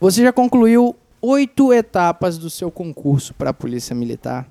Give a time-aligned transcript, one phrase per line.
[0.00, 4.48] Você já concluiu oito etapas do seu concurso para a Polícia Militar.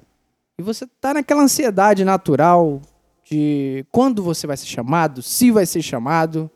[0.57, 2.81] E você tá naquela ansiedade natural
[3.23, 6.49] de quando você vai ser chamado, se vai ser chamado.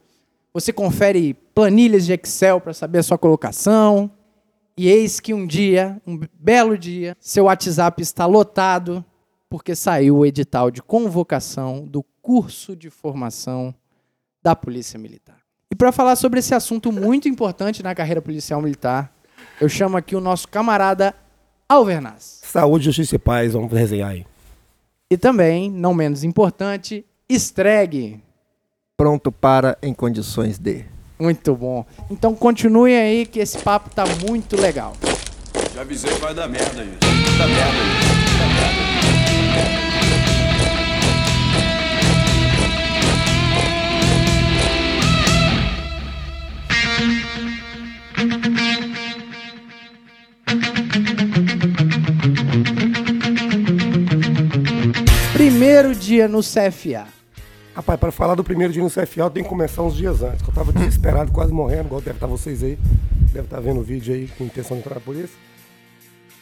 [0.53, 4.09] Você confere planilhas de Excel para saber a sua colocação.
[4.75, 9.03] E eis que um dia, um belo dia, seu WhatsApp está lotado
[9.49, 13.73] porque saiu o edital de convocação do curso de formação
[14.43, 15.46] da Polícia Militar.
[15.71, 19.11] E para falar sobre esse assunto muito importante na carreira policial militar,
[19.59, 21.13] eu chamo aqui o nosso camarada
[21.67, 22.41] Alvernaz.
[22.43, 24.25] Saúde, justiça e paz, vamos resenhar aí.
[25.09, 28.21] E também, não menos importante, Stregue.
[28.95, 30.85] Pronto para em condições de.
[31.19, 31.85] Muito bom.
[32.09, 34.93] Então continue aí que esse papo tá muito legal.
[35.75, 36.97] Já avisei que vai dar merda isso.
[37.01, 38.37] Vai dar merda isso.
[38.37, 38.86] Vai dar merda
[55.57, 57.07] Primeiro dia no CFA.
[57.73, 60.43] Rapaz, para falar do primeiro dia no CFA, eu tenho que começar uns dias antes,
[60.43, 62.77] que eu tava desesperado, quase morrendo, igual deve estar vocês aí.
[63.33, 65.35] Deve estar vendo o vídeo aí com intenção de entrar na polícia.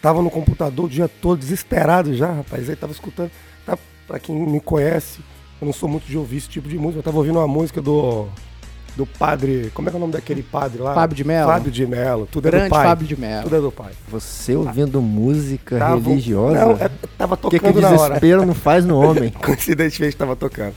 [0.02, 2.70] Tava no computador o dia todo, desesperado já, rapaz.
[2.70, 3.32] Aí tava escutando.
[3.66, 5.22] Tá, pra quem me conhece,
[5.62, 7.00] eu não sou muito de ouvir esse tipo de música.
[7.00, 8.28] Eu tava ouvindo uma música do.
[8.96, 9.72] Do padre.
[9.74, 10.94] Como é que é o nome daquele padre lá?
[10.94, 11.48] Fábio de Mello.
[11.52, 12.28] Fábio de Mello.
[12.32, 12.86] Tudo é Grande do pai.
[12.88, 13.44] Fábio de Mello.
[13.44, 13.92] Tudo é do pai.
[14.08, 16.60] Você ouvindo música Tava- religiosa?
[16.66, 17.98] Não, é- tava O que, tocando que o na hora.
[17.98, 19.32] desespero não faz no homem?
[19.44, 20.74] Coincidentemente tava tocando.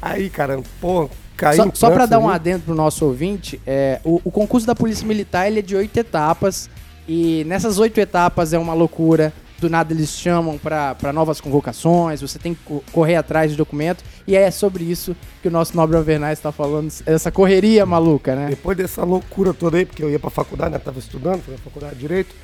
[0.00, 4.20] Aí, cara, pô, caiu Só, só para dar um adendo pro nosso ouvinte, é, o,
[4.24, 6.70] o concurso da Polícia Militar ele é de oito etapas.
[7.06, 9.32] E nessas oito etapas é uma loucura.
[9.60, 14.04] Do nada eles chamam para novas convocações, você tem que co- correr atrás de documento.
[14.26, 18.46] E é sobre isso que o nosso nobre Alvernaz está falando, essa correria maluca, né?
[18.50, 20.78] Depois dessa loucura toda aí, porque eu ia pra faculdade, né?
[20.78, 22.34] Tava estudando, fui na faculdade de Direito.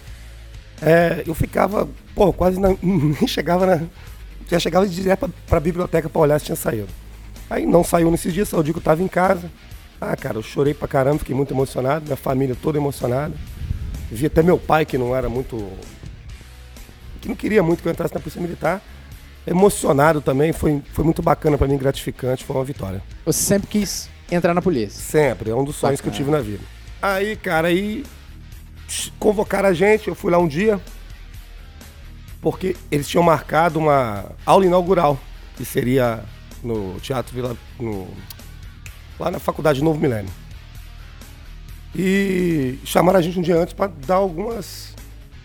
[0.83, 3.81] é, eu ficava, pô, quase na- nem chegava na.
[4.51, 6.89] Já chegava direto pra, pra biblioteca pra olhar se tinha saído.
[7.49, 9.51] Aí não saiu nesse dia, só o dia tava em casa.
[10.01, 13.33] Ah, cara, eu chorei pra caramba, fiquei muito emocionado, minha família toda emocionada.
[14.11, 15.57] Vi até meu pai, que não era muito.
[17.25, 18.83] Que não queria muito que eu entrasse na Polícia Militar.
[19.47, 23.03] Emocionado também, foi, foi muito bacana pra mim, gratificante, foi uma vitória.
[23.25, 25.01] Você sempre quis entrar na polícia.
[25.01, 26.63] Sempre, é um dos sonhos que eu tive na vida.
[27.01, 28.05] Aí, cara, aí
[29.19, 30.79] convocaram a gente, eu fui lá um dia,
[32.41, 35.19] porque eles tinham marcado uma aula inaugural,
[35.57, 36.23] que seria
[36.63, 37.57] no Teatro Vila.
[37.81, 38.09] No,
[39.19, 40.31] lá na Faculdade Novo Milênio.
[41.95, 44.94] E chamaram a gente um dia antes pra dar algumas.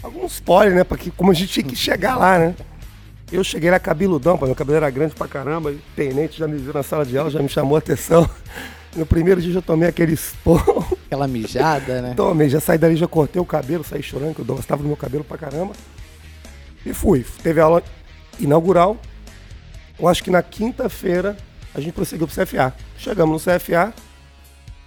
[0.01, 0.83] Alguns spoilers, né?
[0.83, 2.55] Pra que, como a gente tinha que chegar lá, né?
[3.31, 6.57] Eu cheguei lá cabeludão, meu cabelo era grande pra caramba, e o tenente já me
[6.57, 8.29] viu na sala de aula, já me chamou a atenção.
[8.95, 10.97] No primeiro dia eu já tomei aquele esporro.
[11.05, 12.13] Aquela mijada, né?
[12.15, 14.97] Tomei, já saí dali, já cortei o cabelo, saí chorando, que eu gostava do meu
[14.97, 15.73] cabelo pra caramba.
[16.83, 17.23] E fui.
[17.43, 17.83] Teve aula
[18.39, 18.97] inaugural.
[19.99, 21.37] Eu acho que na quinta-feira
[21.73, 22.73] a gente prosseguiu pro CFA.
[22.97, 23.93] Chegamos no CFA.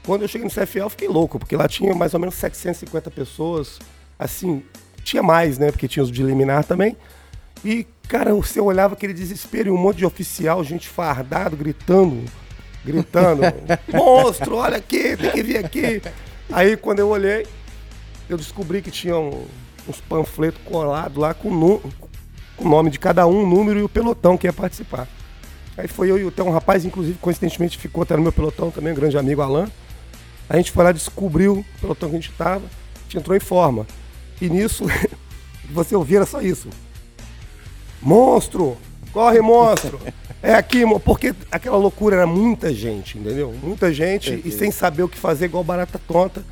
[0.04, 3.08] Quando eu cheguei no CFA, eu fiquei louco, porque lá tinha mais ou menos 750
[3.08, 3.78] pessoas.
[4.18, 4.64] Assim,
[5.02, 5.70] tinha mais, né?
[5.70, 6.96] Porque tinha os de liminar também.
[7.64, 12.24] E, cara, você olhava aquele desespero e um monte de oficial, gente fardado, gritando,
[12.84, 13.42] gritando.
[13.92, 16.02] Monstro, olha aqui, tem que vir aqui.
[16.50, 17.46] Aí, quando eu olhei,
[18.28, 19.46] eu descobri que tinha um-
[19.88, 21.50] uns panfletos colados lá com,
[22.56, 25.08] com o nome de cada um, o número e o pelotão que ia participar.
[25.76, 28.92] Aí foi eu e o um rapaz, inclusive, coincidentemente, ficou até no meu pelotão também,
[28.92, 29.70] um grande amigo Alan.
[30.48, 33.40] A gente foi lá, descobriu o pelotão que a gente tava, a gente entrou em
[33.40, 33.86] forma.
[34.44, 34.88] E nisso, o
[35.66, 36.68] que você ouvia era só isso.
[38.00, 38.76] Monstro!
[39.12, 40.00] Corre, monstro!
[40.44, 43.54] É aqui, porque aquela loucura era muita gente, entendeu?
[43.62, 46.44] Muita gente e sem saber o que fazer, igual barata tonta.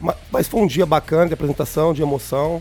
[0.00, 2.60] Ma- Mas foi um dia bacana de apresentação, de emoção,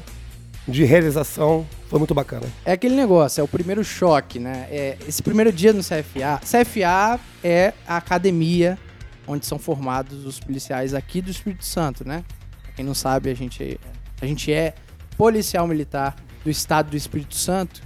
[0.68, 1.66] de realização.
[1.90, 2.46] Foi muito bacana.
[2.64, 4.68] É aquele negócio, é o primeiro choque, né?
[4.70, 6.40] É, esse primeiro dia no CFA.
[6.42, 8.78] CFA é a academia
[9.26, 12.24] onde são formados os policiais aqui do Espírito Santo, né?
[12.62, 13.80] Pra quem não sabe, a gente,
[14.22, 14.74] a gente é
[15.18, 17.82] policial militar do estado do Espírito Santo.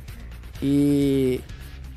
[0.61, 1.41] E,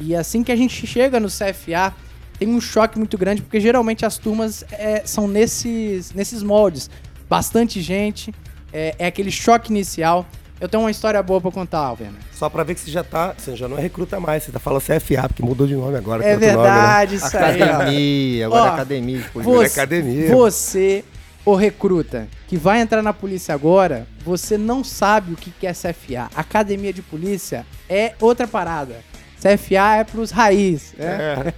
[0.00, 1.94] e assim que a gente chega no CFA,
[2.38, 6.90] tem um choque muito grande, porque geralmente as turmas é, são nesses, nesses moldes.
[7.28, 8.32] Bastante gente,
[8.72, 10.26] é, é aquele choque inicial.
[10.60, 12.14] Eu tenho uma história boa pra contar, Alvena.
[12.32, 13.32] Só pra ver que você já tá.
[13.38, 16.24] Você já não é recruta mais, você tá falando CFA, porque mudou de nome agora.
[16.24, 16.62] É outro nome, né?
[16.64, 17.62] verdade, isso aí.
[17.62, 17.64] ó.
[17.64, 19.18] Academia, agora Ó, é academia.
[19.18, 19.52] de polícia.
[19.54, 20.28] Você- Você, academia.
[20.34, 21.04] você,
[21.50, 26.28] o recruta, que vai entrar na polícia agora, você não sabe o que é CFA.
[26.36, 28.96] Academia de Polícia é outra parada.
[29.40, 30.92] CFA é pros raiz.
[30.98, 31.54] Né?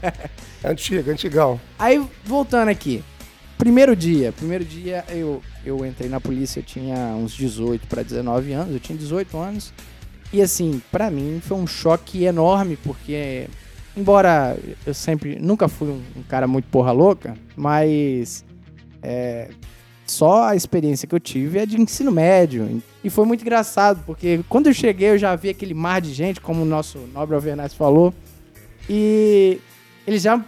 [0.62, 0.68] É.
[0.70, 1.60] Antigo, antigão.
[1.76, 3.02] Aí, voltando aqui.
[3.58, 4.30] Primeiro dia.
[4.30, 8.78] Primeiro dia, eu eu entrei na polícia, eu tinha uns 18 para 19 anos, eu
[8.78, 9.72] tinha 18 anos.
[10.32, 13.48] E assim, pra mim foi um choque enorme, porque
[13.96, 18.44] embora eu sempre nunca fui um, um cara muito porra louca, mas
[19.02, 19.50] é,
[20.10, 22.82] só a experiência que eu tive é de ensino médio.
[23.02, 26.40] E foi muito engraçado, porque quando eu cheguei eu já vi aquele mar de gente,
[26.40, 28.12] como o nosso nobre Alvernaz falou,
[28.88, 29.58] e
[30.06, 30.44] eles já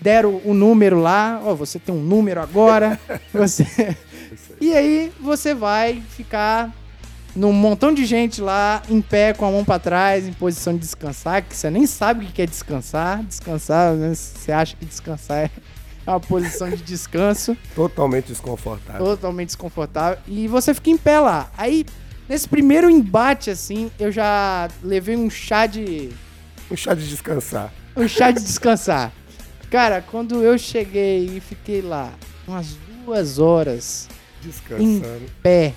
[0.00, 3.00] deram o número lá, ó, você tem um número agora,
[3.32, 3.96] você...
[4.60, 6.72] E aí você vai ficar
[7.34, 10.80] num montão de gente lá, em pé, com a mão pra trás, em posição de
[10.80, 13.22] descansar, que você nem sabe o que é descansar.
[13.22, 14.12] Descansar, né?
[14.14, 15.50] você acha que descansar é
[16.10, 19.04] uma posição de descanso, Totalmente desconfortável.
[19.04, 20.18] totalmente desconfortável.
[20.26, 21.50] E você fica em pé lá.
[21.56, 21.84] Aí,
[22.28, 26.10] nesse primeiro embate, assim, eu já levei um chá de.
[26.70, 27.72] Um chá de descansar.
[27.96, 29.12] um chá de descansar.
[29.70, 32.12] Cara, quando eu cheguei e fiquei lá
[32.46, 34.08] umas duas horas
[34.42, 35.26] Descansando.
[35.42, 35.74] pé,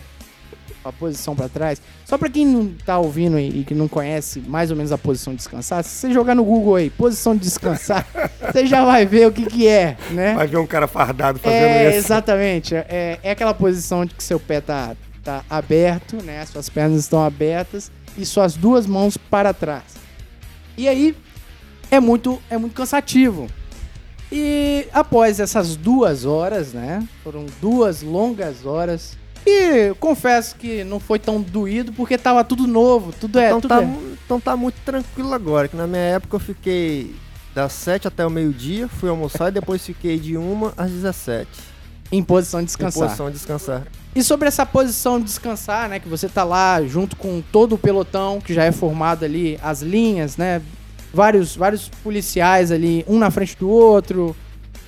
[0.83, 1.81] a posição pra trás.
[2.06, 4.98] Só pra quem não tá ouvindo e e que não conhece mais ou menos a
[4.98, 8.07] posição de descansar, se você jogar no Google aí, posição de descansar,
[8.51, 10.33] você já vai ver o que que é, né?
[10.33, 11.98] Vai ver um cara fardado fazendo É, isso.
[11.98, 12.75] exatamente.
[12.75, 16.45] É, é aquela posição de que seu pé tá, tá aberto, né?
[16.45, 19.83] Suas pernas estão abertas e suas duas mãos para trás.
[20.78, 21.16] E aí
[21.92, 23.48] é muito, é muito cansativo.
[24.31, 27.06] E após essas duas horas, né?
[27.24, 29.18] Foram duas longas horas.
[29.46, 33.48] E confesso que não foi tão doído porque tava tudo novo, tudo é.
[33.48, 33.98] então, tudo tá, é.
[34.26, 37.16] então tá muito tranquilo agora, que na minha época eu fiquei
[37.56, 41.48] das 7 até o meio-dia, fui almoçar e depois fiquei de 1 às 17.
[42.12, 43.04] Em posição de Em descansar.
[43.08, 43.84] posição de descansar.
[44.14, 45.98] E sobre essa posição de descansar, né?
[46.00, 49.82] Que você tá lá junto com todo o pelotão que já é formado ali, as
[49.82, 50.62] linhas, né?
[51.14, 54.36] Vários, vários policiais ali, um na frente do outro.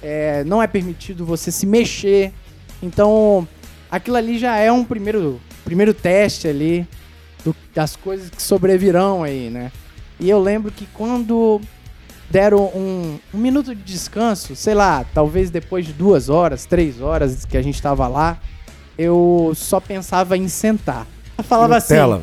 [0.01, 2.33] é, não é permitido você se mexer.
[2.81, 3.47] Então,
[3.95, 6.87] aquilo ali já é um primeiro, primeiro teste ali
[7.45, 9.71] do- das coisas que sobrevirão aí, né?
[10.19, 11.61] E eu lembro que quando
[12.29, 17.45] deram um, um minuto de descanso, sei lá, talvez depois de duas horas, três horas
[17.45, 18.39] que a gente tava lá,
[18.97, 21.05] eu só pensava em sentar.
[21.37, 22.21] Eu falava assim, Nutella,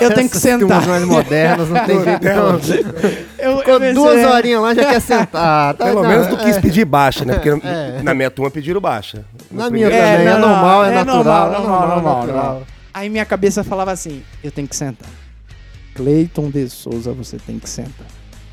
[0.00, 0.58] eu tenho que Essas sentar.
[0.60, 2.50] turmas mais modernas, não tem jeito não.
[3.38, 5.74] Eu, Ficou eu pensei, duas horinhas lá, já quer sentar.
[5.74, 6.60] Tá, Pelo não, menos tu quis é.
[6.60, 7.34] pedir baixa, né?
[7.34, 8.00] Porque É.
[8.02, 9.24] na minha turma pediram baixa.
[9.50, 12.44] Na minha também, é não, normal, é é natural, normal, é normal, normal, normal, natural.
[12.44, 12.62] normal.
[12.92, 15.08] Aí minha cabeça falava assim, eu tenho que sentar.
[15.94, 18.06] Cleiton de Souza, você tem que sentar.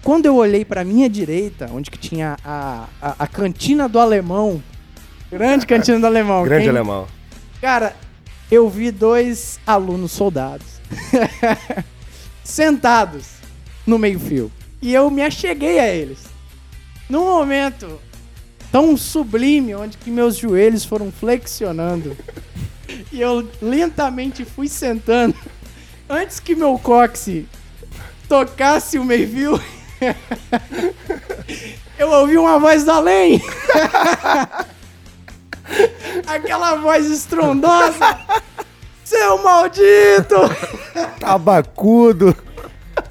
[0.04, 4.62] Quando eu olhei pra minha direita, onde que tinha a, a, a cantina do alemão,
[5.32, 6.44] grande cantina do alemão.
[6.44, 7.06] Grande quem- alemão.
[7.62, 7.94] Cara,
[8.52, 10.66] eu vi dois alunos soldados
[12.44, 13.28] sentados
[13.86, 14.52] no meio-fio.
[14.82, 16.20] E eu me acheguei a eles.
[17.10, 18.00] Num momento
[18.72, 22.18] tão sublime, onde que meus joelhos foram flexionando.
[23.12, 25.36] e eu lentamente fui sentando.
[26.10, 27.48] Antes que meu cóccix
[28.28, 29.62] tocasse o meio-fio,
[31.98, 33.42] eu ouvi uma voz do além.
[36.28, 38.20] Aquela voz estrondosa.
[39.12, 40.36] Seu maldito!
[41.20, 42.34] Tabacudo.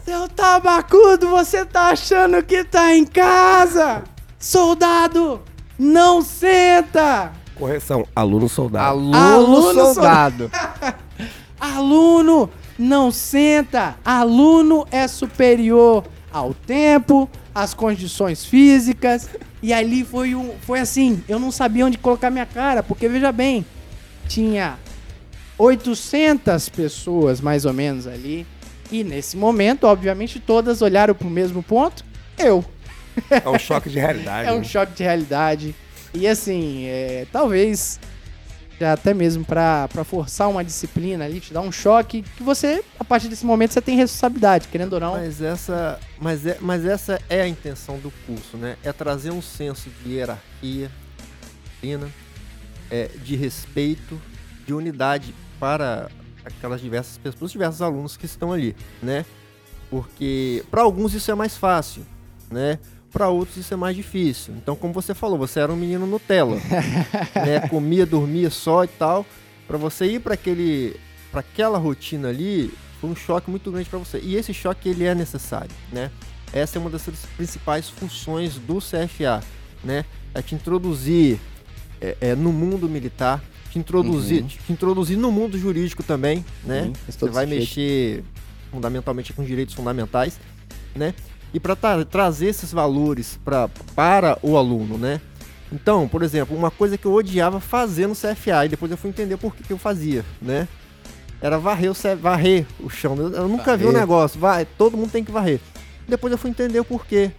[0.02, 4.02] Seu tabacudo, você tá achando que tá em casa?
[4.38, 5.42] Soldado,
[5.78, 7.32] não senta!
[7.54, 8.86] Correção, aluno soldado.
[8.86, 10.50] Aluno, Aluno soldado.
[11.60, 13.96] Aluno, não senta!
[14.02, 19.28] Aluno é superior ao tempo, às condições físicas.
[19.62, 23.30] E ali foi, um, foi assim, eu não sabia onde colocar minha cara, porque veja
[23.30, 23.66] bem,
[24.26, 24.78] tinha
[25.60, 28.46] 800 pessoas mais ou menos ali.
[28.90, 32.04] E nesse momento, obviamente, todas olharam pro mesmo ponto.
[32.38, 32.64] Eu.
[33.28, 34.48] É um choque de realidade.
[34.48, 34.64] É um né?
[34.64, 35.74] choque de realidade.
[36.14, 38.00] E assim, é, talvez
[38.80, 43.04] até mesmo pra pra forçar uma disciplina ali, te dar um choque, que você, a
[43.04, 45.12] partir desse momento, você tem responsabilidade, querendo ou não.
[45.12, 48.76] Mas essa, mas, é, mas essa é a intenção do curso, né?
[48.82, 50.90] É trazer um senso de hierarquia,
[51.64, 52.08] disciplina,
[52.90, 54.20] é, de respeito,
[54.66, 56.10] de unidade para
[56.44, 59.24] aquelas diversas pessoas, os diversos alunos que estão ali, né?
[59.90, 62.04] Porque para alguns isso é mais fácil,
[62.50, 62.78] né?
[63.12, 64.54] Para outros isso é mais difícil.
[64.56, 66.56] Então, como você falou, você era um menino Nutella,
[67.34, 67.68] né?
[67.68, 69.26] Comia, dormia só e tal.
[69.66, 70.98] Para você ir para aquele,
[71.30, 74.18] para aquela rotina ali, foi um choque muito grande para você.
[74.22, 76.10] E esse choque ele é necessário, né?
[76.52, 77.04] Essa é uma das
[77.36, 79.42] principais funções do CFA,
[79.84, 80.04] né?
[80.34, 81.38] É te introduzir
[82.00, 84.48] é, é, no mundo militar, te introduzir, Uhum.
[84.48, 86.90] te introduzir no mundo jurídico também, né?
[87.04, 87.60] Faz Você vai sentido.
[87.60, 88.24] mexer
[88.70, 90.38] fundamentalmente com direitos fundamentais,
[90.94, 91.14] né?
[91.52, 91.74] E para
[92.04, 95.20] trazer esses valores pra, para o aluno, né?
[95.72, 99.10] Então, por exemplo, uma coisa que eu odiava fazer no CFA, e depois eu fui
[99.10, 100.66] entender por que, que eu fazia, né?
[101.40, 103.16] Era varrer o, C- varrer o chão.
[103.16, 104.00] Eu, nunca vi o Varrer.
[104.00, 105.58] negócio, vai, todo mundo tem que varrer.
[106.08, 107.30] Depois eu fui entender o porquê.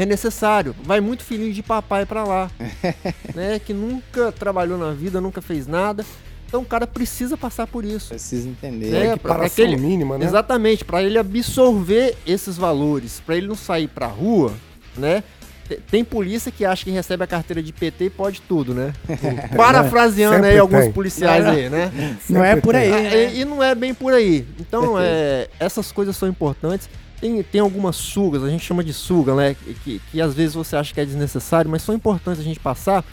[0.00, 0.74] É necessário.
[0.82, 2.50] Vai muito filhinho de papai pra lá,
[3.34, 3.58] né?
[3.58, 6.04] Que nunca trabalhou na vida, nunca fez nada.
[6.46, 8.08] Então o cara precisa passar por isso.
[8.08, 8.92] Precisa entender.
[8.94, 10.24] É, É, pra- equiparação aquele- mínima, né?
[10.24, 14.52] Exatamente, para ele absorver esses valores, para ele não sair pra rua,
[14.96, 15.22] né?
[15.68, 18.92] Te- Tem polícia que acha que recebe a carteira de PT e pode tudo, né?
[19.56, 20.92] Parafraseando aí Sempre alguns tem.
[20.92, 21.58] policiais Não, não.
[21.58, 22.16] aí, né?
[22.28, 22.92] Não é por aí.
[22.92, 23.32] Ah, né?
[23.34, 24.46] E, e não é bem por aí.
[24.58, 26.88] Então, é, essas coisas são importantes.
[27.20, 29.54] Tem, tem algumas sugas, a gente chama de suga, né?
[29.84, 33.04] Que, que, às vezes você acha que é desnecessário, mas são importantes a gente passar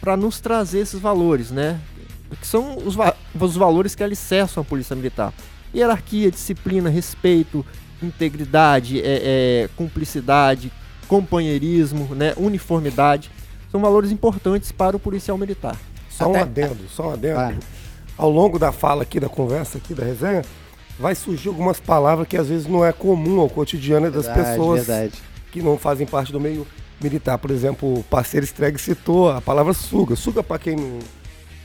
[0.00, 1.80] para nos trazer esses valores, né?
[2.40, 5.32] Que são os, va- os valores que alicerçam a Polícia Militar.
[5.74, 7.66] Hierarquia, disciplina, respeito,
[8.02, 10.70] integridade, é, é, cumplicidade,
[11.08, 12.34] companheirismo, né?
[12.36, 13.30] uniformidade.
[13.70, 15.76] São valores importantes para o policial militar.
[16.08, 17.34] Só um Até- adendo, só um adendo.
[17.34, 17.56] Claro.
[18.16, 20.42] Ao longo da fala aqui, da conversa aqui, da resenha,
[20.98, 24.86] vai surgir algumas palavras que às vezes não é comum ao cotidiano das Verdade, pessoas
[24.86, 25.14] verdade.
[25.52, 26.66] que não fazem parte do meio
[27.02, 27.36] militar.
[27.38, 30.16] Por exemplo, o parceiro Streg citou a palavra suga.
[30.16, 30.98] Suga, para quem não.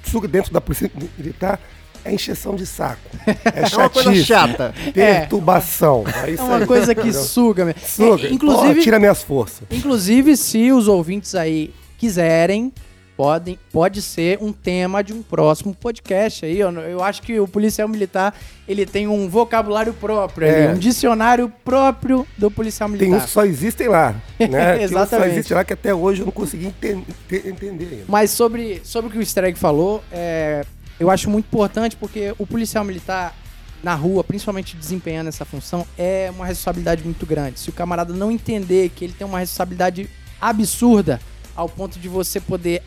[0.03, 1.59] Suga dentro da polícia militar
[2.03, 2.99] é encheção de saco.
[3.45, 4.73] É É uma coisa chata.
[4.93, 6.03] perturbação.
[6.25, 7.21] É, isso É uma aí, coisa que entendeu?
[7.21, 7.81] suga mesmo.
[7.85, 8.27] Suga.
[8.27, 9.61] É, inclusive, Pô, tira minhas forças.
[9.71, 12.73] inclusive, se os ouvintes aí quiserem,
[13.15, 16.59] podem, pode ser um tema de um próximo podcast aí.
[16.59, 18.33] Eu, eu acho que o policial militar
[18.67, 20.67] ele tem um vocabulário próprio, É.
[20.67, 23.17] ali, um dicionário próprio do policial Tem militar.
[23.17, 24.13] uns que só existem lá.
[24.39, 24.47] Né?
[24.77, 25.31] Tem uns só Exatamente.
[25.33, 28.05] existem lá que até hoje eu não consegui enten- te- entender ainda.
[28.07, 30.65] Mas sobre, sobre o que o Streg falou, é,
[30.99, 33.35] eu acho muito importante porque o policial militar
[33.83, 37.59] na rua, principalmente desempenhando essa função, é uma responsabilidade muito grande.
[37.59, 40.07] Se o camarada não entender que ele tem uma responsabilidade
[40.39, 41.19] absurda
[41.55, 42.81] ao ponto de você poder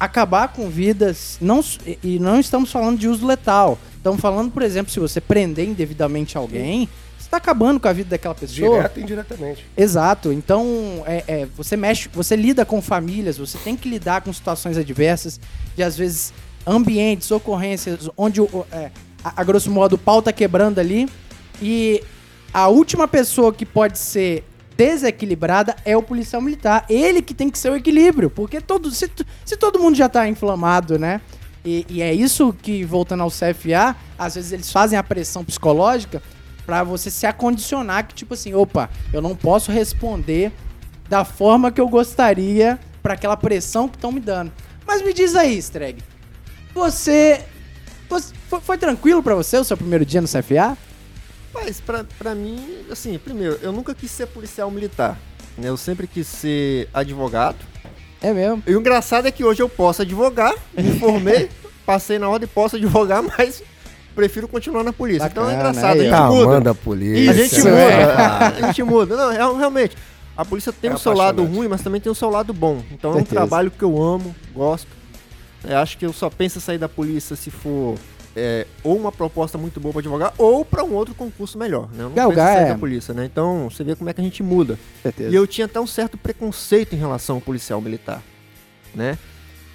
[0.00, 1.62] acabar com vidas, não,
[2.02, 3.78] e- não estamos falando de uso letal.
[3.94, 6.88] Estamos falando, por exemplo, se você prender indevidamente alguém,
[7.18, 8.76] você está acabando com a vida daquela pessoa.
[8.78, 9.66] Direto e indiretamente.
[9.76, 10.32] Exato.
[10.32, 14.78] Então, é, é, você mexe, você lida com famílias, você tem que lidar com situações
[14.78, 15.38] adversas,
[15.76, 16.32] de às vezes
[16.66, 18.40] ambientes, ocorrências, onde
[18.72, 18.90] é,
[19.22, 21.06] a, a grosso modo o pau tá quebrando ali.
[21.60, 22.02] E
[22.54, 24.44] a última pessoa que pode ser
[24.80, 26.86] desequilibrada é o policial militar.
[26.88, 28.30] Ele que tem que ser o equilíbrio.
[28.30, 29.10] Porque todo, se,
[29.44, 31.20] se todo mundo já tá inflamado, né?
[31.62, 36.22] E, e é isso que, voltando ao CFA, às vezes eles fazem a pressão psicológica
[36.64, 40.50] pra você se acondicionar que, tipo assim, opa, eu não posso responder
[41.08, 44.50] da forma que eu gostaria pra aquela pressão que estão me dando.
[44.86, 46.02] Mas me diz aí, Streg,
[46.72, 47.44] você,
[48.08, 50.78] você- foi, foi tranquilo pra você o seu primeiro dia no CFA?
[51.52, 55.18] Mas pra, pra mim, assim, primeiro, eu nunca quis ser policial militar.
[55.58, 55.68] né?
[55.68, 57.58] Eu sempre quis ser advogado.
[58.22, 58.62] É mesmo?
[58.66, 61.48] E o engraçado é que hoje eu posso advogar, me formei,
[61.86, 63.62] passei na ordem, posso advogar, mas
[64.14, 65.26] prefiro continuar na polícia.
[65.26, 66.26] então é Bacana, engraçado, aí, a gente ó.
[66.32, 66.46] muda.
[66.46, 67.30] manda a polícia.
[67.30, 68.04] A gente Isso, muda, é.
[68.04, 69.16] a gente muda.
[69.16, 69.96] Não, é- realmente,
[70.36, 72.82] a polícia tem É o seu lado ruim, mas também tem o seu lado bom.
[72.92, 74.88] Então é um trabalho que eu amo, gosto.
[75.66, 77.96] É, acho que eu só penso em sair da polícia se for
[78.40, 81.88] é, ou uma proposta muito boa para advogar ou para um outro concurso melhor.
[81.92, 82.04] Né?
[82.04, 82.68] Eu não Galgar, é.
[82.70, 83.24] da polícia, né?
[83.26, 84.78] Então você vê como é que a gente muda.
[85.02, 85.30] Certeza.
[85.30, 88.22] E eu tinha até um certo preconceito em relação ao policial militar,
[88.94, 89.18] né?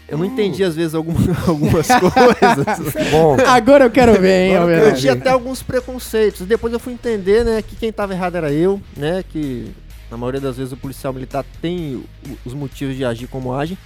[0.07, 2.93] Eu não entendi às vezes alguma- algumas coisas.
[3.12, 6.45] Bom, Agora eu quero ver, hein, eu tinha até alguns preconceitos.
[6.45, 9.72] Depois eu fui entender, né, que quem tava errado era eu, né, que
[10.10, 12.03] na maioria das vezes o policial militar tem
[12.45, 13.77] os motivos de agir como age.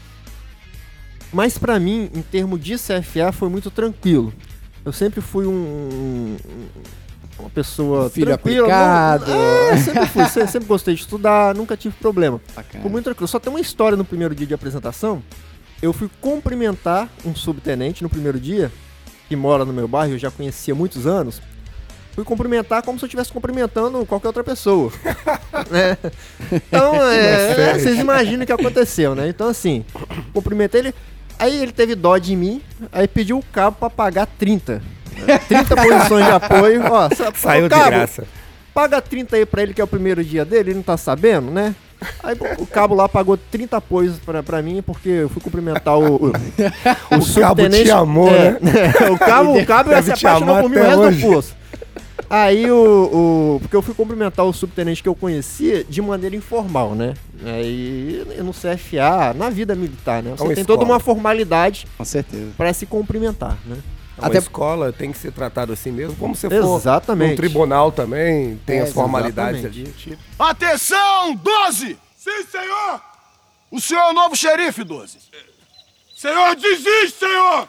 [1.32, 4.34] Mas pra mim, em termos de CFA, foi muito tranquilo.
[4.86, 6.38] Eu sempre fui um, um-
[7.40, 8.66] uma pessoa Filho tranquila.
[8.68, 9.32] aplicado.
[9.32, 12.40] Não, é, sempre fui, se- sempre gostei de estudar, nunca tive problema.
[12.56, 12.82] Bacana.
[12.82, 13.28] Foi muito tranquilo.
[13.28, 15.22] Só tem uma história no primeiro dia de apresentação.
[15.82, 18.70] Eu fui cumprimentar um subtenente no primeiro dia,
[19.30, 21.42] que mora no meu bairro, eu já conhecia há muitos anos.
[22.14, 24.92] Fui cumprimentar como se eu estivesse cumprimentando qualquer outra pessoa.
[25.72, 25.98] né?
[26.52, 27.82] Então, é, sério.
[27.82, 29.30] vocês imaginam o que aconteceu, né?
[29.30, 29.86] Então, assim,
[30.34, 30.96] cumprimentei ele.
[31.40, 34.82] Aí ele teve dó de mim, aí pediu o cabo pra pagar 30.
[35.26, 35.38] né?
[35.48, 36.84] 30 posições de apoio.
[36.92, 38.26] Ó, sa- saiu de cabo, graça.
[38.74, 41.50] Paga 30 aí pra ele, que é o primeiro dia dele, ele não tá sabendo,
[41.50, 41.74] né?
[42.24, 46.28] Aí o cabo lá pagou 30 apoios pra, pra mim, porque eu fui cumprimentar o.
[46.28, 46.32] O,
[47.18, 49.10] O cabo te amou, é, né?
[49.12, 51.22] o cabo, o cabo se apaixonou por mim o resto hoje.
[51.22, 51.56] do poço.
[52.30, 52.76] Aí o,
[53.56, 53.60] o.
[53.62, 57.16] Porque eu fui cumprimentar o subtenente que eu conhecia de maneira informal, né?
[57.44, 60.32] Aí no CFA, na vida militar, né?
[60.38, 60.98] Você uma tem toda escola.
[60.98, 62.52] uma formalidade Com certeza.
[62.56, 63.78] pra se cumprimentar, né?
[64.18, 67.32] Uma Até- escola tem que ser tratado assim mesmo, como você for Exatamente.
[67.32, 70.10] no tribunal também, tem É, as formalidades exatamente.
[70.10, 70.18] ali.
[70.18, 71.98] Tipo, Atenção, 12!
[72.18, 73.02] Sim, senhor!
[73.72, 75.18] O senhor é o novo xerife, 12.
[76.18, 77.68] Senhor, desiste, senhor!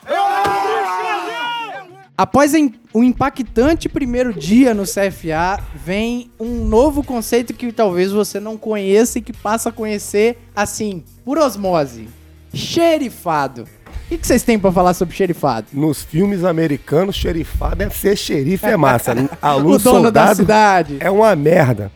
[2.20, 2.52] Após
[2.92, 9.18] o impactante primeiro dia no CFA, vem um novo conceito que talvez você não conheça
[9.18, 12.10] e que passa a conhecer assim, por osmose.
[12.52, 13.66] Xerifado.
[14.10, 15.68] O que, vocês têm pra falar sobre xerifado?
[15.72, 19.12] Nos filmes americanos, xerifado deve ser xerife, é massa.
[19.40, 20.96] Aluno o dono da cidade.
[20.98, 21.92] é uma merda.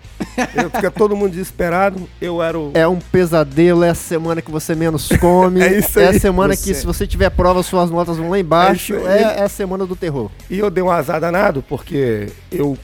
[0.54, 2.09] Eu, fica todo mundo desesperado.
[2.21, 2.71] Eu era o.
[2.73, 5.61] É um pesadelo, é a semana que você menos come.
[5.61, 6.16] É isso É aí.
[6.16, 8.94] a semana Você- que, se você tiver prova, suas notas vão lá embaixo.
[8.94, 9.18] É.
[9.18, 10.30] É, é a semana do terror.
[10.49, 12.78] E eu dei um azar danado, porque eu,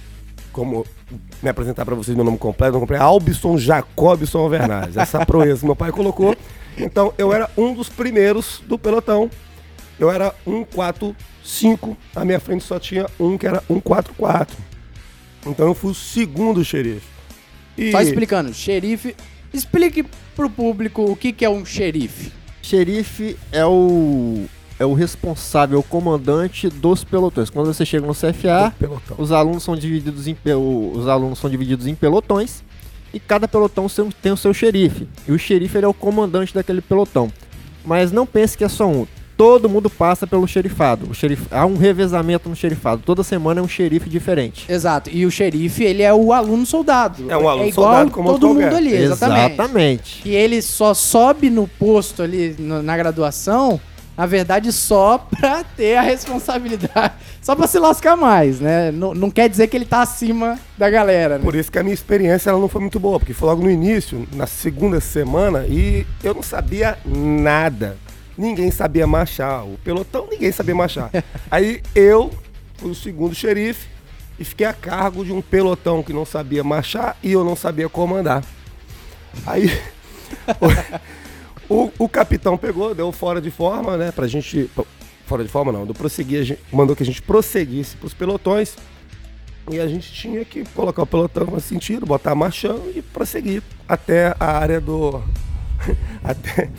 [0.53, 0.85] como
[1.43, 4.97] me apresentar pra vocês meu nome completo, eu comprei Albson Jacobson Alvernaz.
[4.97, 6.37] Essa proeza que meu pai colocou.
[6.77, 9.31] Então eu era um dos primeiros do pelotão.
[9.99, 14.57] Eu era 145, à minha frente só tinha um que era 144.
[15.47, 17.07] Então eu fui o segundo xerife.
[17.77, 19.15] E Só explicando, xerife.
[19.53, 22.33] Explique pro público o que, que é um xerife.
[22.63, 24.47] Xerife é o
[24.81, 27.51] é o responsável, o comandante dos pelotões.
[27.51, 28.75] Quando você chega no CFA,
[29.19, 30.35] os alunos são divididos em
[30.95, 32.65] os alunos são divididos em pelotões
[33.13, 33.87] e cada pelotão
[34.23, 35.07] tem o seu xerife.
[35.29, 37.31] E o xerife ele é o comandante daquele pelotão.
[37.85, 39.07] Mas não pense que é só um.
[39.37, 41.11] Todo mundo passa pelo xerifado.
[41.11, 41.47] O xerif...
[41.51, 43.01] Há um revezamento no xerifado.
[43.05, 44.71] Toda semana é um xerife diferente.
[44.71, 45.09] Exato.
[45.11, 47.25] E o xerife, ele é o aluno soldado.
[47.31, 49.53] É um aluno igual soldado como todo mundo ali, exatamente.
[49.55, 50.23] Exatamente.
[50.29, 53.81] E ele só sobe no posto ali no- na graduação,
[54.21, 57.15] na verdade, só pra ter a responsabilidade.
[57.41, 58.93] Só pra se lascar mais, né?
[58.93, 61.43] Não, não quer dizer que ele tá acima da galera, né?
[61.43, 63.71] Por isso que a minha experiência ela não foi muito boa, porque foi logo no
[63.71, 67.97] início, na segunda semana, e eu não sabia nada.
[68.37, 69.65] Ninguém sabia marchar.
[69.65, 71.11] O pelotão, ninguém sabia marchar.
[71.51, 72.31] Aí eu
[72.77, 73.89] fui o segundo xerife
[74.39, 77.89] e fiquei a cargo de um pelotão que não sabia marchar e eu não sabia
[77.89, 78.45] comandar.
[79.47, 79.73] Aí
[81.71, 84.69] o, o- capitão pegou, deu fora de forma, né, pra gente.
[85.27, 88.77] Fora de forma não, do prosseguir, gente, mandou que a gente prosseguisse pros pelotões.
[89.71, 94.35] E a gente tinha que colocar o pelotão no sentido, botar marchando e prosseguir até
[94.41, 95.23] a área do.
[96.25, 96.71] até,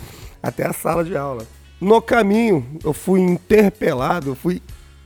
[0.42, 1.46] até a sala de aula.
[1.80, 4.60] No caminho, eu fui interpelado, eu fui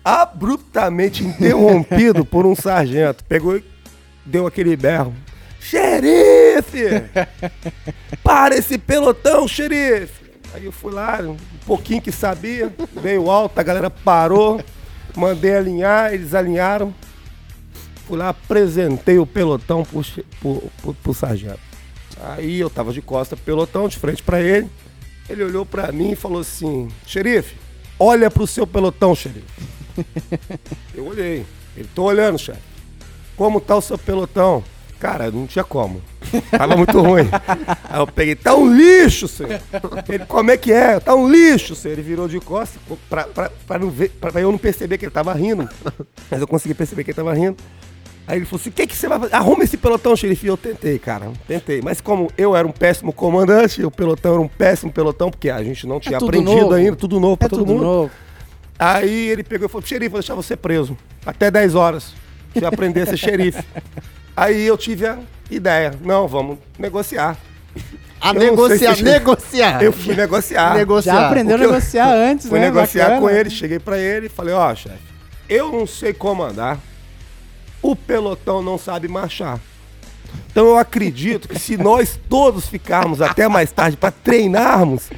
[0.04, 3.22] abruptamente interrompido por um sargento.
[3.24, 3.64] Pegou e
[4.24, 5.14] deu aquele berro.
[5.68, 7.10] Xerife!
[8.22, 10.24] Para esse pelotão, xerife!
[10.54, 14.62] Aí eu fui lá, um pouquinho que sabia, veio alto, a galera parou,
[15.16, 16.94] mandei alinhar, eles alinharam.
[18.06, 20.04] Fui lá, apresentei o pelotão pro,
[20.40, 21.58] pro, pro, pro sargento.
[22.20, 24.70] Aí eu tava de costa pelotão, de frente pra ele.
[25.28, 27.56] Ele olhou pra mim e falou assim: Xerife,
[27.98, 29.44] olha pro seu pelotão, xerife.
[30.94, 31.44] eu olhei.
[31.76, 32.62] Ele, tô olhando, chefe.
[33.36, 34.62] Como tá o seu pelotão?
[34.98, 36.00] Cara, não tinha como.
[36.50, 37.28] Tava muito ruim.
[37.84, 39.60] Aí eu peguei, tá um lixo, senhor.
[40.08, 40.98] Ele, como é que é?
[40.98, 41.92] Tá um lixo, senhor.
[41.94, 45.12] Ele virou de costas pra, pra, pra, não ver, pra eu não perceber que ele
[45.12, 45.68] tava rindo.
[46.30, 47.56] Mas eu consegui perceber que ele tava rindo.
[48.26, 49.34] Aí ele falou assim: o que, que você vai fazer?
[49.36, 50.46] Arruma esse pelotão, xerife.
[50.46, 51.30] Eu tentei, cara.
[51.46, 51.80] Tentei.
[51.82, 55.62] Mas como eu era um péssimo comandante, o pelotão era um péssimo pelotão, porque a
[55.62, 56.72] gente não tinha tudo aprendido novo.
[56.74, 57.84] ainda, tudo novo pra É todo tudo mundo.
[57.84, 58.10] novo.
[58.78, 60.96] Aí ele pegou e falou: xerife, vou deixar você preso.
[61.24, 62.14] Até 10 horas.
[62.52, 63.62] Você aprender a ser xerife.
[64.36, 65.18] Aí eu tive a
[65.50, 67.36] ideia: não, vamos negociar.
[68.20, 69.82] A Eu negociar, se- negociar.
[69.82, 70.74] Eu fui negociar.
[70.74, 71.14] Negociar.
[71.14, 72.66] Já aprendeu a negociar antes, Fui né?
[72.66, 73.20] negociar Bacana.
[73.20, 74.98] com ele, cheguei pra ele e falei, ó, chefe,
[75.48, 76.78] eu não sei comandar,
[77.82, 79.60] o pelotão não sabe marchar.
[80.50, 85.10] Então eu acredito que se nós todos ficarmos até mais tarde pra treinarmos,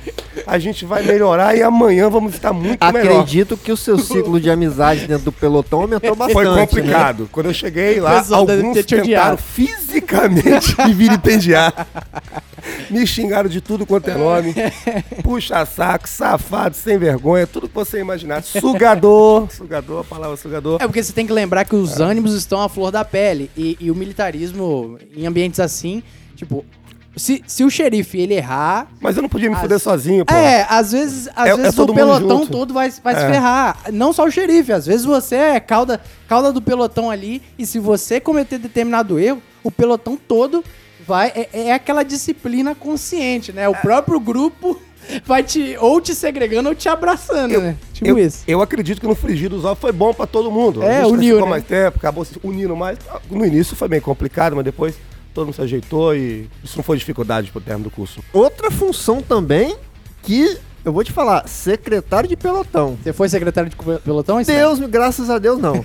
[0.47, 3.21] a gente vai melhorar e amanhã vamos estar muito melhor.
[3.21, 6.35] Acredito que o seu ciclo de amizade dentro do pelotão aumentou bastante.
[6.35, 6.67] Foi né?
[6.67, 7.29] complicado.
[7.31, 11.87] Quando eu cheguei lá, pessoal alguns tentaram fisicamente me vilipendiar.
[12.91, 14.55] Me xingaram de tudo quanto é nome.
[15.23, 18.43] Puxa saco, safado, sem vergonha, tudo que você imaginar.
[18.43, 20.81] Sugador, sugador, a palavra sugador.
[20.83, 23.51] É porque você tem que lembrar que os ânimos estão à flor da pele.
[23.57, 26.03] E, e o militarismo, em ambientes assim,
[26.37, 26.65] tipo,
[27.17, 28.89] se, se o xerife ele errar.
[29.01, 30.33] Mas eu não podia me As- fuder sozinho, pô.
[30.35, 33.29] É, às vezes, às É- é vezes todo o pelotão todo vai, vai se É.
[33.31, 33.79] ferrar.
[33.93, 37.43] Não só o xerife, às vezes você é cauda, cauda do pelotão ali.
[37.59, 40.63] E se você cometer determinado erro, o pelotão todo
[41.09, 41.33] vai.
[41.35, 43.67] É, é aquela disciplina consciente, né?
[43.67, 44.79] O próprio grupo
[45.25, 47.77] vai te ou te segregando ou te abraçando, né?
[47.95, 48.45] Tipo eu, isso.
[48.47, 50.83] eu acredito que no frigir dos ovos foi bom pra todo mundo.
[50.83, 51.51] É, a gente uniu, ficou né?
[51.51, 52.99] mais tempo, acabou se unindo mais.
[53.31, 54.97] No início foi bem complicado, mas depois
[55.33, 58.23] todo mundo se ajeitou e isso não foi dificuldade pro termo do curso.
[58.33, 59.77] Outra função também
[60.23, 60.59] que
[60.89, 62.97] eu vou te falar, secretário de pelotão.
[63.03, 64.41] Você foi secretário de pelotão?
[64.41, 65.85] Isso Deus, graças a Deus, não.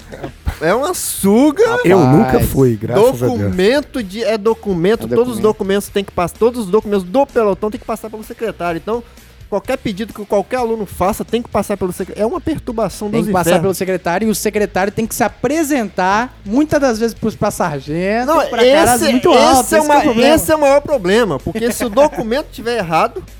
[0.60, 1.62] é uma suga.
[1.84, 3.38] Eu Rapaz, nunca fui, graças a Deus.
[3.38, 5.42] documento de é documento, É todos os documento.
[5.42, 8.78] documentos tem que passar, todos os documentos do pelotão tem que passar pelo secretário.
[8.78, 9.02] Então,
[9.50, 12.22] qualquer pedido que qualquer aluno faça tem que passar pelo secretário.
[12.22, 13.62] É uma perturbação Tem que passar infernos.
[13.62, 18.26] pelo secretário e o secretário tem que se apresentar, muitas das vezes pros pra sargento,
[18.26, 19.72] Não, pra caras esse, muito esse altos.
[19.72, 20.34] é esse uma- problema.
[20.34, 23.22] esse é o maior problema, porque se o documento estiver errado,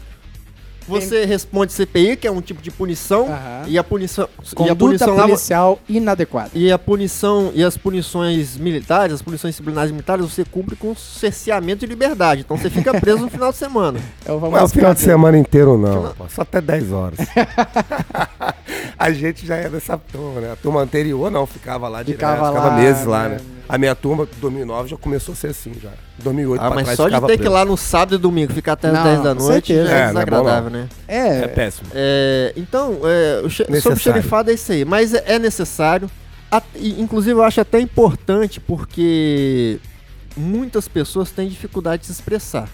[0.89, 3.63] você responde CPI, que é um tipo de punição, Aham.
[3.67, 6.51] e a punição e a Conduta punição lá- policial inadequada.
[6.55, 11.81] e a punição e as punições militares, as punições disciplinares militares, você cumpre com cerceamento
[11.81, 12.41] de liberdade.
[12.43, 13.99] Então você fica preso no final de semana.
[14.27, 16.13] É o Não é o famoso final de semana inteiro, não.
[16.15, 17.19] pô, Só até 10 horas.
[18.99, 20.53] a gente já é dessa turma, né?
[20.53, 23.35] A turma anterior não, ficava lá direto, Ficava ficava, lá, meses lá, né?
[23.37, 23.41] né?
[23.69, 25.91] A minha turma, 2009, já começou a ser assim já.
[26.19, 27.53] 2008 Ah, mas trás só de ter que ir preso.
[27.53, 29.89] lá no sábado e domingo, ficar até as Não, 10 da noite, certeza.
[29.91, 30.79] já é, É, não é bom, desagradável, não.
[30.81, 30.89] né?
[31.07, 31.89] É, É péssimo.
[31.95, 34.85] É, então, é, o sobre xerifado é isso aí.
[34.87, 36.11] Mas é, é necessário.
[36.51, 39.79] A- inclusive, eu acho até importante porque
[40.35, 42.69] muitas pessoas têm dificuldade de se expressar.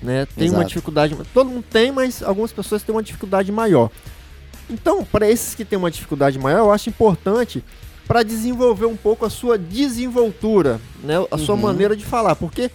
[0.00, 0.24] Né?
[0.36, 0.68] Tem uma Exato.
[0.68, 1.16] dificuldade.
[1.34, 3.90] Todo mundo tem, mas algumas pessoas têm uma dificuldade maior.
[4.70, 7.64] Então, para esses que têm uma dificuldade maior, eu acho importante
[8.08, 11.14] para desenvolver um pouco a sua desenvoltura, né?
[11.30, 11.60] a sua Uhum.
[11.60, 12.34] maneira de falar.
[12.34, 12.70] Porque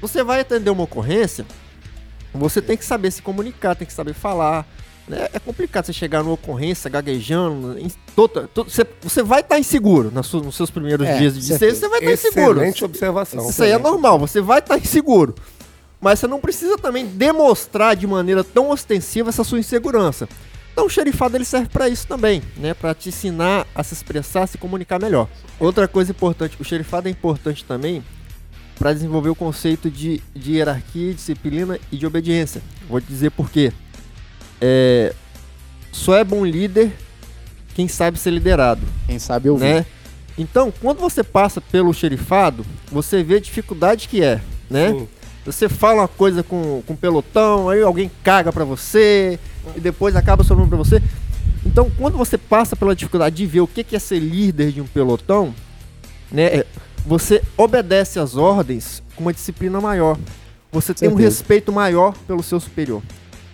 [0.00, 1.44] você vai atender uma ocorrência,
[2.32, 4.66] você tem que saber se comunicar, tem que saber falar.
[5.08, 5.28] né?
[5.32, 7.76] É complicado você chegar numa ocorrência gaguejando.
[7.80, 11.34] em toda- to- você, você vai estar inseguro nas suas- nos seus primeiros É, dias
[11.34, 11.80] de certeza.
[11.80, 12.58] você vai estar inseguro.
[12.60, 13.50] Excelente observação.
[13.50, 15.34] Isso aí é normal, você vai estar inseguro.
[16.00, 20.28] Mas você não precisa também demonstrar de maneira tão ostensiva essa sua insegurança.
[20.80, 22.72] Então o xerifado ele serve para isso também, né?
[22.72, 25.28] Para te ensinar a se expressar, a se comunicar melhor.
[25.58, 28.02] Outra coisa importante, o xerifado é importante também
[28.78, 32.62] para desenvolver o conceito de, de hierarquia, disciplina e de obediência.
[32.88, 33.74] Vou te dizer por quê.
[34.58, 35.14] É,
[35.92, 36.90] só é bom líder
[37.74, 39.64] quem sabe ser liderado Quem sabe ouvir.
[39.64, 39.86] né?
[40.38, 44.40] Então, quando você passa pelo xerifado, você vê a dificuldade que é,
[44.70, 44.92] né?
[44.92, 45.08] Sim.
[45.44, 49.38] Você fala uma coisa com, com pelotão, aí alguém caga pra você,
[49.74, 51.02] e depois acaba sobrando pra você.
[51.64, 54.86] Então, quando você passa pela dificuldade de ver o que é ser líder de um
[54.86, 55.54] pelotão,
[56.30, 56.44] né?
[56.44, 56.66] é,
[57.06, 60.18] Você obedece às ordens com uma disciplina maior.
[60.72, 63.02] Você tem um respeito maior pelo seu superior.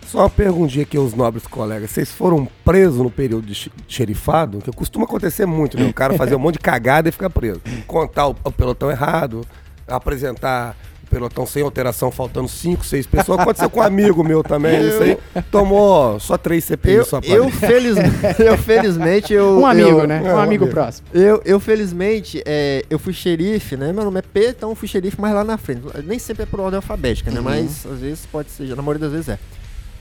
[0.07, 1.90] Só uma perguntinha aqui aos nobres colegas.
[1.90, 4.59] Vocês foram presos no período de xe- xerifado?
[4.59, 5.87] Que costuma acontecer muito, né?
[5.88, 7.61] O cara fazer um monte de cagada e ficar preso.
[7.88, 9.40] Contar o, o pelotão errado,
[9.88, 10.77] apresentar
[11.10, 13.38] pelotão sem alteração, faltando cinco, seis pessoas.
[13.40, 14.86] Aconteceu com um amigo meu também.
[14.88, 15.18] Isso aí
[15.50, 17.96] tomou só três CPI Eu, só eu, feliz,
[18.38, 20.18] eu felizmente eu Um amigo, eu- né?
[20.18, 20.66] é, um um amigo amigo.
[20.68, 21.06] próximo.
[21.14, 23.92] Eu, eu felizmente, é, eu fui xerife, né?
[23.92, 25.82] Meu nome é P, então eu fui xerife mais lá na frente.
[26.04, 27.40] Nem sempre é por ordem alfabética, né?
[27.40, 29.38] Mas às vezes pode ser, na maioria das vezes é.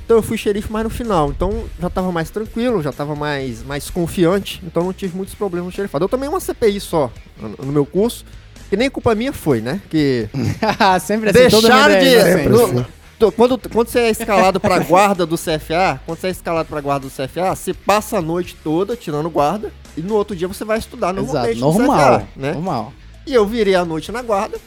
[0.05, 3.63] Então eu fui xerife mais no final, então já tava mais tranquilo, já tava mais,
[3.63, 6.05] mais confiante, então não tive muitos problemas no xerifado.
[6.05, 8.23] Eu também uma CPI só no, no meu curso,
[8.69, 9.79] que nem culpa minha foi, né?
[9.89, 10.27] Que
[11.01, 12.45] Sempre assim, deixaram é de.
[12.45, 12.73] inocente.
[12.73, 12.85] no-
[13.19, 16.81] to- quando, quando você é escalado pra guarda do CFA, quando você é escalado pra
[16.81, 20.65] guarda do CFA, você passa a noite toda tirando guarda e no outro dia você
[20.65, 22.51] vai estudar Exato, normalmente no normal, CFA, né?
[22.53, 22.93] normal.
[23.25, 24.57] E eu virei a noite na guarda.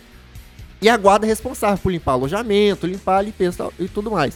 [0.80, 4.34] E a guarda é responsável por limpar alojamento, limpar a limpeza e tudo mais.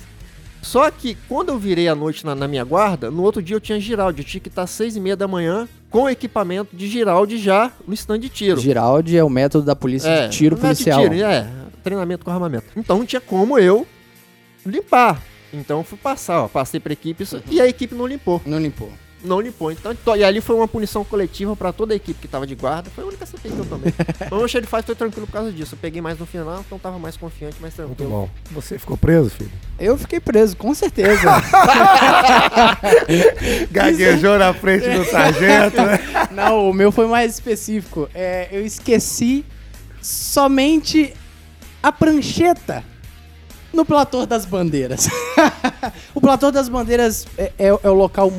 [0.60, 3.60] Só que quando eu virei a noite na, na minha guarda, no outro dia eu
[3.60, 4.22] tinha Giraldi.
[4.22, 7.36] Eu tinha que estar às seis e meia da manhã com o equipamento de Giraldi
[7.36, 8.60] já no stand de tiro.
[8.60, 11.02] Giraldi é o método da polícia de tiro é de policial.
[11.02, 11.46] tiro, é,
[11.84, 12.66] treinamento com armamento.
[12.74, 13.86] Então não tinha como eu
[14.64, 15.22] limpar.
[15.52, 18.40] Então eu fui passar, ó, passei pra equipe isso, e a equipe não limpou.
[18.46, 18.90] Não limpou.
[19.24, 19.70] Não limpou.
[19.70, 22.90] Então, e ali foi uma punição coletiva pra toda a equipe que tava de guarda.
[22.90, 23.94] Foi a única CPI que eu tomei.
[24.26, 25.74] então o xerifado foi tranquilo por causa disso.
[25.74, 28.10] Eu peguei mais no final, então tava mais confiante, mais Muito tranquilo.
[28.10, 28.28] bom.
[28.52, 29.50] Você ficou preso, filho?
[29.78, 31.28] Eu fiquei preso, com certeza.
[33.70, 35.98] Gaguejou na frente do sargento, né?
[36.32, 38.08] Não, o meu foi mais específico.
[38.14, 39.44] É, eu esqueci
[40.00, 41.14] somente
[41.82, 42.84] a prancheta
[43.72, 45.08] no platô das bandeiras.
[46.14, 48.32] o platô das bandeiras é, é- é o local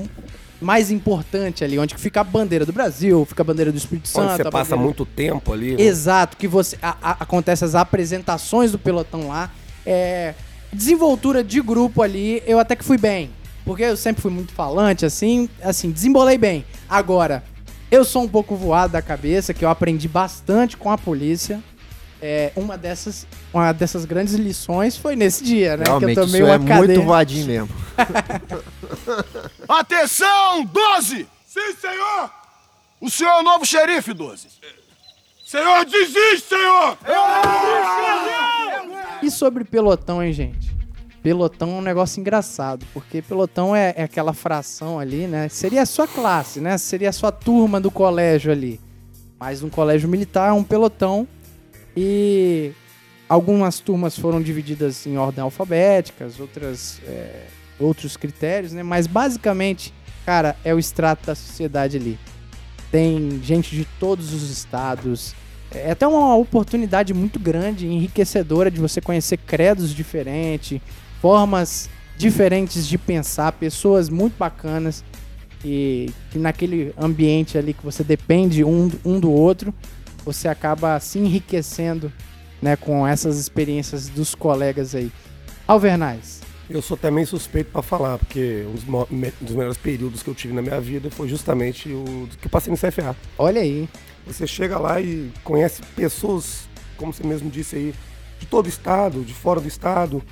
[0.64, 4.26] mais importante ali, onde fica a bandeira do Brasil, fica a bandeira do Espírito Santo.
[4.34, 5.76] Onde você passa bandeira- muito tempo ali.
[5.76, 5.82] né?
[5.84, 9.52] Exato, que você a- a- acontece as apresentações do pelotão lá.
[9.86, 10.34] É,
[10.72, 13.30] desenvoltura de grupo ali, eu até que fui bem.
[13.66, 16.66] Porque eu sempre fui muito falante, assim, assim, desembolei bem.
[16.90, 17.44] Agora,
[17.90, 21.62] eu sou um pouco voado da cabeça, que eu aprendi bastante com a polícia.
[22.26, 25.84] É, uma dessas, uma dessas grandes lições foi nesse dia, né?
[25.86, 26.78] Realmente, que eu tomei isso uma é cadeia.
[26.78, 27.70] muito vadinho mesmo.
[29.68, 31.28] Atenção, 12!
[31.46, 32.32] Sim, senhor!
[33.02, 34.48] O senhor é o novo xerife, 12.
[35.46, 36.98] Senhor, desiste, senhor!
[39.22, 40.74] E sobre pelotão, hein, gente?
[41.22, 45.50] Pelotão é um negócio engraçado, porque pelotão é, é aquela fração ali, né?
[45.50, 46.78] Seria a sua classe, né?
[46.78, 48.80] Seria a sua turma do colégio ali.
[49.38, 51.28] Mas no colégio militar é um pelotão
[51.96, 52.72] e
[53.28, 57.46] algumas turmas foram divididas em ordem alfabéticas, outras é,
[57.80, 58.84] outros critérios, né?
[58.84, 59.94] Mas basicamente,
[60.26, 62.18] cara, é o extrato da sociedade ali.
[62.92, 65.36] Tem gente de todos os estados.
[65.72, 70.80] É até uma oportunidade muito grande, enriquecedora de você conhecer credos diferentes,
[71.20, 75.04] formas diferentes de pensar, pessoas muito bacanas
[75.66, 79.74] e que naquele ambiente ali que você depende um, um do outro,
[80.26, 82.12] você acaba se enriquecendo
[82.62, 85.12] né, com essas experiências dos colegas aí.
[85.68, 90.24] Alvernais, Eu sou também suspeito pra falar, porque um dos, mo- me- dos melhores períodos
[90.24, 93.16] que eu tive na minha vida foi justamente o que eu passei no CFA.
[93.38, 93.88] olha aí.
[94.26, 97.94] Você chega lá e conhece pessoas, como você mesmo disse aí,
[98.40, 100.24] de todo o estado, de fora do estado.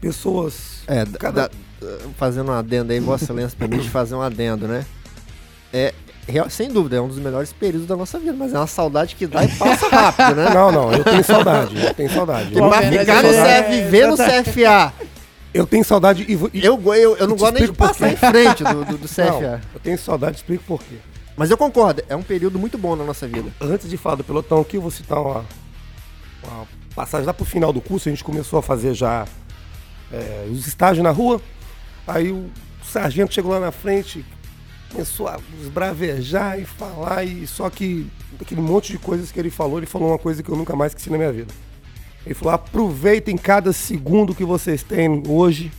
[0.00, 0.82] Pessoas.
[0.86, 4.84] É, da- Cada- da- fazendo um adendo aí, Vossa Excelência permite fazer um adendo, né?
[5.72, 5.92] É,
[6.28, 9.16] real- sem dúvida, é um dos melhores períodos da nossa vida, mas é uma saudade
[9.16, 10.50] que dá e passa rápido, né?
[10.54, 11.76] Não, não, eu tenho saudade.
[11.84, 12.50] Eu tenho saudade.
[12.52, 14.92] Pra verdade, ficar no é, CF, viver no CFA.
[15.54, 18.16] eu tenho saudade e, vou- e Eu, eu, eu não gosto nem de passar em
[18.16, 19.60] frente do, do, do não, CFA.
[19.74, 20.96] eu tenho saudade, explico por quê.
[21.36, 23.50] Mas eu concordo, é um período muito bom na nossa vida.
[23.60, 25.44] Antes de falar do pelotão aqui, eu vou citar uma,
[26.44, 29.24] uma passagem lá pro final do curso, a gente começou a fazer já
[30.12, 31.40] é, os estágios na rua.
[32.06, 32.50] Aí o
[32.82, 34.24] sargento chegou lá na frente,
[34.90, 38.06] começou a esbravejar e falar, e só que
[38.40, 40.92] aquele monte de coisas que ele falou, ele falou uma coisa que eu nunca mais
[40.92, 41.52] esqueci na minha vida.
[42.24, 45.72] Ele falou: aproveitem cada segundo que vocês têm hoje.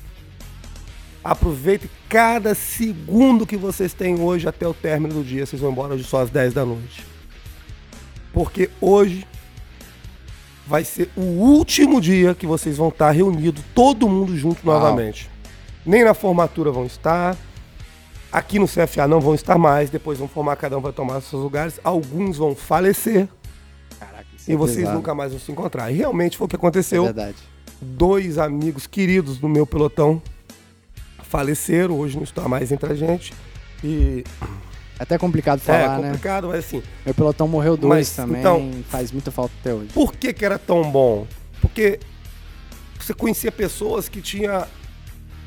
[1.24, 5.46] Aproveitem cada segundo que vocês têm hoje até o término do dia.
[5.46, 7.06] Vocês vão embora hoje só às 10 da noite.
[8.34, 9.28] Porque hoje
[10.66, 14.80] vai ser o último dia que vocês vão estar reunidos, todo mundo junto Uau.
[14.80, 15.30] novamente.
[15.86, 17.36] Nem na formatura vão estar.
[18.32, 19.90] Aqui no CFA não vão estar mais.
[19.90, 21.80] Depois vão formar, cada um vai tomar seus lugares.
[21.84, 23.28] Alguns vão falecer
[24.00, 24.96] Caraca, e é vocês pesado.
[24.98, 25.92] nunca mais vão se encontrar.
[25.92, 27.38] E realmente foi o que É aconteceu verdade.
[27.82, 30.22] dois amigos queridos do meu pelotão
[31.24, 33.34] faleceram, hoje não está mais entre a gente.
[33.84, 34.24] E
[35.00, 36.08] É até complicado é falar, né?
[36.10, 39.90] complicado, mas assim, Meu pelotão morreu dois Mas, também, então- faz muita falta até hoje.
[39.94, 41.26] por que, que era tão bom?
[41.62, 42.00] Porque
[43.00, 44.66] você conhecia pessoas que tinham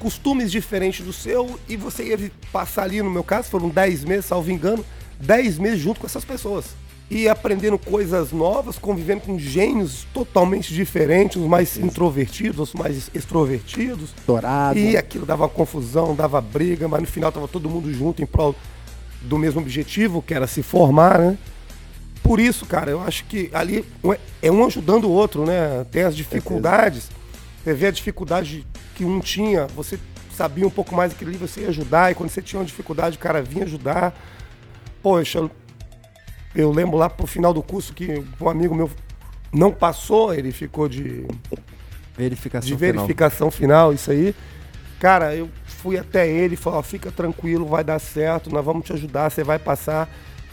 [0.02, 4.24] costumes diferentes do seu e você ia passar ali, no meu caso, foram 10 meses,
[4.24, 4.84] salvo engano,
[5.20, 6.66] 10 meses junto com essas pessoas.
[7.08, 14.10] E aprendendo coisas novas, convivendo com gênios totalmente diferentes, uns mais introvertidos, outros mais extrovertidos.
[14.26, 14.76] Dourado.
[14.76, 18.56] E aquilo dava confusão, dava briga, mas no final tava todo mundo junto em prol
[19.20, 21.38] do mesmo objetivo, que era se formar, né?
[22.24, 25.84] Por isso, cara, eu acho que ali é- é um ajudando o outro, né?
[25.92, 27.08] Tem as dificuldades,
[27.62, 29.98] você vê a dificuldade que um tinha, você
[30.34, 33.16] sabia um pouco mais daquilo ali, você ia ajudar, e quando você tinha uma dificuldade,
[33.16, 34.14] o cara vinha ajudar.
[35.02, 35.48] Poxa,
[36.54, 38.90] eu, lembro lá pro final do curso que um amigo meu
[39.52, 41.26] não passou, ele ficou de
[42.16, 42.92] Verificação de final.
[42.94, 43.92] verificação final.
[43.92, 44.34] isso aí.
[45.00, 48.84] Cara, eu fui até ele e falei, ó, fica tranquilo, vai dar certo, nós vamos
[48.84, 50.08] te ajudar, você vai passar.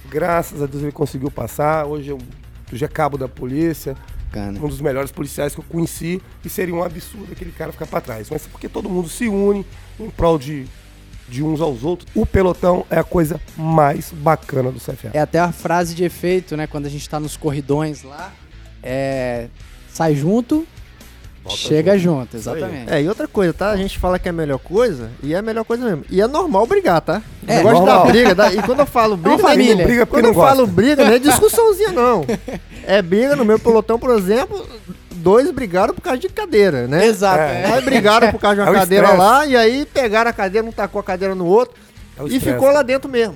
[0.09, 1.85] Graças a Deus ele conseguiu passar.
[1.85, 2.19] Hoje eu
[2.71, 3.95] já é cabo da polícia,
[4.29, 4.59] Bacana.
[4.61, 8.01] um dos melhores policiais que eu conheci, e seria um absurdo aquele cara ficar pra
[8.01, 8.29] trás.
[8.29, 9.65] Mas é porque todo mundo se une
[9.99, 10.67] em prol de,
[11.27, 12.09] de uns aos outros.
[12.13, 15.11] O pelotão é a coisa mais bacana do CFA.
[15.13, 16.67] É até a frase de efeito, né?
[16.67, 18.31] Quando a gente tá nos corridões lá.
[18.81, 19.47] É.
[19.91, 20.65] Sai junto,
[21.47, 22.39] chega junto, aí.
[22.39, 22.91] exatamente.
[22.93, 23.69] É, e outra coisa, tá?
[23.71, 26.05] A gente fala que é a melhor coisa, e é a melhor coisa mesmo.
[26.09, 27.21] E é normal brigar, tá?
[27.47, 28.05] É, eu gosto normal.
[28.05, 29.85] da briga, da- e quando eu falo briga, não é família.
[29.85, 30.71] Briga quando não eu falo gosta.
[30.73, 32.25] briga, não é discussãozinha, não.
[32.85, 34.65] É briga no meu pelotão, por exemplo,
[35.11, 37.05] dois brigaram por causa de cadeira, né?
[37.05, 37.37] Exato.
[37.39, 37.73] É.
[37.73, 39.23] Aí brigaram por causa de uma É cadeira estresse.
[39.23, 41.75] lá, e aí pegaram a cadeira, um tacou a cadeira no outro,
[42.17, 42.51] É e estresse.
[42.53, 43.35] ficou lá dentro mesmo.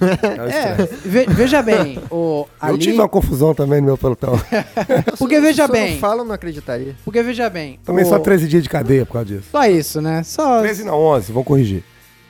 [0.00, 3.98] É o É, ve- veja bem, o, Eu ali, tive uma confusão também no meu
[3.98, 4.32] pelotão.
[5.18, 5.92] Porque veja Se eu bem.
[5.92, 6.96] não falo, eu não acreditaria.
[7.04, 9.48] porque veja bem, Também o- só 13 dias de cadeia por causa disso.
[9.50, 10.22] só isso, né?
[10.22, 11.82] Só 13 não, 11, vão corrigir.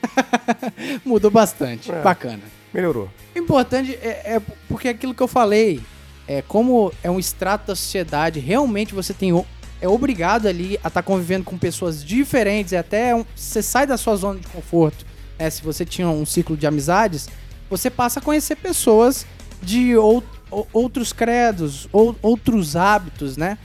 [1.05, 2.01] mudou bastante, É.
[2.01, 2.41] bacana.
[2.73, 3.09] Melhorou.
[3.35, 5.81] O importante é, é porque aquilo que eu falei,
[6.27, 9.45] é como é um extrato da sociedade, realmente você tem o-
[9.81, 13.97] é obrigado ali a estar convivendo com pessoas diferentes, e até um- você sai da
[13.97, 15.05] sua zona de conforto.
[15.37, 15.49] né?
[15.49, 17.27] Se você tinha um ciclo de amizades,
[17.69, 19.25] você passa a conhecer pessoas
[19.61, 23.57] de ou- ou- outros credos, ou, outros hábitos, né?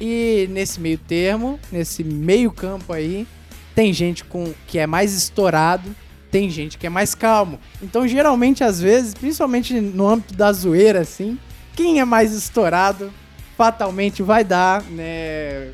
[0.00, 3.26] E nesse meio termo, nesse meio campo aí,
[3.74, 5.94] tem gente com que é mais estourado,
[6.30, 7.60] tem gente que é mais calmo.
[7.80, 11.38] Então, geralmente, às vezes, principalmente no âmbito da zoeira, assim,
[11.76, 13.12] quem é mais estourado
[13.56, 15.70] fatalmente vai dar, né?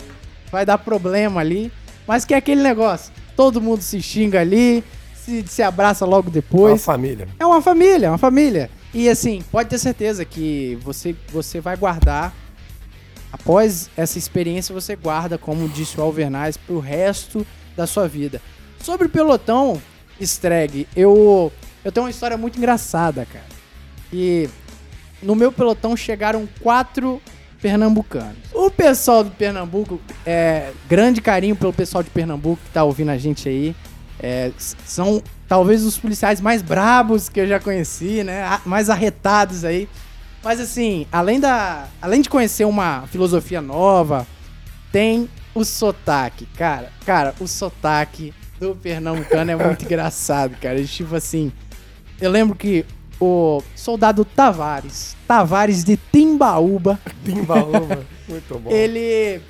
[0.53, 1.73] Vai dar problema ali.
[2.07, 4.85] Mas que é aquele negócio, todo mundo se xinga ali,
[5.25, 6.85] se, se abraça logo Uma depois.
[6.85, 7.29] família.
[7.39, 8.71] É uma família, é uma família.
[8.93, 12.35] E assim, pode ter certeza que você, você vai guardar,
[13.33, 18.41] após essa experiência, você guarda, como disse o Alvernaz, pro resto da sua vida.
[18.83, 19.81] Sobre o pelotão,
[20.21, 21.53] Streg, eu,
[21.85, 23.45] eu tenho uma história muito engraçada, cara.
[24.13, 24.49] E
[25.23, 27.21] no meu pelotão chegaram quatro
[27.61, 28.39] pernambucanos.
[28.53, 33.19] O pessoal do Pernambuco, é, grande carinho pelo pessoal de Pernambuco que tá ouvindo a
[33.19, 33.77] gente aí.
[34.23, 38.61] É, são talvez os policiais mais brabos que eu já conheci, né?
[38.67, 39.89] Mais arretados aí.
[40.43, 44.27] Mas assim, além, da, além de conhecer uma filosofia nova,
[44.93, 46.91] tem o sotaque, cara.
[47.05, 50.83] Cara, o sotaque do pernambucano é muito engraçado, cara.
[50.85, 51.53] Tipo assim,
[52.21, 52.85] eu lembro que
[53.21, 58.07] o soldado Tavares, Tavares de Timbaúba, Timbaúba.
[58.29, 58.71] Muito bom.
[58.71, 59.41] ele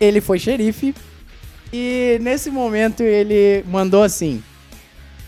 [0.00, 0.94] ele foi xerife
[1.72, 4.42] e nesse momento ele mandou assim: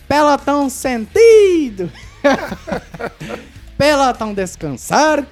[0.08, 1.90] Pelotão sentido.
[3.76, 5.26] Pelotão descansar.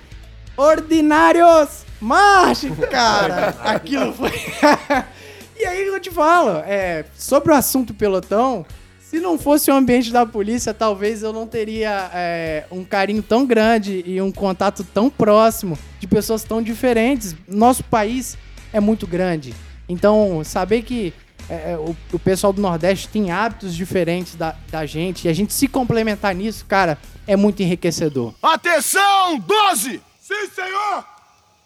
[0.56, 3.56] Ordinários marche, cara.
[3.64, 4.30] Aquilo foi
[5.56, 8.66] E aí eu te falo, é, sobre o assunto pelotão,
[8.98, 13.46] se não fosse o ambiente da polícia, talvez eu não teria é, um carinho tão
[13.46, 17.36] grande e um contato tão próximo de pessoas tão diferentes.
[17.46, 18.36] Nosso país
[18.72, 19.54] é muito grande.
[19.88, 21.12] Então, saber que
[21.48, 25.32] é, é, o, o pessoal do Nordeste tem hábitos diferentes da, da gente e a
[25.32, 28.34] gente se complementar nisso, cara, é muito enriquecedor.
[28.42, 30.00] Atenção, 12!
[30.20, 31.04] Sim, senhor!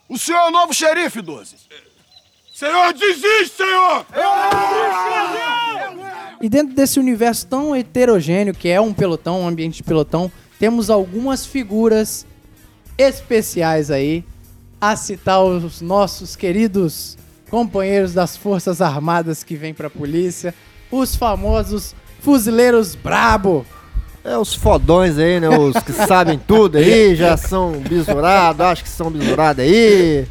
[0.09, 1.57] O senhor é o novo xerife, 12.
[2.54, 4.07] Senhor, desiste, senhor!
[6.40, 10.88] E dentro desse universo tão heterogêneo que é um pelotão, um ambiente de pelotão, temos
[10.90, 12.26] algumas figuras
[12.96, 14.24] especiais aí
[14.81, 17.17] a citar os nossos queridos
[17.50, 20.54] companheiros das Forças Armadas que vêm pra polícia,
[20.90, 23.64] os famosos fuzileiros brabo.
[24.24, 25.48] É os fodões aí, né?
[25.48, 30.26] Os que sabem tudo aí, já são bisurados, acho que são bisurados aí.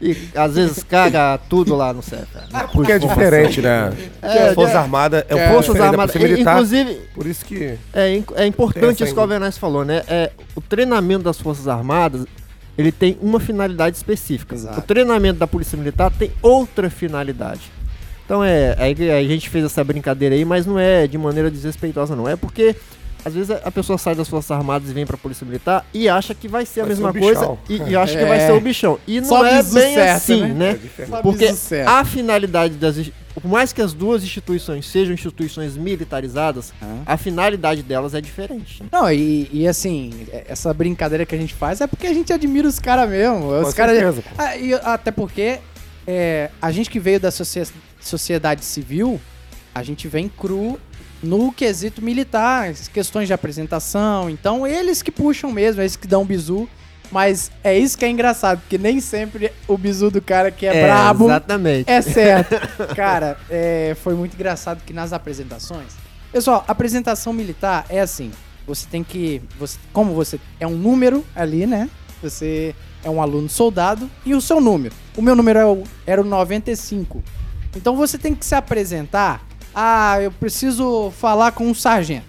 [0.00, 2.26] E às vezes caga tudo lá no CEF.
[2.72, 3.92] Porque é diferente, né?
[4.22, 4.76] É, Força é.
[4.76, 6.14] Armada é, um É, pouco Forças diferente da Armadas.
[6.16, 6.54] Militar.
[6.54, 10.02] Inclusive, Por isso que É, é importante isso que o essa Alvernaz falou, né?
[10.06, 12.26] É, o treinamento das Forças Armadas,
[12.76, 14.54] ele tem uma finalidade específica.
[14.54, 14.80] Exato.
[14.80, 17.72] O treinamento da Polícia Militar tem outra finalidade.
[18.24, 22.16] Então é, que a gente fez essa brincadeira aí, mas não é de maneira desrespeitosa
[22.16, 22.28] não.
[22.28, 22.74] É porque
[23.24, 26.34] às vezes a- pessoa sai das Forças Armadas e vem pra Polícia Militar e acha
[26.34, 28.26] que vai ser a Vai ser mesma o coisa e, e acha que É.
[28.28, 28.98] vai ser o bichão.
[29.06, 30.72] E não Só é bem certo, assim, né?
[30.74, 30.80] né?
[30.98, 31.48] é Porque
[31.86, 32.96] a finalidade das.
[33.34, 36.98] Por mais que as duas instituições sejam instituições militarizadas, Ah.
[37.06, 38.80] a finalidade delas é diferente.
[38.82, 38.88] né?
[38.92, 42.32] Não, e, e assim, é- essa brincadeira que a gente faz é porque a gente
[42.32, 43.48] admira os caras mesmo.
[43.48, 43.96] Os Com caras.
[43.98, 44.28] certeza, pô.
[44.38, 45.58] Ah, e até porque
[46.06, 47.66] é, a gente que veio da socie-
[48.00, 49.20] sociedade civil,
[49.74, 50.78] a gente vem cru
[51.24, 54.28] no quesito militar, questões de apresentação.
[54.30, 56.68] Então, eles que puxam mesmo, eles que dão bizu.
[57.10, 60.82] Mas é isso que é engraçado, porque nem sempre o bizu do cara que é,
[60.82, 61.88] brabo Exatamente.
[61.88, 62.56] é certo.
[62.96, 65.92] Cara, é, foi muito engraçado que nas apresentações.
[66.32, 68.32] Pessoal, apresentação militar é assim.
[68.66, 69.42] Você tem que.
[69.58, 71.88] Você, como você é um número ali, né?
[72.22, 74.94] Você é um aluno soldado e o seu número.
[75.16, 77.22] O meu número é era o 95.
[77.76, 79.46] Então você tem que se apresentar.
[79.74, 82.26] Ah, eu preciso falar com um sargento.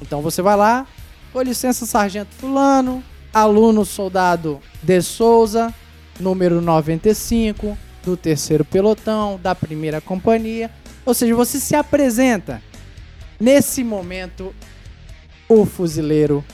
[0.00, 0.86] Então você vai lá,
[1.32, 5.74] com licença, sargento fulano, aluno soldado de Souza,
[6.18, 10.70] número 95, do terceiro pelotão, da primeira companhia.
[11.04, 12.62] Ou seja, você se apresenta.
[13.38, 14.54] Nesse momento,
[15.48, 16.44] o fuzileiro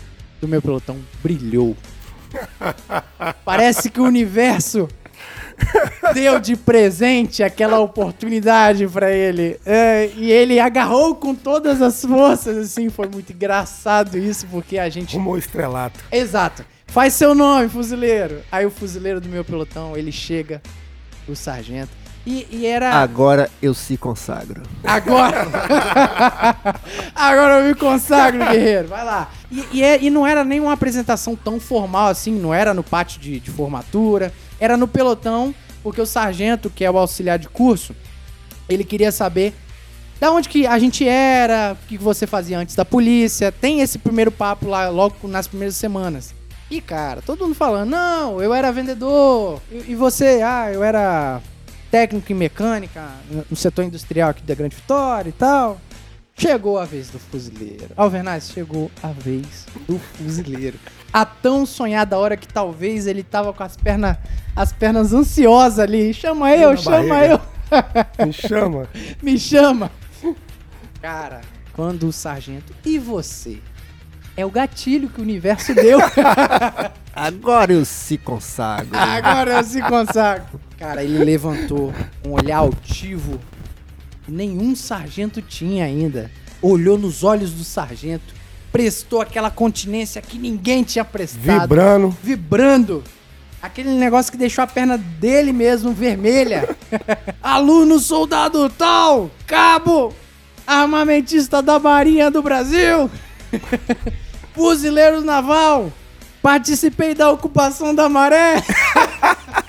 [0.40, 1.77] do meu pelotão brilhou.
[3.44, 4.88] Parece que o universo
[6.12, 9.59] deu de presente aquela oportunidade pra ele.
[9.64, 14.88] É, e ele agarrou com todas as forças, assim, foi muito engraçado isso, porque a
[14.88, 16.01] gente Rumou estrelato.
[16.11, 16.64] Exato.
[16.87, 18.40] Faz seu nome, fuzileiro.
[18.53, 20.62] Aí o fuzileiro do meu pelotão, ele chega,
[21.29, 21.90] o sargento.
[22.27, 22.95] E, e era.
[22.95, 24.62] Agora eu se consagro.
[24.83, 25.47] Agora!
[27.14, 28.88] Agora eu me consagro, guerreiro.
[28.88, 29.31] Vai lá.
[29.51, 32.83] E, e, é- e não era nem uma apresentação tão formal assim, não era no
[32.83, 34.33] pátio de, de formatura,
[34.64, 37.94] era no pelotão, porque o sargento, que é o auxiliar de curso,
[38.68, 39.54] ele queria saber
[40.19, 43.52] da onde que a gente era, o que você fazia antes da polícia.
[43.52, 46.35] Tem esse primeiro papo lá logo nas primeiras semanas.
[46.71, 49.60] E, cara, todo mundo falando, não, eu era vendedor.
[49.71, 51.42] E, e você, ah, eu era
[51.90, 53.06] técnico em mecânica
[53.50, 55.79] no- setor industrial aqui da Grande Vitória e tal.
[56.37, 57.90] Chegou a vez do fuzileiro.
[57.96, 60.78] Alvernaz, chegou a vez do fuzileiro.
[61.12, 64.16] A tão sonhada hora que talvez ele tava com as pernas
[64.54, 66.12] as pernas ansiosas ali.
[66.12, 67.40] Chama eu, chama barriga.
[68.18, 68.26] eu.
[68.26, 68.88] Me chama.
[69.22, 69.90] Me chama.
[71.00, 71.40] Cara,
[71.72, 72.74] quando o sargento.
[72.85, 73.60] E você?
[74.37, 75.98] É o gatilho que o universo deu.
[77.14, 78.88] Agora eu se consagro.
[78.92, 80.60] Agora eu se consagro.
[80.76, 81.92] Cara, ele levantou
[82.26, 83.40] um olhar altivo
[84.25, 86.31] que nenhum sargento tinha ainda.
[86.62, 88.35] Olhou nos olhos do sargento,
[88.72, 91.60] prestou aquela continência que ninguém tinha prestado.
[91.60, 92.16] Vibrando.
[92.22, 93.04] Vibrando.
[93.60, 96.77] Aquele negócio que deixou a perna dele mesmo vermelha.
[97.42, 100.14] Aluno soldado tal, cabo,
[100.66, 103.10] armamentista da Marinha do Brasil,
[104.54, 105.92] fuzileiro naval,
[106.42, 108.62] participei da ocupação da maré.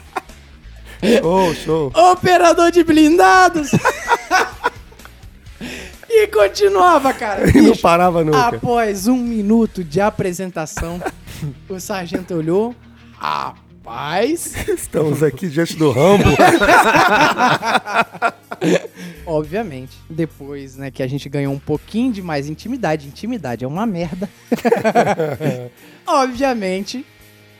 [1.22, 1.91] Show, show.
[1.93, 3.70] operador de blindados.
[6.24, 7.45] E continuava, cara.
[7.55, 8.47] E não parava nunca.
[8.47, 11.01] Após um minuto de apresentação,
[11.70, 12.76] o sargento olhou.
[13.18, 16.26] Rapaz, Estamos aqui diante do Rambo.
[19.26, 23.86] obviamente, depois né, que a gente ganhou um pouquinho de mais intimidade, intimidade é uma
[23.86, 24.30] merda.
[26.05, 27.05] obviamente,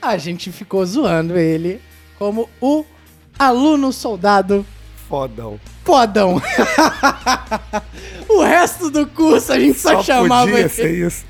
[0.02, 1.82] a gente ficou zoando ele
[2.18, 2.86] como o
[3.38, 4.66] aluno soldado
[5.08, 5.60] Fodão.
[5.86, 6.42] Fodão.
[8.28, 11.24] o resto do curso a gente só, chamava podia ser isso.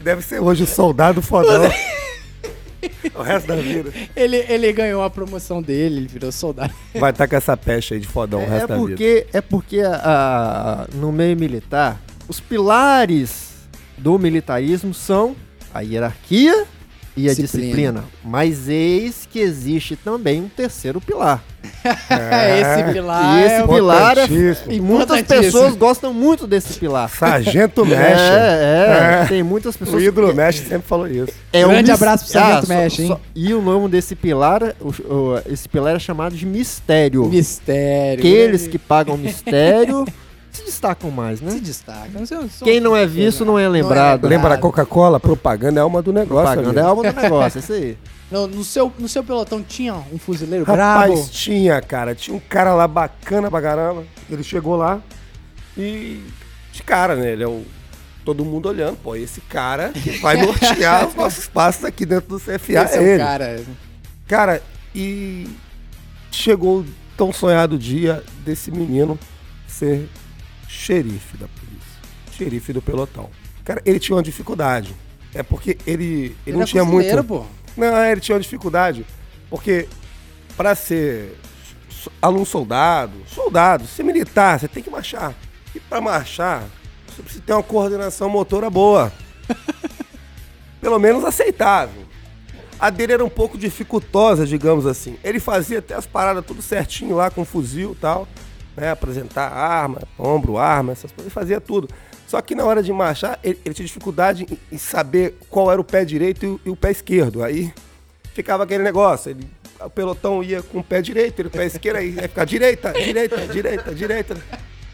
[0.00, 1.70] Deve ser hoje o soldado fodão.
[3.14, 3.92] o resto da vida.
[4.16, 4.36] ele.
[4.48, 6.72] Ele ganhou a promoção dele, ele virou soldado.
[6.94, 8.88] Vai estar com essa peste aí de fodão o É resto da vida.
[8.88, 13.52] porque, é porque a- a- no meio militar, os pilares
[13.98, 15.36] do militarismo são
[15.72, 16.66] a hierarquia
[17.16, 17.66] e a Disciplina.
[17.66, 18.04] disciplina.
[18.24, 21.42] Mas eis que existe também um terceiro pilar.
[21.84, 23.38] esse pilar.
[23.38, 24.26] e esse é o- pilar é.
[24.68, 27.08] E muitas pessoas gostam muito desse pilar.
[27.08, 28.02] Sargento Mexe.
[28.04, 29.26] É, é, É.
[29.26, 30.02] Tem muitas O pessoas.
[30.02, 31.32] ídolo Mexe sempre falou isso.
[31.52, 33.08] É um Grande mis- abraço pro Sargento só- Mexe, hein?
[33.08, 37.24] só- E o nome desse pilar, o- o- esse pilar é chamado de mistério.
[37.26, 38.18] Mistério.
[38.20, 40.04] Aqueles Ele que pagam mistério
[40.54, 41.58] se destacam mais, se né?
[41.62, 42.24] destacam.
[42.24, 44.26] Sei- são- Quem não é visto não é lembrado.
[44.26, 45.18] Lembra a Coca-Cola?
[45.20, 46.52] Propaganda é alma do negócio.
[46.52, 47.98] Propaganda é alma do negócio, é isso aí.
[48.30, 51.28] No, no seu, no seu pelotão tinha um fuzileiro Rapaz, brabo?
[51.30, 52.14] tinha, cara.
[52.14, 54.04] Tinha um cara lá bacana pra caramba.
[54.30, 55.00] Ele chegou lá
[55.76, 56.22] e.
[56.72, 57.32] De cara, né?
[57.32, 57.62] Ele é o.
[58.24, 62.40] Todo mundo olhando, pô, esse cara que vai nortear os nossos passos aqui dentro do
[62.40, 62.84] CFA.
[62.84, 63.18] Esse é é o ele.
[63.18, 63.60] cara.
[64.26, 64.62] Cara,
[64.94, 65.46] e
[66.30, 66.86] chegou o
[67.16, 69.18] tão sonhado dia desse menino
[69.68, 70.08] ser
[70.68, 72.00] xerife da polícia.
[72.32, 73.30] Xerife do pelotão.
[73.64, 74.94] Cara, ele tinha uma dificuldade.
[75.34, 77.24] É porque ele, ele, Ele não tinha muito.
[77.24, 77.44] pô.
[77.76, 79.04] Não, ele tinha uma dificuldade.
[79.50, 79.88] Porque
[80.56, 81.36] pra ser
[82.20, 85.34] aluno soldado, soldado, ser militar, você tem que marchar.
[85.74, 86.64] E pra marchar,
[87.08, 89.12] você precisa ter uma coordenação motora boa.
[90.80, 92.04] Pelo menos aceitável.
[92.78, 95.16] A dele era um pouco dificultosa, digamos assim.
[95.24, 98.28] Ele fazia até as paradas tudo certinho lá com fuzil e tal,
[98.76, 98.90] né?
[98.90, 101.88] Apresentar arma, ombro, arma, essas coisas, ele fazia tudo.
[102.26, 105.80] Só que na hora de marchar, ele, ele tinha dificuldade em, em saber qual era
[105.80, 107.42] o pé direito e o, e o pé esquerdo.
[107.42, 107.72] Aí
[108.34, 109.46] ficava aquele negócio, ele,
[109.80, 112.92] o pelotão ia com o pé direito, ele o pé esquerdo, aí ia ficar direita,
[112.92, 114.36] direita, direita, direita,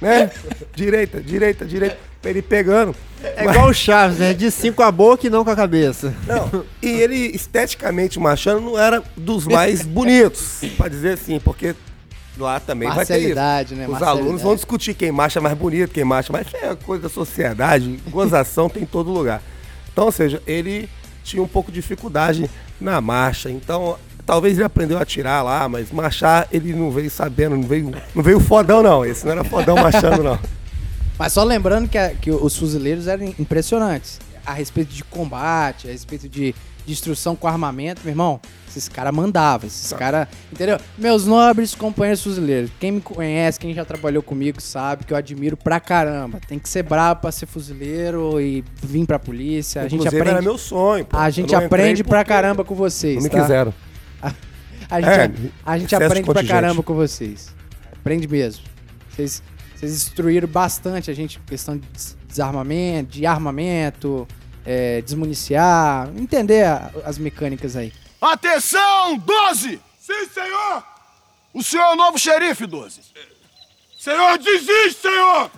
[0.01, 0.31] né?
[0.75, 2.95] Direita, direita, direita, ele pegando.
[3.23, 4.35] É igual o Chaves, né?
[4.35, 6.15] De cinco com a boca e não com a cabeça.
[6.27, 11.75] Não, e ele esteticamente marchando não era dos mais bonitos, pra dizer assim, porque
[12.41, 13.35] lá também vai ter isso.
[13.75, 13.87] Né?
[13.87, 16.47] Os alunos vão discutir quem marcha mais bonito, quem marcha mais.
[16.55, 19.43] É coisa da sociedade, gozação tem em todo lugar.
[19.93, 20.89] Então, ou seja, ele
[21.23, 23.51] tinha um pouco de dificuldade na marcha.
[23.51, 27.93] Então, talvez ele aprendeu a tirar lá, mas marchar ele não veio sabendo, não veio,
[28.15, 29.05] não veio fodão, não.
[29.05, 30.39] Esse não era fodão marchando, não.
[31.19, 34.19] Mas só lembrando que, a- que os fuzileiros eram impressionantes.
[34.47, 36.55] A respeito de combate, a respeito de
[36.87, 40.29] destruição com armamento, meu irmão, esses caras mandavam, esses caras.
[40.53, 40.79] Entendeu?
[40.97, 45.57] Meus nobres companheiros fuzileiros, quem me conhece, quem já trabalhou comigo, sabe que eu admiro
[45.57, 46.39] pra caramba.
[46.47, 49.81] Tem que ser brabo pra ser fuzileiro e vir pra polícia.
[49.81, 50.37] A gente Inclusive, aprende.
[50.37, 51.05] era meu sonho.
[51.05, 51.17] pô.
[51.17, 53.17] A gente aprende pra caramba com vocês.
[53.17, 53.41] Não me tá?
[53.41, 53.75] quiseram.
[54.91, 57.55] A gente, É, a gente excesso de aprende pra caramba com vocês.
[57.93, 58.65] Aprende mesmo.
[59.09, 59.41] Vocês,
[59.77, 64.27] vocês instruíram bastante a gente em questão de des- desarmamento, de armamento,
[64.65, 67.93] é, desmuniciar, entender a- as mecânicas aí.
[68.21, 69.81] Atenção, 12!
[69.99, 70.83] Sim, senhor!
[71.55, 73.01] O senhor é o novo xerife, 12.
[73.99, 75.51] Senhor, desiste, senhor!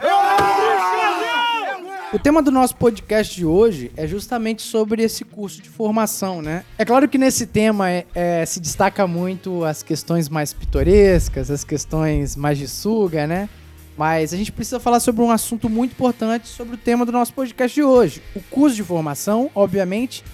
[2.13, 6.63] O tema do nosso podcast de hoje é justamente sobre esse curso de formação, né?
[6.77, 11.65] É claro que nesse tema é- é, se destaca muito as questões mais pitorescas, as
[11.65, 13.49] questões mais de suga, né?
[13.97, 17.33] Mas a gente precisa falar sobre um assunto muito importante sobre o tema do nosso
[17.35, 18.23] podcast de hoje.
[18.35, 20.25] O curso de formação, obviamente,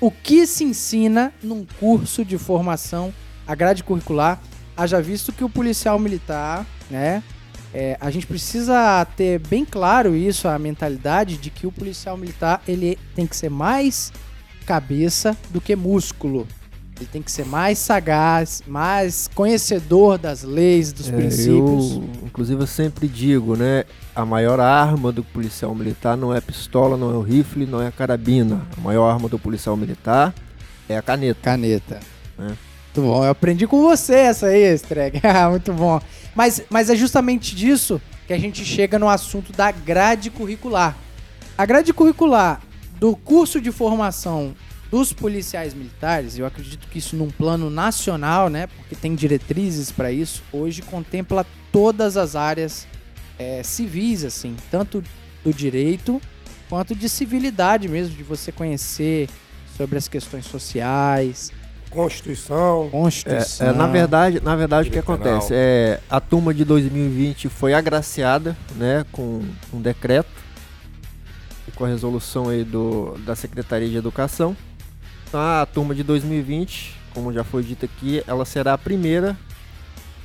[0.00, 3.14] o que se ensina num curso de formação,
[3.46, 4.40] a grade curricular,
[4.76, 7.22] haja visto que o policial militar, né,
[7.74, 12.62] É, a gente precisa ter bem claro isso, a mentalidade de que o policial militar
[12.66, 14.12] ele tem que ser mais
[14.64, 16.46] cabeça do que músculo.
[16.98, 21.92] Ele tem que ser mais sagaz, mais conhecedor das leis, dos É, princípios.
[21.96, 23.84] Eu, inclusive, eu sempre digo, né?
[24.14, 27.82] A maior arma do policial militar não é a pistola, não é o rifle, não
[27.82, 28.66] é a carabina.
[28.76, 30.34] A maior arma do policial militar
[30.88, 31.38] é a caneta.
[31.42, 32.00] Caneta.
[32.38, 32.42] É.
[32.44, 33.22] Muito bom.
[33.24, 35.20] Eu aprendi com você essa aí, Streg.
[35.24, 36.00] Ah, Muito bom.
[36.34, 40.96] Mas, mas é justamente disso que a gente chega no assunto da grade curricular.
[41.58, 42.60] A grade curricular
[42.98, 44.54] do curso de formação
[44.90, 48.66] dos policiais militares, eu acredito que isso num plano nacional, né?
[48.66, 52.86] Porque tem diretrizes para isso, hoje contempla todas as áreas
[53.38, 55.02] é, civis, assim, tanto
[55.44, 56.20] do direito
[56.68, 59.28] quanto de civilidade mesmo, de você conhecer
[59.76, 61.52] sobre as questões sociais,
[61.90, 62.88] Constituição.
[62.90, 63.68] Constituição.
[63.68, 65.52] É, na verdade, na verdade o que acontece?
[65.54, 70.28] É, a turma de 2020 foi agraciada né, com um decreto
[71.66, 74.56] e com a resolução aí do, da Secretaria de Educação.
[75.28, 79.36] Então a turma de 2020, como já foi dito aqui, ela será a primeira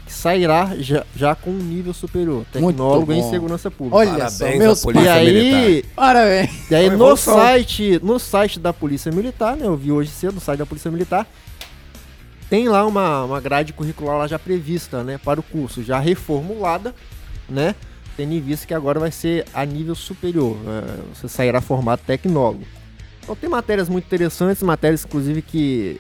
[0.06, 3.98] que sairá já, já com um nível superior, tecnólogo em segurança pública.
[3.98, 6.70] Olha Parabéns só, meus polícia e aí, Parabéns.
[6.70, 9.66] e aí no site, no site da Polícia Militar, né?
[9.66, 11.26] Eu vi hoje cedo no site da Polícia Militar.
[12.50, 15.18] Tem lá uma, uma grade curricular lá já prevista, né?
[15.18, 16.94] Para o curso, já reformulada,
[17.48, 17.74] né?
[18.18, 20.58] Tendo em vista que agora vai ser a nível superior.
[20.68, 22.66] é, você sairá formado tecnólogo.
[23.24, 26.00] Então tem matérias muito interessantes, matérias inclusive que,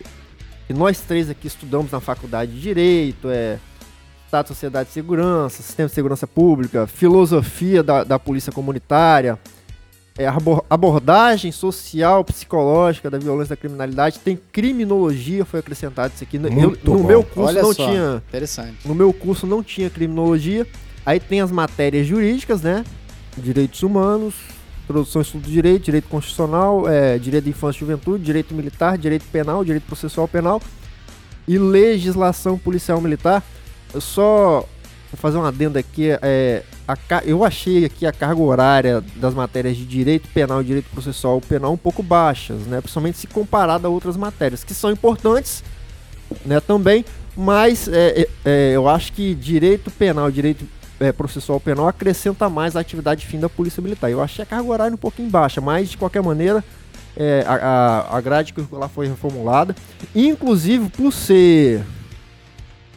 [0.68, 3.58] que nós três aqui estudamos na faculdade de Direito, é
[4.26, 9.38] Estado, Sociedade e Segurança, Sistema de Segurança Pública, Filosofia da, da Polícia Comunitária,
[10.18, 16.38] é, abor- abordagem social, psicológica da violência da criminalidade, tem criminologia, foi acrescentado isso aqui.
[16.38, 17.08] Eu- Muito no bom.
[17.08, 17.86] meu curso Olha não só.
[17.90, 18.78] tinha, Interessante.
[18.88, 20.66] no meu curso não tinha criminologia.
[21.06, 22.84] Aí tem as matérias jurídicas, né?
[23.38, 24.36] Direitos humanos,
[24.92, 29.26] introdução estudo do direito, direito constitucional, é, direito da infância e juventude, direito militar, direito
[29.32, 30.62] penal, direito processual penal
[31.48, 33.44] e legislação policial militar.
[33.94, 34.66] Eu só
[35.12, 36.10] vou fazer um adendo aqui.
[36.22, 40.90] É, a eu achei aqui a carga horária das matérias de direito penal e direito
[40.92, 42.82] processual penal um pouco baixas, né?
[42.82, 45.64] Principalmente se comparado a outras matérias, que são importantes,
[46.46, 46.60] né?
[46.60, 50.66] Também, mas é, é, é, eu acho que direito penal e direito
[51.02, 54.10] é, processual penal acrescenta mais a atividade fim da polícia militar.
[54.10, 56.64] Eu achei a carga horária um pouquinho baixa, mas de qualquer maneira
[57.18, 59.76] é, a, a, grade curricular foi reformulada.
[60.16, 61.84] Inclusive, por ser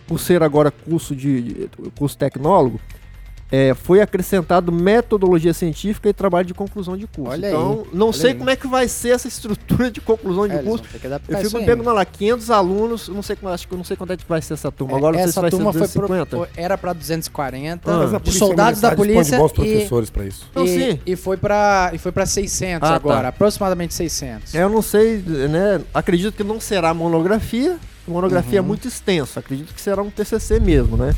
[0.07, 2.79] por ser agora curso de, de- curso tecnólogo,
[3.57, 7.31] é, foi acrescentado metodologia científica e trabalho de conclusão de curso.
[7.31, 8.37] Olha aí, então, não olha sei aí.
[8.37, 10.85] como é que vai ser essa estrutura de conclusão de É, curso.
[10.93, 11.67] Eu fico me aí.
[11.67, 14.43] perguntando lá, 500 alunos, não sei, acho que eu não sei quanto é que vai
[14.43, 14.95] ser essa turma.
[14.95, 16.37] É, Agora não sei se essa vai turma ser foi pro, 250.
[16.37, 18.31] foi- era para 240 Ah.
[18.33, 20.51] Soldados da polícia bons e, professores para isso.
[20.55, 21.01] Não, e, sim.
[21.07, 22.97] e foi para e foi para 600 Ah, tá.
[22.97, 24.55] agora, aproximadamente 600.
[24.55, 25.81] É, Eu não sei, né?
[25.93, 27.79] Acredito que não será monografia.
[28.07, 28.65] Monografia Uhum.
[28.65, 29.39] é muito extenso.
[29.39, 31.15] Acredito que será um TCC mesmo, né?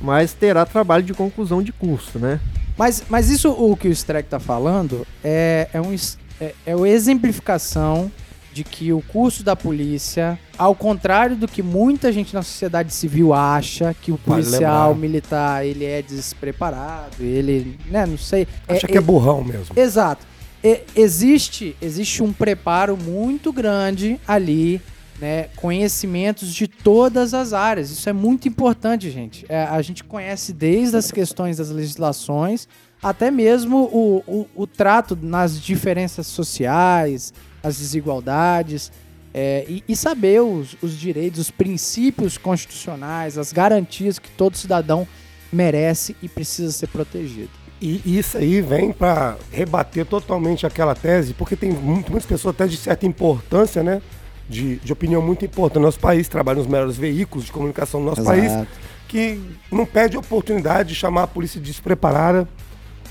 [0.00, 2.40] Mas terá trabalho de conclusão de curso, né?
[2.76, 5.94] Mas, mas isso o que o Streck tá falando é, é, um,
[6.40, 8.10] é, é uma exemplificação
[8.52, 13.32] de que o curso da polícia, ao contrário do que muita gente na sociedade civil
[13.34, 18.48] acha, que o policial militar ele é despreparado, ele, né, não sei.
[18.66, 19.78] Acha que é burrão mesmo.
[19.78, 20.26] Exato.
[20.62, 24.80] E- existe, existe um preparo muito grande ali,
[25.18, 25.48] né?
[25.56, 27.90] Conhecimentos de todas as áreas.
[27.90, 29.44] Isso é muito importante, gente.
[29.48, 32.68] É, a gente conhece desde as questões das legislações
[33.02, 38.90] até mesmo o, o, o trato nas diferenças sociais, as desigualdades.
[39.32, 45.06] é, e, e saber os, os direitos, os princípios constitucionais, as garantias que todo cidadão
[45.52, 47.50] merece e precisa ser protegido.
[47.80, 52.76] E isso aí vem para rebater totalmente aquela tese, porque tem muitas pessoas até de
[52.76, 54.02] certa importância, né?
[54.48, 55.82] De, de opinião muito importante.
[55.82, 58.38] Nosso país trabalha nos melhores veículos de comunicação do nosso Exato.
[58.38, 58.66] país,
[59.06, 59.40] que
[59.70, 62.48] não perde a oportunidade de chamar a polícia despreparada,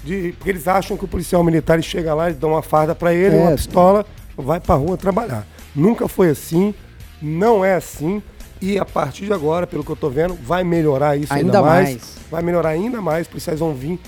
[0.03, 3.13] de, porque eles acham que o policial militar chega lá e dá uma farda para
[3.13, 3.39] ele, É.
[3.39, 4.03] uma pistola,
[4.35, 5.45] vai pra rua trabalhar.
[5.75, 6.73] Nunca foi assim,
[7.21, 8.21] não é assim.
[8.59, 11.61] E a partir de agora, pelo que eu tô vendo, vai melhorar isso ainda, Ainda
[11.61, 11.89] mais.
[11.89, 12.17] mais.
[12.31, 13.99] Vai melhorar ainda mais, os policiais vão vir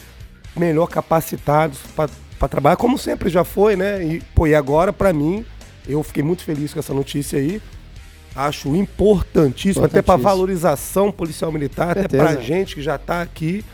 [0.57, 4.03] melhor capacitados para trabalhar, como sempre já foi, né?
[4.03, 5.45] E, pô, e agora, para mim,
[5.89, 7.59] eu fiquei muito feliz com essa notícia aí.
[8.35, 13.65] Acho importantíssimo, até para valorização policial militar, até para gente que já está aqui.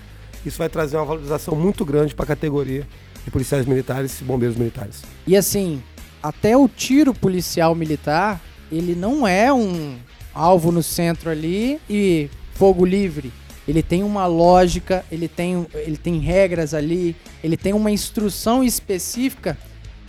[0.45, 2.87] Isso vai trazer uma valorização muito grande para a categoria
[3.25, 5.01] de policiais militares e bombeiros militares.
[5.27, 5.83] E assim,
[6.23, 8.41] até o tiro policial militar,
[8.71, 9.97] ele não é um
[10.33, 13.31] alvo no centro ali e fogo livre.
[13.67, 19.57] ele tem uma lógica, ele tem, ele tem regras ali, ele tem uma instrução específica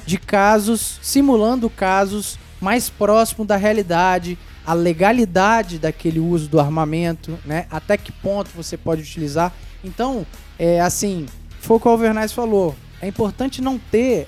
[0.06, 7.66] de casos, simulando casos mais próximo da realidade, a legalidade daquele uso do armamento, né?
[7.70, 9.52] Até que ponto você pode utilizar.
[9.84, 10.24] Então,
[10.58, 11.26] é assim,
[11.60, 12.74] foi o que o Alvernais falou.
[13.00, 14.26] É importante não ter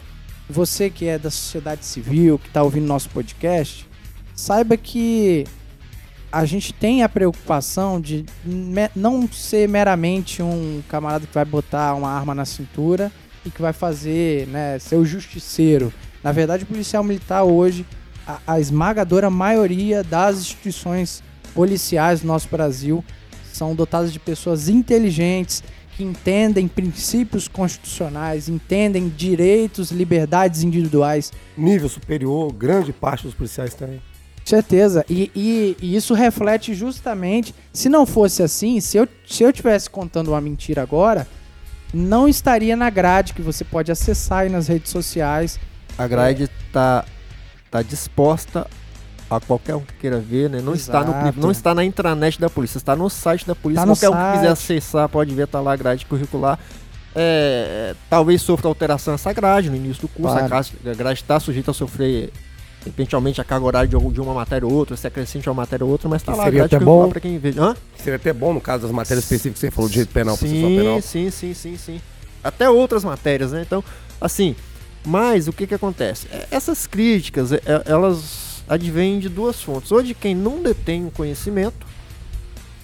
[0.50, 3.86] você que é da sociedade civil, que está ouvindo nosso podcast,
[4.34, 5.44] saiba que
[6.30, 8.26] a gente tem a preocupação de
[8.94, 13.10] não ser meramente um camarada que vai botar uma arma na cintura
[13.48, 15.92] e que vai fazer, né, ser o justiceiro.
[16.22, 17.84] Na verdade, o policial militar hoje,
[18.26, 21.22] a, a esmagadora maioria das instituições
[21.54, 23.04] policiais do nosso Brasil
[23.52, 25.62] são dotadas de pessoas inteligentes,
[25.96, 31.32] que entendem princípios constitucionais, entendem direitos, liberdades individuais.
[31.56, 34.00] Nível superior, grande parte dos policiais tem.
[34.44, 35.04] Certeza.
[35.10, 37.52] E, e- e isso reflete justamente.
[37.72, 41.26] Se não fosse assim, se eu, se eu tivesse contando uma mentira agora,
[41.92, 45.58] não estaria na grade que você pode acessar aí nas redes sociais.
[45.96, 47.04] A grade tá,
[47.70, 48.66] tá disposta
[49.30, 50.60] a qualquer um que queira ver, né?
[50.60, 53.84] Não está, no, não está na intranet da polícia, está no site da polícia.
[53.84, 54.78] Tá qualquer um que quiser site.
[54.78, 56.58] acessar pode ver, tá lá a grade curricular.
[57.14, 60.36] É, talvez sofra alteração essa grade no início do curso.
[60.36, 60.66] Claro.
[60.86, 62.32] A grade está sujeita a sofrer,
[62.86, 65.84] eventualmente, a carga horária de, algum- de uma matéria ou outra, se acrescente uma matéria
[65.84, 67.08] ou outra, mas tá Que lá seria até bom.
[67.08, 67.50] pra quem vê.
[67.58, 67.76] Hã?
[67.96, 70.76] Seria até bom no caso das matérias específicas que você falou, direito penal, processual Sim,
[70.76, 71.02] penal.
[71.02, 72.00] sim, sim, sim, sim.
[72.42, 73.62] Até outras matérias, né?
[73.66, 73.82] Então,
[74.20, 74.54] assim,
[75.04, 76.26] mas o que que acontece?
[76.32, 79.90] É, Essas críticas, é, é, elas advêm de duas fontes.
[79.92, 81.86] Ou de quem não detém o conhecimento,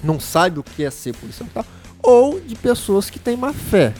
[0.02, 1.64] não sabe o que é ser policial militar,
[2.02, 3.94] ou de pessoas que têm má fé.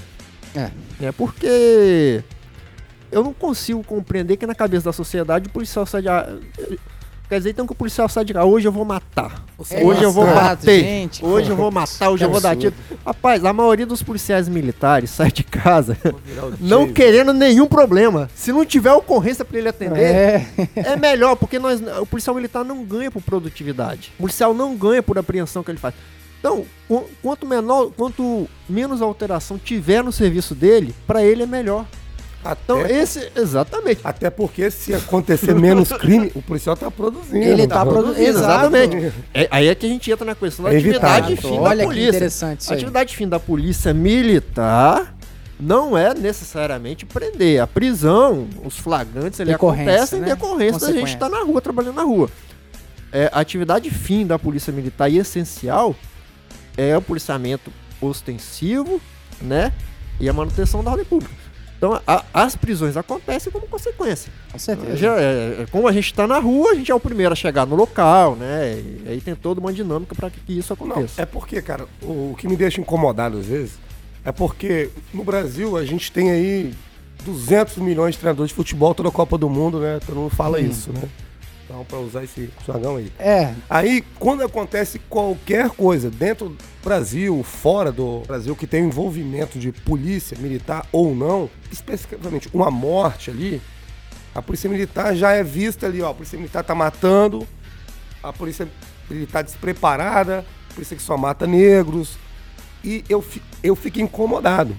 [0.55, 0.70] É.
[1.01, 1.12] Né?
[1.12, 2.22] Porque
[3.15, 6.09] eu não consigo compreender que na cabeça da sociedade o policial sai de...
[7.27, 8.37] Quer dizer, então que o policial sai de...
[8.37, 9.43] ah, hoje eu vou matar.
[9.57, 10.81] Você Hoje eu vou bater.
[10.81, 11.25] gente.
[11.25, 12.75] É Hoje eu vou matar, hoje Que eu vou dar tiro.
[13.05, 15.97] Rapaz, a maioria dos policiais militares sai de casa
[16.61, 18.29] não querendo nenhum problema.
[18.35, 22.62] Se não tiver ocorrência pra ele atender, É, é melhor, porque nós, o policial militar
[22.62, 24.12] não ganha por produtividade.
[24.19, 25.95] O policial não ganha por apreensão que ele faz.
[26.41, 31.87] Então, qu- quanto menor, quanto menos alteração tiver no serviço dele, pra ele é melhor.
[32.45, 34.01] Até, Então, esse exatamente.
[34.05, 37.42] até porque se acontecer menos crime, o policial tá produzindo.
[37.45, 38.28] Ele tá Tá produzindo.
[38.28, 39.12] Exatamente.
[39.32, 41.51] É, aí é que a gente entra na questão da É atividade evitável.
[41.51, 42.09] fim Olha da que polícia.
[42.11, 42.78] interessante isso A aí.
[42.78, 45.16] atividade fim da polícia militar
[45.59, 47.61] não é necessariamente prender.
[47.62, 50.28] A prisão, os flagrantes, ele acontecem em né?
[50.28, 52.28] decorrência da gente estar na rua, trabalhando na rua.
[53.12, 55.95] É, a atividade fim da polícia militar e essencial
[56.76, 59.01] é o policiamento ostensivo,
[59.40, 59.72] né?
[60.20, 61.32] E a manutenção da ordem pública.
[61.87, 64.32] Então, a- as prisões acontecem como consequência.
[64.51, 64.97] com certeza.
[64.97, 67.37] Já, é, é, como a gente está na rua, a gente é o primeiro a
[67.37, 68.82] chegar no local, né?
[69.05, 71.20] E aí tem toda uma dinâmica para que isso Não, aconteça.
[71.20, 73.72] é porque, cara, o, o que me deixa incomodado às vezes
[74.24, 76.72] é porque no Brasil a gente tem aí
[77.26, 80.01] 200 milhões de treinadores de futebol toda a Copa do Mundo, né?
[80.07, 81.03] Todo mundo fala isso, né?
[81.65, 83.11] Então, pra usar esse jargão aí.
[83.19, 89.59] É, Aí, quando acontece qualquer coisa dentro do Brasil, fora do Brasil, que tem envolvimento
[89.59, 93.62] de polícia militar ou não, especificamente uma morte ali,
[94.35, 96.11] a polícia militar já é vista ali, ó.
[96.11, 97.47] A polícia militar tá matando,
[98.23, 98.69] a polícia
[99.09, 102.19] militar despreparada, a polícia que só mata negros.
[102.83, 103.25] E eu,
[103.62, 104.77] eu fico incomodado.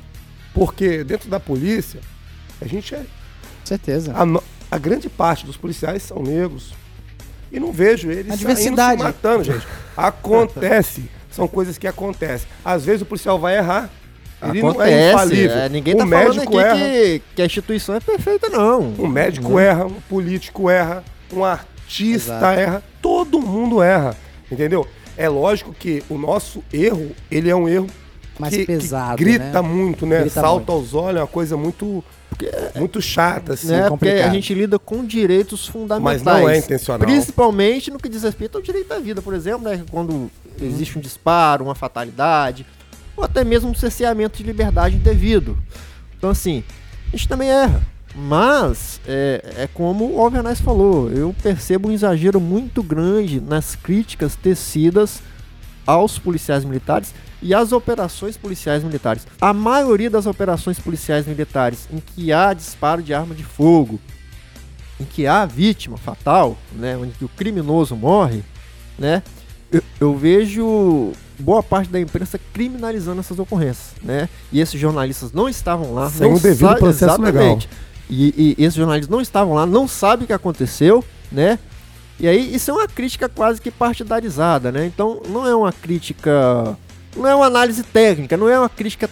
[0.53, 1.99] Porque dentro da polícia,
[2.61, 3.03] a gente é
[3.63, 4.13] certeza.
[4.15, 6.73] a, no- a grande parte dos policiais são negros.
[7.51, 8.97] E não vejo eles A diversidade.
[8.97, 9.65] se matando, gente.
[9.95, 11.09] Acontece.
[11.31, 12.47] São coisas que acontecem.
[12.63, 13.89] Às vezes o policial vai errar.
[14.43, 15.57] Ele não é infalível.
[15.57, 16.75] é, ninguém o tá falando médico aqui erra.
[16.77, 18.93] que, que a instituição é perfeita, não.
[18.99, 22.59] Um médico erra, um político erra, um artista Exato.
[22.59, 24.15] erra, todo mundo erra,
[24.51, 24.85] entendeu?
[25.17, 27.87] É lógico que o nosso erro, ele é um erro
[28.37, 29.67] Mais que, que pesado, grita né?
[29.67, 30.19] muito, né?
[30.21, 30.71] Grita Salta muito.
[30.71, 32.03] aos olhos, é uma coisa muito,
[32.75, 33.67] muito chata, assim.
[33.67, 33.87] né?
[33.87, 36.23] Porque a gente lida com direitos fundamentais.
[36.23, 37.07] Mas não é intencional.
[37.07, 39.83] Principalmente no que diz respeito ao direito à vida, por exemplo, né?
[39.89, 40.29] Quando
[40.61, 42.65] existe um disparo, uma fatalidade,
[43.15, 45.57] ou até mesmo um cerceamento de liberdade indevido.
[46.17, 46.63] Então, assim,
[47.07, 47.81] a gente também erra.
[48.15, 54.35] Mas, é, é como o Alvernais falou, eu percebo um exagero muito grande nas críticas
[54.35, 55.21] tecidas
[55.85, 59.27] aos policiais militares e às operações policiais militares.
[59.39, 63.99] A maioria das operações policiais militares em que há disparo de arma de fogo,
[64.99, 68.43] em que há vítima fatal, né, onde que o criminoso morre,
[68.97, 69.21] né,
[69.71, 75.49] eu, eu vejo boa parte da imprensa criminalizando essas ocorrências, né, e esses jornalistas não
[75.49, 77.69] estavam lá, Sem não o devido processo exatamente.
[78.09, 81.59] E, e esses jornalistas não estavam lá, não sabem o que aconteceu, né,
[82.17, 86.77] e aí isso é uma crítica quase que partidarizada, né, então não é uma crítica
[87.15, 89.09] não é uma análise técnica, não é uma crítica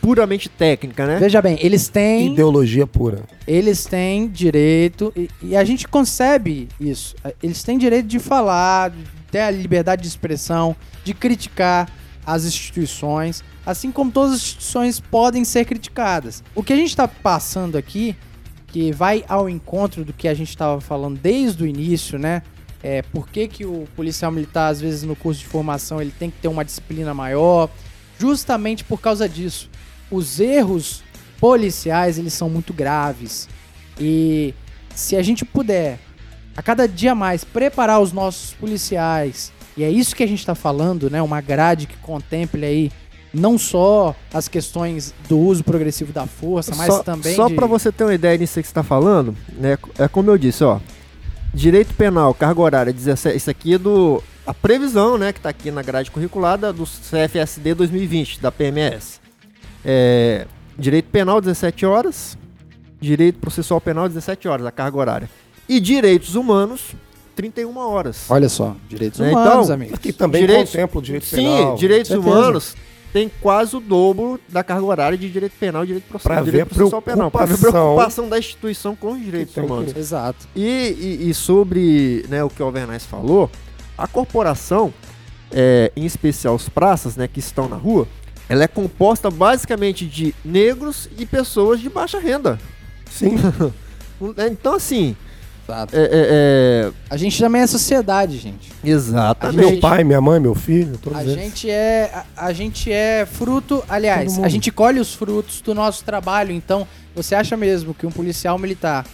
[0.00, 1.16] puramente técnica, né?
[1.18, 3.22] Veja bem, eles têm, Ideologia pura.
[3.46, 7.14] eles têm direito, e, e a gente concebe isso.
[7.42, 10.74] Eles têm direito de falar, de ter a liberdade de expressão,
[11.04, 11.88] de criticar
[12.26, 16.42] as instituições, assim como todas as instituições podem ser criticadas.
[16.54, 18.16] O que a gente está passando aqui,
[18.66, 22.42] que vai ao encontro do que a gente estava falando desde o início, né?
[22.82, 26.30] É, por que, que o policial militar, às vezes, no curso de formação, ele tem
[26.30, 27.70] que ter uma disciplina maior?
[28.18, 29.70] Justamente por causa disso.
[30.10, 31.02] Os erros
[31.40, 33.48] policiais, eles são muito graves.
[33.98, 34.54] E
[34.94, 35.98] se a gente puder,
[36.56, 40.54] a cada dia mais, preparar os nossos policiais, e é isso que a gente está
[40.54, 41.22] falando, né?
[41.22, 42.92] Uma grade que contemple aí
[43.32, 47.54] não só as questões do uso progressivo da força, mas só, também Só de...
[47.54, 49.78] pra você ter uma ideia disso que você tá falando, né?
[49.98, 50.78] É como eu disse, ó.
[51.54, 54.22] Direito penal, carga horária, 17, isso aqui é do.
[54.46, 59.20] A previsão, né, que tá aqui na grade curriculada do CFSD 2020, da PMS.
[59.84, 60.46] É,
[60.78, 62.36] direito penal, 17 horas.
[63.00, 65.30] Direito processual penal, 17 horas, a carga horária.
[65.68, 66.94] E direitos humanos,
[67.36, 68.26] 31 horas.
[68.30, 69.98] Olha só, direitos Né, humanos, então, amigos.
[69.98, 71.76] Que também Direitos- contempla o direito Sim, penal.
[71.76, 72.28] direitos certeza.
[72.30, 72.76] humanos
[73.12, 76.34] tem quase o dobro da carga horária de direito penal e direito processual.
[76.36, 77.30] Pra ver direito a processual penal.
[77.30, 79.94] Pra ver preocupação preocupação da instituição com os direitos tem que- humanos.
[79.96, 80.48] Exato.
[80.56, 83.50] E, e- e sobre né, o que o Alvernais falou,
[83.98, 84.92] a corporação,
[85.50, 88.08] é, em especial os praças né, que estão na rua,
[88.48, 92.58] ela é composta basicamente de negros e pessoas de baixa renda.
[93.10, 93.36] Sim.
[94.50, 95.16] Então, assim,
[95.68, 95.96] Exato.
[95.96, 98.70] é, é- é- A gente também é sociedade, gente.
[98.84, 99.56] exatamente.
[99.70, 101.34] Meu pai, minha mãe, meu filho, todos A eles.
[101.34, 106.04] gente é a, a gente é fruto, aliás, a gente colhe os frutos do nosso
[106.04, 106.52] trabalho.
[106.52, 109.04] Então, você acha mesmo que um policial militar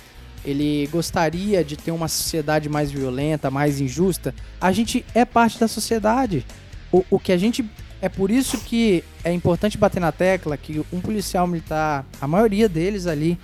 [0.44, 4.34] ele gostaria de ter uma sociedade mais violenta, mais injusta?
[4.60, 6.46] A gente é parte da sociedade.
[6.90, 7.64] O, o que a gente
[8.00, 12.68] é por isso que é importante bater na tecla que um policial militar, a maioria
[12.68, 13.36] deles ali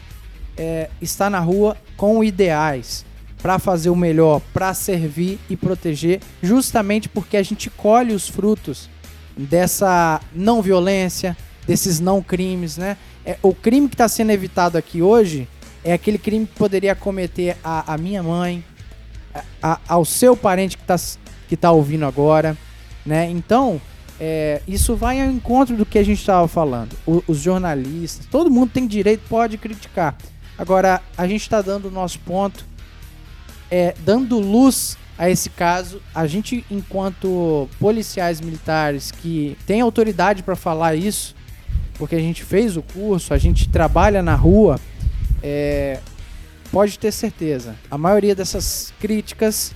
[0.56, 3.04] é, está na rua com ideais
[3.42, 8.88] para fazer o melhor, para servir e proteger, justamente porque a gente colhe os frutos
[9.36, 11.36] dessa não violência,
[11.66, 12.96] desses não crimes, né?
[13.24, 15.48] É, o crime que está sendo evitado aqui hoje
[15.82, 18.64] é aquele crime que poderia cometer a, a minha mãe,
[19.34, 20.96] a- a- ao seu parente que está
[21.48, 22.56] que tá ouvindo agora,
[23.04, 23.28] né?
[23.30, 23.78] Então,
[24.18, 26.96] é, isso vai ao encontro do que a gente estava falando.
[27.06, 30.16] O- os jornalistas, todo mundo tem direito, pode criticar.
[30.56, 32.64] Agora, a gente está dando o nosso ponto,
[33.70, 36.00] é, dando luz a esse caso.
[36.14, 41.34] A gente, enquanto policiais militares que tem autoridade para falar isso,
[41.94, 44.78] porque a gente fez o curso, a gente trabalha na rua,
[45.42, 45.98] é,
[46.70, 47.74] pode ter certeza.
[47.90, 49.74] A maioria dessas críticas,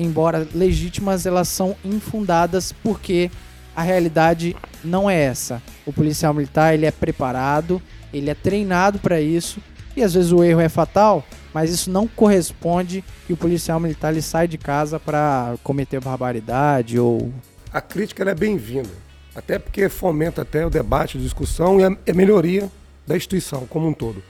[0.00, 3.30] embora legítimas, elas são infundadas porque
[3.74, 5.62] a realidade não é essa.
[5.84, 7.82] O policial militar ele é preparado,
[8.14, 9.60] ele é treinado para isso
[9.96, 11.24] e às vezes o erro é fatal,
[11.54, 16.98] mas isso não corresponde que o policial militar ele sai de casa para cometer barbaridade
[16.98, 17.32] ou
[17.72, 18.90] A crítica ela é bem-vinda.
[19.34, 22.70] Até porque fomenta até o debate, a discussão e a, a melhoria
[23.06, 24.22] da instituição como um todo.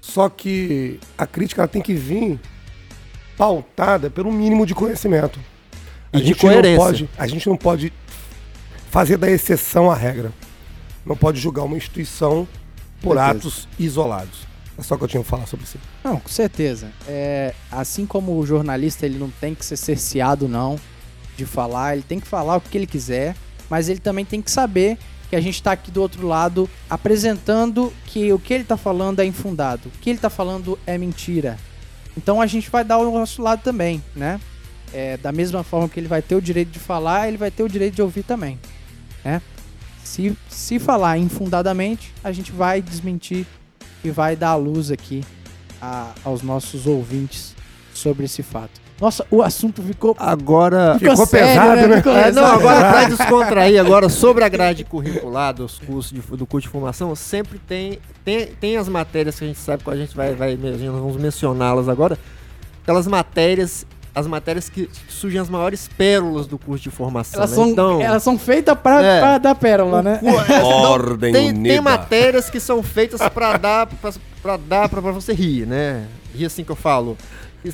[0.00, 2.40] Só que a crítica ela tem que vir
[3.36, 5.40] pautada pelo mínimo de conhecimento.
[6.12, 6.84] E de não coerência.
[6.84, 7.92] pode, a gente não pode
[8.90, 10.32] fazer da exceção a regra.
[11.06, 12.46] Não pode julgar uma instituição
[13.00, 14.51] por atos isolados.
[14.76, 15.78] É só que eu tinha que falar sobre isso.
[16.02, 16.90] Não, com certeza.
[17.06, 20.78] É, assim como o jornalista ele não tem que ser cerceado não
[21.36, 23.36] de falar, ele tem que falar o que ele quiser,
[23.68, 24.98] mas ele também tem que saber
[25.30, 29.20] que a gente está aqui do outro lado apresentando que o que ele está falando
[29.20, 31.58] é infundado, o que ele está falando é mentira.
[32.16, 34.38] Então a gente vai dar o nosso lado também, né?
[34.92, 37.62] É, da mesma forma que ele vai ter o direito de falar, ele vai ter
[37.62, 38.58] o direito de ouvir também,
[39.24, 39.40] né?
[40.04, 43.46] Se, se falar infundadamente, a gente vai desmentir
[44.04, 45.24] e vai dar a luz aqui
[45.80, 47.54] a- aos nossos ouvintes
[47.94, 48.80] sobre esse fato.
[49.00, 50.96] Nossa, o assunto ficou, Agora.
[50.96, 51.96] Ficou pesado, né?
[51.96, 56.46] Ficou É, não, agora pra descontrair agora sobre a grade curricular dos cursos de, do
[56.46, 59.96] curso de formação, sempre tem, tem tem as matérias que a gente sabe que a
[59.96, 62.16] gente vai vai vamos mencioná-las agora.
[62.84, 63.84] Aquelas matérias,
[64.14, 67.38] as matérias que surgem as maiores pérolas do curso de formação.
[67.40, 67.56] Elas né?
[67.56, 69.20] são, então, elas são feitas pra, É.
[69.20, 70.20] pra dar pérola, né?
[70.50, 71.68] é, Ordem tem, unida.
[71.74, 76.06] tem matérias que são feitas pra dar pra, pra dar pra você rir, né?
[76.34, 77.16] Rir assim que eu falo.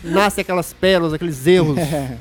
[0.04, 2.16] Nasce aquelas pérolas, aqueles erros É.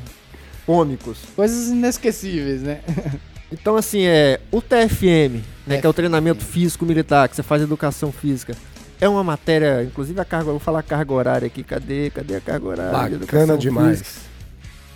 [0.66, 1.20] cômicos.
[1.36, 2.80] Coisas inesquecíveis, né?
[3.50, 7.62] Então, assim, é, o TFM, né, que é o treinamento físico militar, que você faz
[7.62, 8.54] educação física,
[9.00, 12.68] é uma matéria, inclusive a carga, vou falar carga horária aqui, cadê, cadê a carga
[12.68, 13.18] horária?
[13.20, 14.00] Bacana demais.
[14.00, 14.28] física?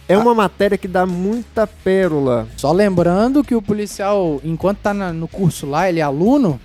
[0.08, 2.47] É uma matéria que dá muita pérola.
[2.58, 6.60] Só lembrando que o policial, enquanto tá na- no curso lá, ele é aluno,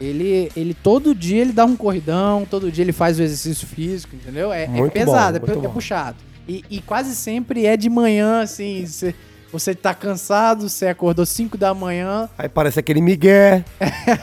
[0.00, 4.14] ele, ele todo dia ele dá um corridão, todo dia ele faz o exercício físico,
[4.14, 4.52] entendeu?
[4.52, 6.16] É, é pesado, bom, é, é puxado.
[6.46, 9.14] E, e quase sempre é de manhã, assim, cê-
[9.58, 12.28] você tá cansado, você acordou 5 da manhã.
[12.36, 13.64] Aí parece aquele migué,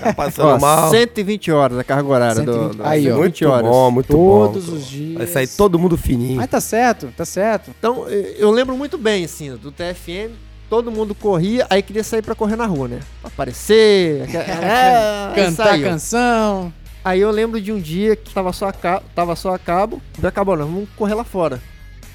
[0.01, 0.89] tá passando Ó, mal.
[0.91, 2.77] 120 horas a carga horária do, 120.
[2.77, 3.15] do Aí, ó.
[3.15, 3.69] 120 Muito horas.
[3.71, 4.75] bom, muito Todos bom.
[4.75, 5.17] os dias.
[5.17, 6.35] Vai sair todo mundo fininho.
[6.37, 7.71] Mas tá certo, tá certo.
[7.77, 10.31] Então, eu lembro muito bem, assim, do TFM,
[10.69, 12.99] todo mundo corria, aí queria sair pra correr na rua, né?
[13.21, 15.83] Pra aparecer, é, aí Cantar saiu.
[15.85, 16.73] canção.
[17.03, 20.01] Aí eu lembro de um dia que tava só a cabo, tava só a cabo,
[20.21, 21.59] já acabou, não, vamos correr lá fora.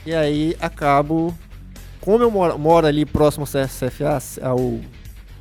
[0.06, 1.34] E aí a cabo,
[2.06, 4.78] como eu moro, moro ali próximo ao CFA, ao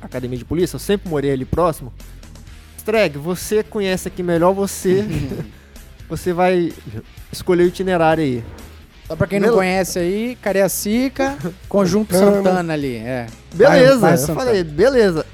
[0.02, 1.92] Academia de Polícia, eu sempre morei ali próximo.
[2.76, 5.04] Streg, você conhece aqui melhor, você
[6.10, 6.72] você vai
[7.32, 8.44] escolher o itinerário aí.
[9.06, 11.38] Só pra quem não conhece aí, Cariacica,
[11.68, 12.36] Conjunto Santana.
[12.42, 13.26] Santana ali, é.
[13.54, 14.40] Beleza, Bairro- bairro eu Santana.
[14.46, 15.26] falei, beleza.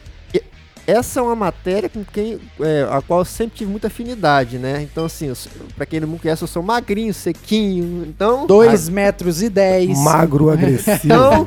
[0.86, 4.82] Essa é uma matéria com quem, é, a qual eu sempre tive muita afinidade, né?
[4.82, 5.32] Então, assim,
[5.76, 8.46] pra quem não me conhece, eu sou magrinho, sequinho, então...
[8.46, 9.96] 2 metros e 10.
[9.98, 10.98] Magro, agressivo.
[11.04, 11.46] Então,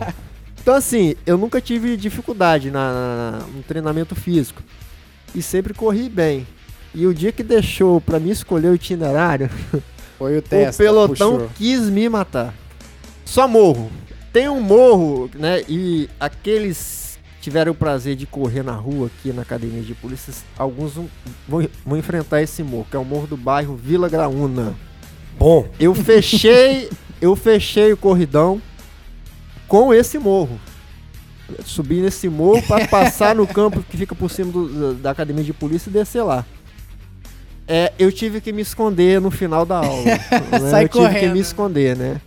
[0.62, 4.64] então, assim, eu nunca tive dificuldade na, na- no treinamento físico.
[5.34, 6.48] E sempre corri bem.
[6.94, 9.50] E o dia que deixou pra mim escolher o itinerário,
[10.18, 10.82] Foi o teste.
[10.82, 11.50] o pelotão puxou.
[11.56, 12.54] quis me matar.
[13.26, 13.92] Só morro.
[14.32, 15.62] Tem um morro, né?
[15.68, 17.05] E aqueles
[17.46, 21.08] que tiveram o prazer de correr na rua aqui na academia de polícia, alguns vão,
[21.86, 24.74] vão- enfrentar esse morro, que é o morro do bairro Vila Graúna.
[25.38, 26.90] Bom, Eu fechei,
[27.22, 28.60] eu fechei o corridão
[29.68, 30.60] com esse morro.
[31.64, 35.54] Subi nesse morro para passar no campo que fica por cima do- da academia de
[35.54, 36.44] polícia e descer lá.
[37.68, 40.04] É, eu tive que me esconder no final da aula.
[40.52, 40.70] né?
[40.72, 41.34] Sai eu tive que correndo.
[41.34, 42.20] me esconder, né?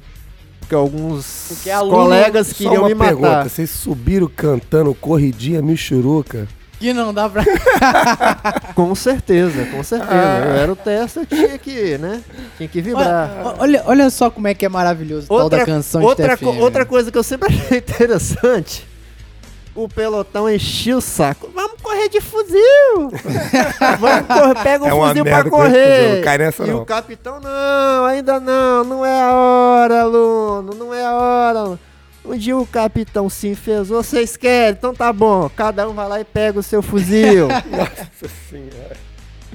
[0.69, 3.29] Porque alguns Porque aluno- colegas queriam uma me pergunta.
[3.29, 3.49] matar.
[3.49, 6.47] Vocês subiram cantando Corridinha Michuruca?
[6.79, 7.43] Que não dá pra.
[8.77, 10.13] Com certeza, com certeza.
[10.13, 12.23] Eu era o teste, eu tinha que, né?
[12.57, 13.31] Tinha que vibrar.
[13.45, 16.45] olha, olha, olha só como é que é maravilhoso o tal da canção outra, de
[16.45, 18.87] co- outra coisa que eu sempre achei interessante.
[19.75, 21.51] O pelotão enchia o saco.
[21.55, 23.11] Vamos correr de fuzil!
[23.99, 26.83] Vamos correr, pega o É fuzil pra correr fuzil, cai nessa e não.
[26.83, 31.59] o capitão, não, ainda não, não é a hora, aluno, não é a hora.
[31.61, 31.79] aluno."
[32.25, 34.77] Um dia o capitão se enfesou, vocês querem?
[34.79, 37.49] Então tá bom, cada um vai lá e pega o seu fuzil.
[37.71, 38.97] Nossa senhora.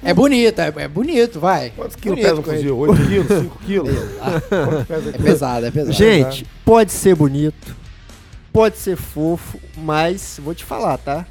[0.01, 1.71] É bonito, é, é bonito, vai.
[1.75, 2.57] Quantos quilos Bonito pesa um correr.
[2.57, 2.77] fuzil?
[2.77, 3.27] 8 quilos?
[3.43, 3.89] 5 quilos?
[4.89, 5.23] É aquilo?
[5.23, 5.93] pesado, é pesado.
[5.93, 7.75] Gente, pode ser bonito,
[8.51, 11.25] pode ser fofo, mas vou te falar, tá?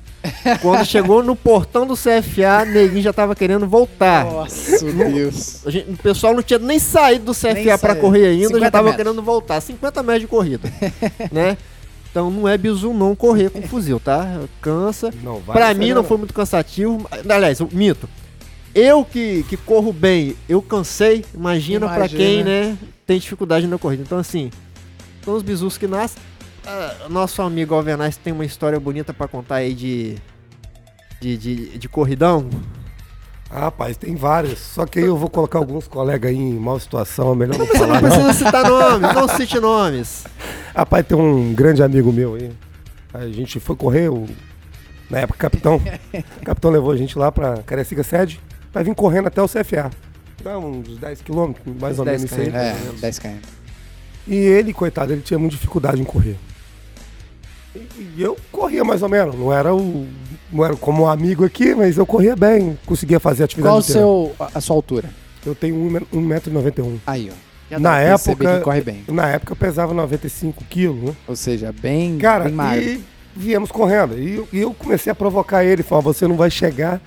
[0.61, 4.25] Quando chegou no portão do CFA, neguinho já tava querendo voltar.
[4.25, 5.63] Nossa, Deus.
[5.67, 8.01] Gente- o pessoal não tinha nem saído do CFA pra saiu.
[8.01, 9.05] correr ainda, 50 já tava metros.
[9.05, 9.61] querendo voltar.
[9.61, 10.73] 50 metros de corrida,
[11.33, 11.57] né?
[12.11, 14.41] Então não é bizu não correr com fuzil, tá?
[14.61, 15.13] Cansa.
[15.23, 17.09] Não, vai Pra mim não foi muito cansativo.
[17.29, 18.09] Aliás, o mito.
[18.75, 21.25] Eu que, que corro bem, eu cansei.
[21.35, 22.19] Imagina, pra Imagina.
[22.23, 24.03] quem, né, tem dificuldade na corrida.
[24.03, 24.51] Então, assim,
[25.25, 26.23] são os bizus que nascem.
[26.67, 30.17] Ah, nosso amigo Alvenaz tem uma história bonita pra contar aí de,
[31.21, 32.49] de, de, de corridão.
[33.51, 34.59] Ah, Rapaz, tem vários.
[34.59, 37.67] Só que aí eu vou colocar alguns colegas aí em mal situação, é melhor não
[37.67, 38.09] não falar não.
[38.09, 40.25] precisa citar nomes, não cite nomes.
[40.75, 42.51] Rapaz, tem um grande amigo meu aí.
[43.13, 44.27] A gente foi correr, o...
[45.11, 45.83] na época, capitão.
[46.41, 48.41] O capitão levou a gente lá pra Carecica Sede,
[48.73, 49.91] pra vir correndo até o CFA.
[50.43, 52.49] Dá uns 10 quilômetros, mais ou 10 menos isso aí.
[52.49, 53.37] É, 10 km.
[54.27, 56.39] E ele, coitado, ele tinha muita dificuldade em correr.
[57.75, 60.07] E, eu corria mais ou menos, não era o.
[60.53, 63.73] Não era como um amigo aqui, mas eu corria bem, conseguia fazer atividade.
[63.73, 65.09] Qual o seu, a sua altura?
[65.47, 65.75] Eu tenho
[66.13, 66.99] 1,91m.
[67.07, 67.35] Aí, ó.
[67.71, 69.03] Já Na época- que corre bem.
[69.09, 71.17] Na época eu pesava 95 quilos, né?
[71.27, 72.83] Ou seja, bem, Cara, bem magro.
[72.85, 73.03] e
[73.35, 74.19] viemos correndo.
[74.19, 77.01] E eu, e eu comecei a provocar ele, falando, você não vai chegar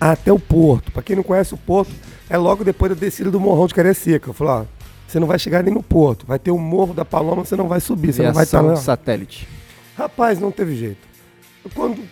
[0.00, 0.92] até o porto.
[0.92, 1.90] Pra quem não conhece o porto,
[2.30, 4.30] é logo depois da descida do Morrão de Carecica.
[4.30, 4.64] Eu falei, ó,
[5.08, 6.24] você não vai chegar nem no porto.
[6.24, 8.76] Vai ter o Morro da Paloma, você não vai subir, você não vai estar Viação
[8.76, 8.80] lá.
[8.80, 9.48] satélite.
[9.96, 11.06] Rapaz, não teve jeito.
[11.74, 12.02] Quando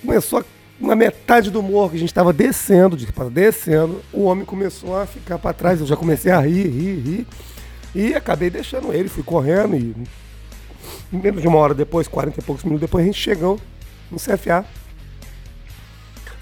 [0.00, 0.44] começou
[0.78, 2.96] na metade do morro, que a gente estava descendo,
[3.30, 5.80] descendo, o homem começou a ficar para trás.
[5.80, 7.26] Eu já comecei a rir, rir, rir.
[7.94, 9.94] E acabei deixando ele, fui correndo e
[11.12, 13.60] menos de uma hora depois, 40 e poucos minutos depois, a gente chegou
[14.10, 14.64] no CFA.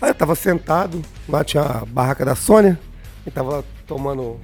[0.00, 2.78] Aí eu tava sentado, lá tinha a barraca da Sônia,
[3.26, 4.40] e tava tomando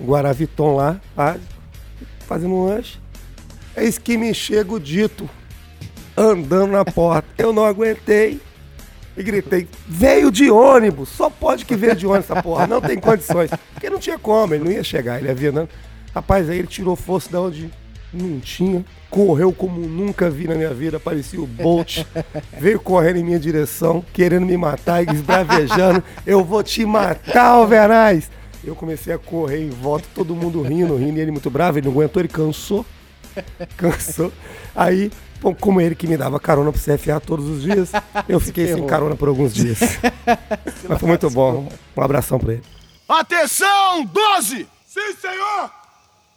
[0.00, 1.36] Guaraviton lá, pá,
[2.20, 3.00] fazendo um lanche.
[3.76, 5.28] Eis que me chega o dito,
[6.16, 7.28] andando na porta.
[7.36, 8.40] Eu não aguentei
[9.16, 12.98] e gritei, veio de ônibus, só pode que veio de ônibus essa porra, não tem
[12.98, 13.50] condições.
[13.72, 15.68] Porque não tinha como, ele não ia chegar, ele ia vir andando.
[16.14, 17.70] Rapaz, aí ele tirou força de onde
[18.12, 18.84] Não tinha.
[19.10, 22.04] Correu como nunca vi na minha vida, parecia o Bolt.
[22.58, 26.02] Veio correndo em minha direção, querendo me matar, esbravejando.
[26.26, 28.30] Eu vou te matar, Alvernaz!
[28.64, 31.86] Eu comecei a correr em volta, todo mundo rindo, rindo, e ele muito bravo, ele
[31.86, 32.84] não aguentou, ele cansou.
[33.76, 34.32] Cansou.
[34.74, 35.10] Aí,
[35.40, 37.90] bom, como ele que me dava carona pro CFA todos os dias,
[38.28, 39.78] eu fiquei sem carona por alguns dias.
[40.88, 41.68] Mas foi muito bom.
[41.96, 42.62] Um abração pra ele.
[43.08, 44.66] Atenção, 12!
[44.86, 45.70] Sim, senhor!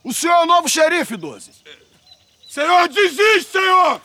[0.03, 1.51] O senhor é o novo xerife, 12.
[2.49, 4.01] Senhor, desiste, senhor!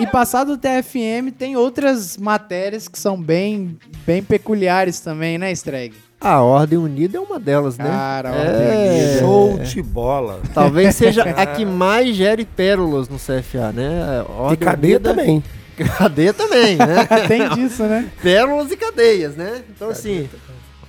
[0.00, 5.94] E passado o TFM, tem outras matérias que são bem, bem peculiares também, né, Streg?
[6.20, 7.84] A Ordem Unida é uma delas, né?
[7.84, 8.48] Cara, a É.
[8.48, 9.18] Ordem Unida.
[9.20, 10.40] Show de bola.
[10.52, 14.02] Talvez seja a que mais gere pérolas no CFA, né?
[14.02, 15.44] A E Ordem cadeia Unida- também.
[15.96, 17.06] Cadeia também, né?
[17.28, 18.10] Tem disso, né?
[18.20, 19.62] pérolas e cadeias, né?
[19.70, 20.28] Então, assim,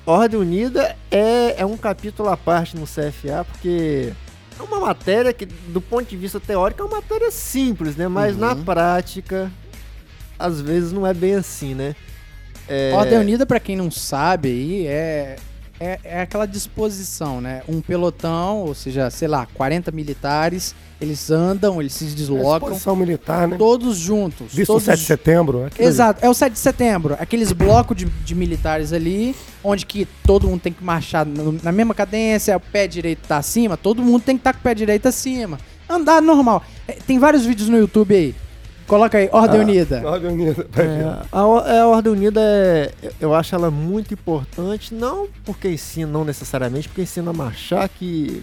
[0.03, 4.11] Ordem Unida é, é um capítulo à parte no CFA, porque
[4.59, 8.07] é uma matéria que, do ponto de vista teórico, é uma matéria simples, né?
[8.07, 9.51] Mas na prática,
[10.39, 11.95] às vezes não é bem assim, né?
[12.70, 15.36] É, Ordem Unida, pra quem não sabe aí, é,
[15.80, 17.61] é, é aquela disposição, né?
[17.67, 23.47] Um pelotão, ou seja, sei lá, 40 militares, eles andam, eles se deslocam, Exposição militar,
[23.47, 23.55] né?
[23.57, 24.47] todos juntos.
[24.53, 25.63] Visto o todos 7 de setembro.
[25.63, 25.72] ali.
[25.80, 30.47] Exato, é o 7 de setembro, aqueles blocos de, de militares ali, onde que todo
[30.47, 34.22] mundo tem que marchar no- na mesma cadência, o pé direito tá acima, todo mundo
[34.24, 35.57] tem que estar com o pé direito acima.
[35.89, 36.63] Andar normal.
[36.88, 38.36] É, tem vários vídeos no YouTube aí.
[38.90, 40.02] Coloca aí, Ordem Unida.
[40.04, 40.68] Ordem Unida.
[40.76, 46.12] É, a, Or- a Ordem Unida, é, eu acho ela muito importante, não porque ensina,
[46.12, 48.42] não necessariamente, porque ensina a marchar, que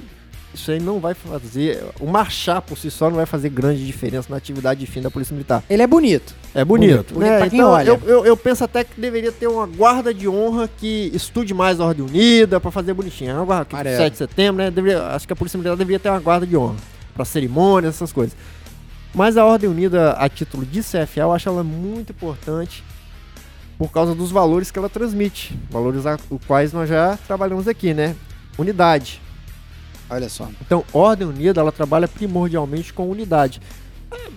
[0.54, 1.84] isso aí não vai fazer.
[2.00, 5.10] O marchar por si só não vai fazer grande diferença na atividade de fim da
[5.10, 5.62] Polícia Militar.
[5.68, 6.32] Ele é bonito.
[6.54, 7.14] É bonito, Bonito.
[7.14, 7.38] Bonito né?
[7.38, 7.88] pra quem então, olha.
[7.88, 11.80] Eu, eu, eu penso até que deveria ter uma guarda de honra que estude mais
[11.80, 13.32] a Ordem Unida pra fazer bonitinho.
[13.32, 13.96] É uma guarda, que Amarelo.
[13.96, 14.70] 7 de setembro, né?
[14.70, 16.76] Deveria, acho que a Polícia Militar deveria ter uma guarda de honra
[17.14, 18.34] pra cerimônias, essas coisas.
[19.16, 22.84] Mas a Ordem Unida, a título de CFA, eu acho ela muito importante
[23.78, 25.58] por causa dos valores que ela transmite.
[25.70, 28.14] Valores a, os quais nós já trabalhamos aqui, né?
[28.58, 29.22] Unidade.
[30.10, 30.50] Olha só.
[30.60, 33.58] Então, Ordem Unida, ela trabalha primordialmente com unidade.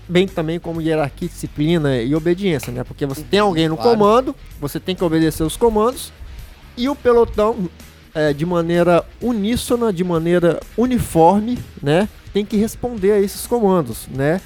[0.08, 2.86] Bem também como hierarquia, disciplina e obediência, né?
[2.86, 3.92] Porque você tem alguém no Claro.
[3.92, 6.14] comando, você tem que obedecer os comandos,
[6.78, 7.70] e o pelotão,
[8.16, 12.08] é, de maneira uníssona, de maneira uniforme, né?
[12.32, 14.40] Tem que responder a esses comandos, né?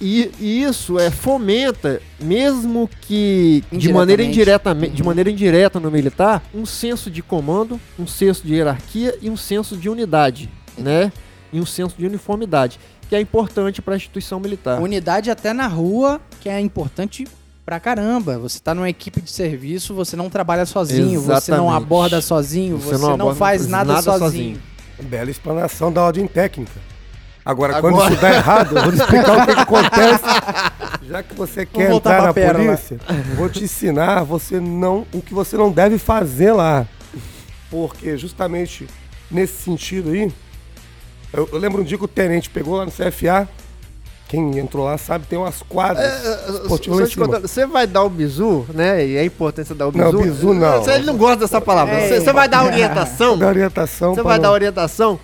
[0.00, 5.08] E, e isso é, fomenta, mesmo que de maneira indiretamente, de Uhum.
[5.08, 9.76] maneira indireta no militar, um senso de comando, um senso de hierarquia e um senso
[9.76, 10.48] de unidade,
[10.78, 11.12] né?
[11.52, 12.78] E um senso de uniformidade,
[13.08, 14.80] que é importante para a instituição militar.
[14.80, 17.26] Unidade até na rua, que é importante
[17.66, 18.38] pra caramba.
[18.38, 21.76] Você tá numa equipe de serviço, você não trabalha sozinho, você não Exatamente.
[21.76, 24.20] aborda sozinho, Você você, não não, faz nada, nada sozinho.
[24.30, 24.62] sozinho.
[25.10, 26.72] Bela explanação da ordem técnica.
[27.44, 30.24] Agora, Agora- quando isso dá errado, eu vou te explicar o que, que acontece.
[31.08, 32.64] Já que você quer entrar na pérola.
[32.64, 33.00] polícia,
[33.36, 36.86] vou te ensinar você não, o que você não deve fazer lá.
[37.70, 38.86] Porque justamente
[39.30, 40.30] nesse sentido aí,
[41.32, 43.48] eu, eu lembro um dia que o tenente pegou lá no CFA,
[44.28, 46.08] quem entrou lá sabe, tem umas quadras
[46.80, 47.26] te cima.
[47.26, 49.04] contando, Você vai dar o bizu, né?
[49.04, 50.12] E a importância de dar o bizu.
[50.12, 50.82] Não, bizu não.
[50.82, 51.94] Você- Ele não gosta dessa palavra.
[51.94, 52.08] É.
[52.08, 53.36] Você, você vai dar orientação.
[53.38, 54.14] Da orientação.
[54.14, 55.18] Você vai não- dar orientação,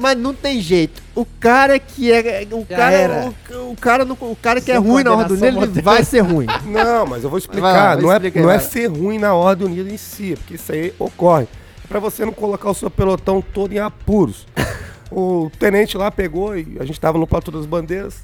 [0.00, 1.02] mas não tem jeito.
[1.14, 4.74] O cara que é o Já cara, o, o cara não- o cara que é
[4.80, 6.46] Sem ruim na ordem unida, ele vai ser ruim.
[6.64, 7.96] Não, mas eu vou Vai explicar.
[7.96, 10.54] lá, não é, aí, não é vai ser ruim na ordem unida em si, porque
[10.54, 11.46] isso aí ocorre.
[11.84, 14.46] É pra você não colocar o seu pelotão todo em apuros.
[15.12, 18.22] o tenente lá pegou e a gente tava no Platô das Bandeiras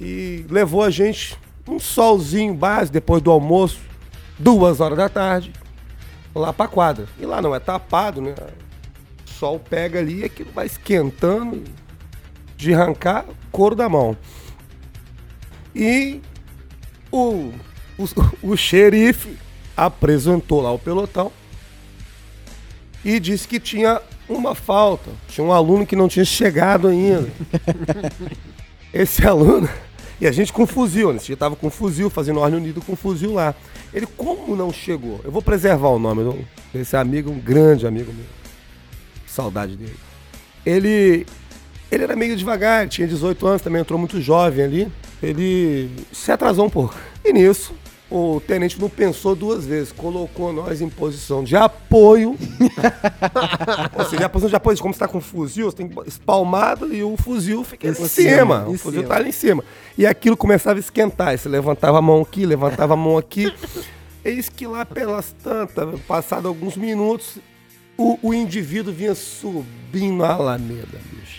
[0.00, 1.36] e levou a gente
[1.66, 3.78] um solzinho base depois do almoço,
[4.38, 5.52] duas horas da tarde,
[6.34, 7.06] lá pra quadra.
[7.18, 8.34] E lá não é tapado, né?
[9.38, 11.62] O sol pega ali e aquilo vai esquentando
[12.56, 14.16] de arrancar couro da mão.
[15.72, 16.20] E
[17.08, 17.52] o,
[17.96, 18.04] o,
[18.42, 19.38] o xerife
[19.76, 21.30] apresentou lá o pelotão
[23.04, 25.12] e disse que tinha uma falta.
[25.28, 27.30] Tinha um aluno que não tinha chegado ainda.
[28.92, 29.68] Esse aluno.
[30.20, 31.18] E a gente com fuzil, né?
[31.18, 33.54] Esse dia tava com fuzil, fazendo ordem unida com fuzil lá.
[33.94, 35.20] Ele, como não chegou?
[35.22, 38.37] Eu vou preservar o nome desse amigo, um grande amigo meu.
[39.38, 39.94] Saudade dele.
[40.66, 41.26] Ele.
[41.90, 44.92] Ele era meio devagar, tinha 18 anos, também entrou muito jovem ali.
[45.22, 46.94] Ele se atrasou um pouco.
[47.24, 47.72] E nisso,
[48.10, 52.36] o tenente não pensou duas vezes, colocou nós em posição de apoio.
[53.96, 56.92] Ou seja, a posição de apoio, como você está com fuzil, você tem que espalmado
[56.92, 58.64] e o fuzil fica em cima, cima.
[58.68, 59.14] em O fuzil cima.
[59.14, 59.64] tá ali em cima.
[59.96, 61.38] E aquilo começava a esquentar.
[61.38, 63.50] Você levantava a mão aqui, levantava a mão aqui.
[64.24, 67.38] Eis que lá pelas tantas, passado alguns minutos,
[67.98, 71.38] o, o indivíduo vinha subindo a alameda, bicho.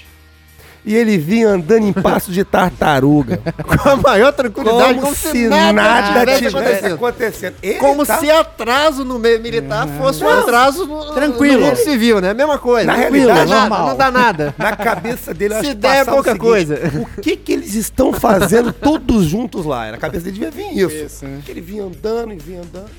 [0.85, 3.41] E ele vinha andando em passo de tartaruga.
[3.63, 6.93] Com a maior tranquilidade, como, como, se nada, tivesse acontecido.
[6.95, 7.55] acontecendo.
[7.61, 11.59] Ele Como tá- se atraso no meio militar fosse um atraso no, Tranquilo.
[11.59, 12.33] no mundo civil, né?
[12.33, 12.87] Mesma coisa.
[12.87, 13.87] Na Tranquilo, realidade, nada, normal.
[13.89, 14.55] não dá nada.
[14.57, 16.75] Na cabeça dele, eu Se acho que der, é o pouca seguinte, coisa.
[17.17, 19.91] O que que eles estão fazendo todos juntos lá?
[19.91, 20.95] Na cabeça dele devia vir isso.
[21.05, 21.41] Isso, né?
[21.47, 22.89] Ele vinha andando e vinha andando.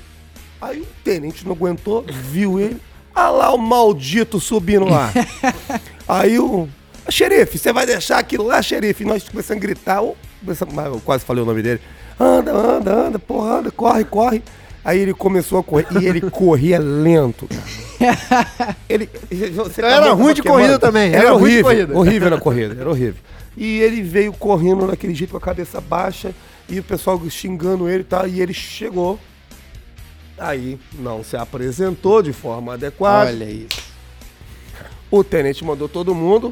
[0.61, 2.79] Aí o tenente não aguentou, viu ele.
[3.13, 5.11] Ah lá o maldito subindo lá.
[6.07, 6.67] Aí o...
[7.09, 9.03] Xerife, você vai deixar aquilo lá, xerife?
[9.03, 10.01] E nós começamos a gritar.
[10.43, 11.81] mas eu quase falei o nome dele.
[12.19, 14.43] Anda, anda, anda, porra, anda, corre, corre.
[14.85, 15.87] Aí ele começou a correr.
[15.99, 17.47] E ele corria lento.
[18.89, 19.07] Ele,
[19.53, 20.61] você Era acabou ruim de queimando.
[20.63, 21.63] corrida também, Era, era ruim de horrível.
[21.63, 21.97] corrida.
[21.99, 23.21] Horrível na corrida, era horrível.
[23.55, 26.33] E ele veio correndo daquele jeito com a cabeça baixa
[26.67, 28.27] e o pessoal xingando ele e tal.
[28.27, 29.19] E ele chegou.
[30.41, 33.29] Aí não se apresentou de forma adequada.
[33.29, 33.91] Olha isso.
[35.11, 36.51] O tenente mandou todo mundo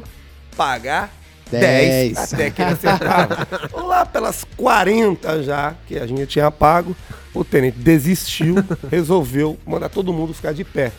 [0.56, 1.12] pagar
[1.50, 2.18] 10, Dez.
[2.32, 3.48] até que ele acertava.
[3.74, 6.94] Lá pelas 40 já, que a gente tinha pago,
[7.34, 8.54] o tenente desistiu,
[8.88, 10.92] resolveu mandar todo mundo ficar de pé.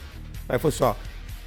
[0.50, 0.94] Aí foi assim, ó,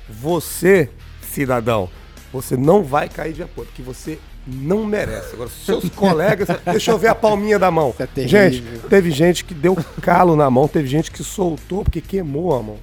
[0.08, 0.88] você,
[1.20, 1.90] cidadão,
[2.32, 5.34] você não vai cair de acordo, porque você não merece.
[5.34, 7.94] Agora, seus colegas, deixa eu ver a palminha da mão.
[7.98, 12.54] É gente, teve gente que deu calo na mão, teve gente que soltou porque queimou
[12.54, 12.76] a mão.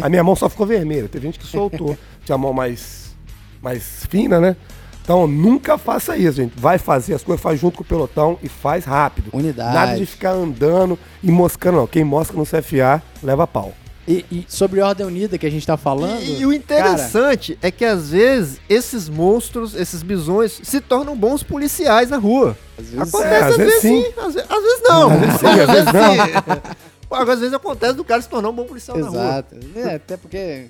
[0.00, 1.96] A minha mão só ficou vermelha, teve gente que soltou.
[2.24, 3.14] Tinha a mão mais,
[3.62, 4.56] mais fina, né?
[5.02, 6.52] Então nunca faça isso, gente.
[6.54, 9.30] Vai fazer as coisas, faz junto com o pelotão e faz rápido.
[9.32, 9.74] Unidade.
[9.74, 11.86] Nada de ficar andando e moscando, não.
[11.86, 13.72] Quem mosca no CFA, leva pau.
[14.08, 16.22] E, e sobre Ordem Unida que a gente tá falando.
[16.22, 21.42] E, e o interessante é que às vezes esses monstros, esses bisões, se tornam bons
[21.42, 22.56] policiais na rua.
[22.76, 25.10] Cara, às vezes, Acontece É, às, vezes sim, às, ve- às vezes não.
[25.10, 26.72] Às vezes sim, às vezes sim.
[27.10, 29.20] Agora, às vezes acontece do cara se tornar um bom policial na rua.
[29.20, 29.56] Exato.
[29.76, 30.66] É, até porque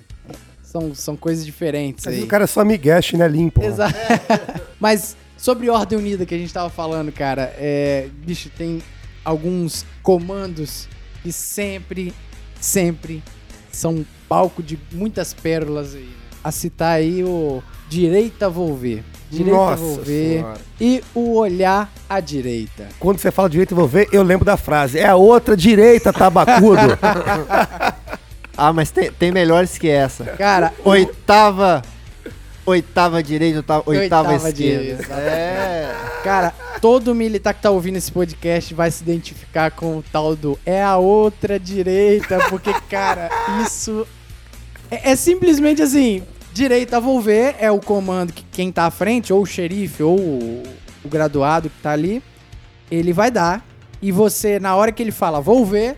[0.63, 2.27] são, são coisas diferentes Às vezes aí.
[2.27, 3.27] o cara é só migueste, né?
[3.27, 3.61] Limpo.
[3.61, 3.67] lá.
[3.67, 3.95] Exato.
[4.79, 8.81] Mas sobre Ordem Unida que a gente tava falando, cara, é, bicho, tem
[9.23, 10.87] alguns comandos
[11.23, 12.13] que sempre,
[12.59, 13.23] sempre
[13.71, 16.01] são palco de muitas pérolas aí.
[16.01, 16.09] né?
[16.43, 19.03] A citar aí o Direita Volver.
[19.29, 20.05] Direita Nossa Volver.
[20.39, 20.57] Senhora.
[20.81, 22.87] E o Olhar à Direita.
[22.99, 24.97] Quando você fala direita, eu vou ver, eu lembro da frase.
[24.97, 26.97] É a outra direita, tabacudo.
[28.61, 30.25] Ah, mas tem, tem melhores que essa.
[30.37, 31.81] Cara, Oitava.
[32.65, 34.53] Oitava direita, oitava, oitava, Oitava esquerda.
[34.53, 35.13] direita.
[35.13, 35.95] É.
[36.25, 40.57] Cara, todo militar que tá ouvindo esse podcast vai se identificar com o tal do
[40.65, 43.29] é a outra direita, porque, cara,
[43.65, 44.07] isso
[44.89, 46.23] é, é simplesmente assim:
[46.53, 50.63] direita volver é o comando que quem tá à frente, ou o xerife, ou o,
[51.03, 52.23] o graduado que tá ali,
[52.89, 53.65] ele vai dar.
[54.01, 55.97] E você, na hora que ele fala volver,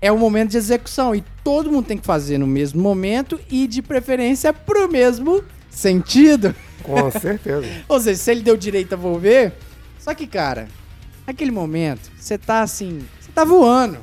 [0.00, 1.14] é o momento de execução.
[1.14, 6.54] E todo mundo tem que fazer no mesmo momento e, de preferência, pro mesmo sentido.
[6.82, 7.66] Com certeza.
[7.88, 9.52] Ou seja, se ele deu direito a volver.
[10.04, 10.68] Só que, cara,
[11.26, 13.06] naquele momento, você tá assim.
[13.18, 13.96] Você tá voando.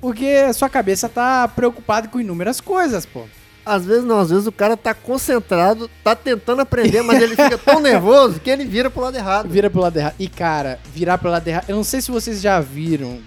[0.00, 3.24] Porque a sua cabeça tá preocupada com inúmeras coisas, pô.
[3.66, 7.58] Às vezes não, às vezes o cara tá concentrado, tá tentando aprender, mas ele fica
[7.58, 9.48] tão nervoso que ele vira pro lado errado.
[9.48, 10.14] Vira pro lado errado.
[10.20, 11.64] E, cara, virar pro lado errado.
[11.66, 13.18] Eu não sei se vocês já viram,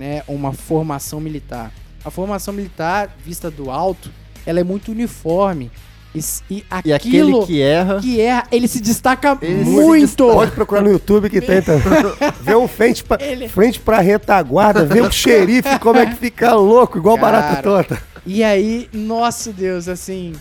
[0.00, 1.70] né, uma formação militar.
[2.04, 4.10] A formação militar, vista do alto,
[4.44, 5.70] ela é muito uniforme.
[6.14, 8.00] E, e E aquele que erra.
[8.00, 10.26] que erra, ele se destaca Ele se muito.
[10.26, 11.82] Pode procurar no YouTube que tem também.
[12.42, 16.54] Vê um frente pra, Ele- frente pra retaguarda, vê o xerife como é que fica
[16.54, 17.40] louco, igual Cara.
[17.40, 18.02] barata tonta.
[18.26, 20.34] E aí, nosso Deus, assim.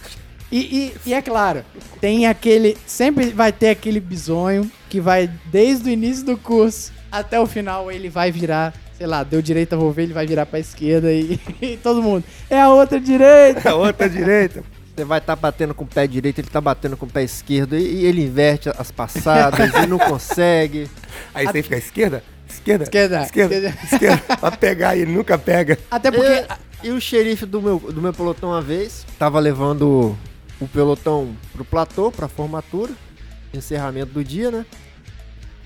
[0.51, 1.63] E, e- e é claro,
[2.01, 2.77] tem aquele.
[2.85, 7.89] Sempre vai ter aquele bisonho que vai, desde o início do curso até o final,
[7.89, 11.39] ele vai virar, sei lá, deu direita, vou ver, ele vai virar pra esquerda e,
[11.61, 12.25] e todo mundo.
[12.49, 13.69] É a outra direita.
[13.69, 14.63] A outra direita.
[14.95, 17.77] Você vai estar batendo com o pé direito, ele tá batendo com o pé esquerdo,
[17.77, 20.89] e, e ele inverte as passadas e não consegue.
[21.33, 23.79] Aí você tem que ficar esquerda, esquerda, Esquerda, esquerda, esquerda.
[24.17, 24.37] esquerda.
[24.37, 25.79] Pra pegar e ele nunca pega.
[25.89, 26.45] Até porque.
[26.83, 30.17] E, e o xerife do meu, do meu pelotão uma vez tava levando
[30.59, 32.91] o pelotão pro platô, pra formatura,
[33.53, 34.65] encerramento do dia, né?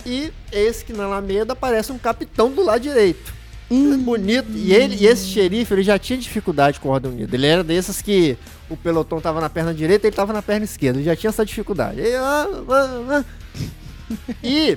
[0.06, 3.34] E esse que na Alameda aparece um capitão do lado direito.
[3.70, 4.48] Bonito.
[4.54, 7.36] E ele e esse xerife, ele já tinha dificuldade com a Ordem Unida.
[7.36, 8.38] Ele era desses que
[8.70, 11.00] o pelotão tava na perna direita e ele tava na perna esquerda.
[11.00, 12.00] Ele já tinha essa dificuldade.
[12.02, 13.26] E, ah, ah, ah.
[14.44, 14.74] E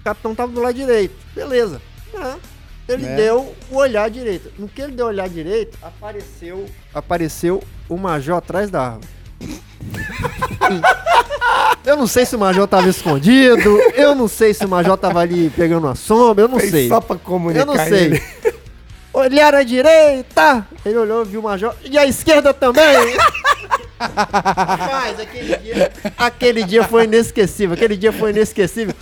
[0.00, 1.14] o capitão tava do lado direito.
[1.34, 1.80] Beleza.
[2.14, 2.36] Ah,
[2.88, 3.16] ele É.
[3.16, 4.52] deu o olhar direito.
[4.58, 9.08] No que ele deu o olhar direito, apareceu, apareceu o major atrás da árvore.
[11.84, 15.18] Eu não sei se o Major tava escondido, eu não sei se o Major tava
[15.20, 16.88] ali pegando uma sombra, eu não Fez sei.
[16.88, 18.04] só pra comunicar Eu não sei.
[18.04, 18.22] ele.
[19.12, 23.14] Olhar à direita, ele olhou, viu o Major, e à esquerda também.
[24.00, 27.74] Rapaz, aquele dia, aquele dia foi inesquecível.
[27.74, 28.94] Aquele dia foi inesquecível.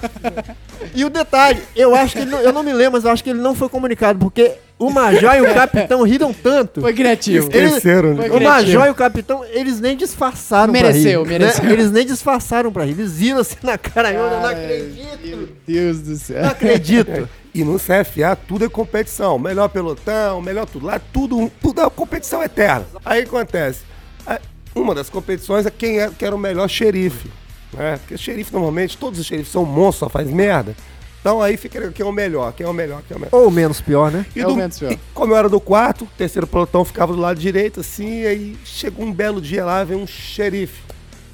[0.94, 3.30] E o detalhe, eu acho que não, eu não me lembro, mas eu acho que
[3.30, 6.80] ele não foi comunicado, porque o Major e o Capitão riram tanto.
[6.80, 7.48] Foi criativo.
[7.52, 8.28] Eles- Esqueceram, né?
[8.28, 8.42] Foi O.
[8.42, 11.38] Major e o Capitão, eles nem disfarçaram Mereceu, pra rir.
[11.38, 11.64] mereceu.
[11.64, 11.72] né?
[11.72, 12.92] Eles nem disfarçaram pra rir.
[12.92, 14.10] Eles viram assim na cara.
[14.12, 15.26] Eu não acredito.
[15.26, 16.42] Meu Deus do céu.
[16.42, 17.28] Não acredito.
[17.54, 19.38] E no CFA tudo é competição.
[19.38, 20.86] Melhor pelotão, melhor tudo.
[20.86, 22.86] Lá tudo, tudo é competição eterna.
[23.04, 23.80] Aí acontece.
[24.26, 24.40] a-
[24.74, 27.28] Uma das competições é quem é, que era o melhor xerife.
[27.72, 27.98] Né?
[27.98, 30.74] Porque xerife, normalmente, todos os xerifes são monstros, só faz merda.
[31.20, 33.38] Então aí fica quem é o melhor, quem é o melhor, quem é o melhor.
[33.44, 34.24] Ou menos pior, né?
[34.34, 34.92] E É o menos pior.
[34.92, 38.56] e como eu era do quarto, o terceiro pelotão ficava do lado direito, assim, aí
[38.64, 40.82] chegou um belo dia lá, veio um xerife,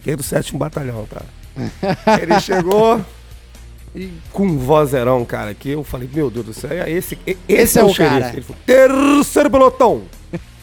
[0.03, 1.27] que é do sétimo batalhão, cara.
[2.21, 3.01] Ele chegou
[3.95, 7.37] e com um vozeirão, cara, que eu falei, meu Deus do céu, é esse, e-
[7.49, 8.21] esse, é é, o o xerife.
[8.21, 8.33] cara.
[8.35, 10.03] Ele falou, terceiro pelotão.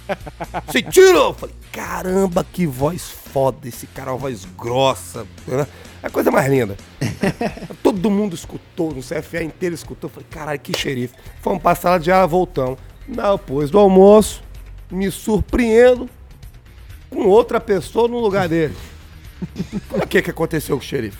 [0.70, 1.18] Se tira!
[1.18, 5.26] Eu falei, caramba, que voz foda, esse cara, uma voz grossa.
[5.48, 5.66] né?
[6.03, 6.75] É a coisa mais linda.
[7.81, 10.09] Todo mundo escutou, no CFA inteiro escutou.
[10.09, 11.15] Falei, caralho, que xerife.
[11.41, 12.77] Fomos pra sala de aula, voltamos.
[13.07, 14.43] Depois do almoço,
[14.91, 16.09] me surpreendo
[17.09, 18.75] com outra pessoa no lugar dele.
[19.91, 21.17] O que que aconteceu com o xerife?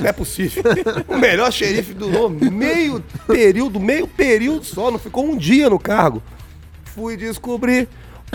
[0.00, 0.62] Não é possível.
[1.06, 6.22] O melhor xerife durou meio período, meio período só, não ficou um dia no cargo.
[6.84, 7.88] Fui descobrir.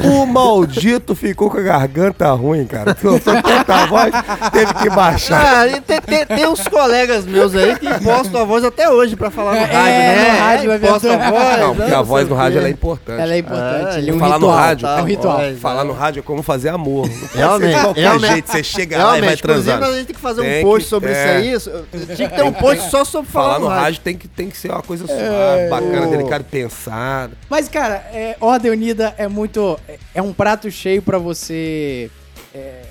[0.04, 2.96] O maldito ficou com a garganta ruim, cara.
[3.02, 4.12] Soltou tanta voz,
[4.52, 5.66] teve que baixar.
[5.68, 9.30] Ah, tem, tem, tem uns colegas meus aí que postam a voz até hoje pra
[9.30, 10.32] falar no É, rádio, né?
[10.34, 11.60] no rádio, É, é posta a voz.
[11.60, 13.22] Não, porque a voz no rádio é importante.
[13.22, 13.88] Ela é importante.
[13.96, 14.58] Ah, ele é um falar no ritual.
[14.58, 15.38] rádio, É um ritual.
[15.38, 15.60] voz.
[15.60, 17.10] Falar no rádio é como fazer amor.
[17.34, 18.32] Realmente, de qualquer realmente.
[18.32, 20.64] jeito, você chega lá e vai Realmente, inclusive a gente tem que fazer um Tem
[20.64, 21.42] post que- sobre é.
[21.42, 22.16] isso aí.
[22.16, 24.58] Tinha que ter um post só sobre falar, Falar no rádio tem que, tem que
[24.58, 26.10] ser uma coisa suave, bacana, ô.
[26.10, 27.32] delicada, pensada.
[27.50, 29.80] Mas, cara, é, Ordem Unida é muito.
[29.94, 32.10] É- É um prato cheio pra você
[32.54, 32.84] é,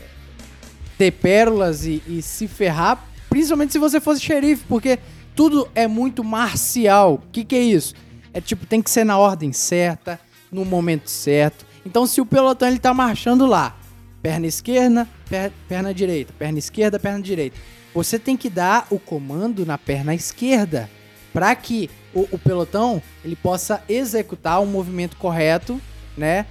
[0.97, 4.99] ter pérolas e, e se ferrar, principalmente se você fosse xerife, porque
[5.35, 7.15] tudo é muito marcial.
[7.15, 7.95] O que, que é isso?
[8.33, 10.19] É tipo, tem que ser na ordem certa,
[10.51, 11.67] no momento certo.
[11.87, 13.77] Então, se o pelotão ele tá marchando lá,
[14.23, 17.57] perna esquerda, per- perna direita, perna esquerda, perna direita,
[17.95, 20.91] você tem que dar o comando na perna esquerda
[21.33, 25.81] para que o, o pelotão ele possa executar o movimento correto,
[26.17, 26.47] né?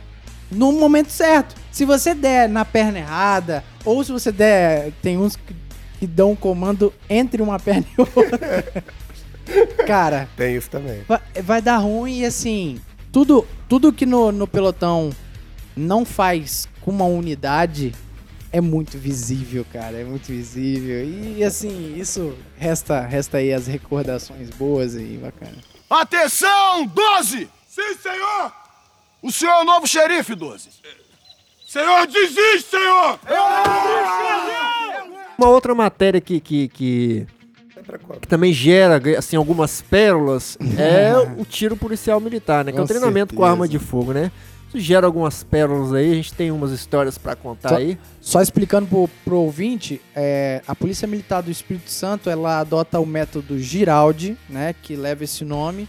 [0.49, 1.55] No momento certo.
[1.71, 4.91] Se você der na perna errada, ou se você der.
[5.01, 5.55] Tem uns que,
[5.99, 8.83] que dão um comando entre uma perna e outra.
[9.85, 11.03] Cara, Tem isso também.
[11.07, 12.79] vai, vai dar ruim e assim.
[13.11, 15.09] Tudo, tudo que no, no pelotão
[15.75, 17.93] não faz com uma unidade
[18.51, 19.97] é muito visível, cara.
[19.97, 21.03] É muito visível.
[21.03, 25.57] E assim, isso resta, resta aí as recordações boas e bacana.
[25.89, 27.49] Atenção, 12!
[27.67, 28.66] Sim, senhor!
[29.21, 30.69] O senhor é o novo xerife, 12.
[31.67, 33.19] Senhor, desiste, senhor!
[35.37, 37.27] Uma outra matéria que, que, que,
[38.21, 42.71] que também gera assim, algumas pérolas é o tiro policial militar, né?
[42.71, 43.51] Que é o Com treinamento com certeza.
[43.51, 44.31] arma de fogo, né?
[44.69, 47.97] Isso gera algumas pérolas aí, a gente tem umas histórias pra contar Só- aí.
[48.19, 53.05] Só explicando pro, pro ouvinte, é, a Polícia Militar do Espírito Santo, ela adota o
[53.05, 55.87] método Giraldi, né, que leva esse nome,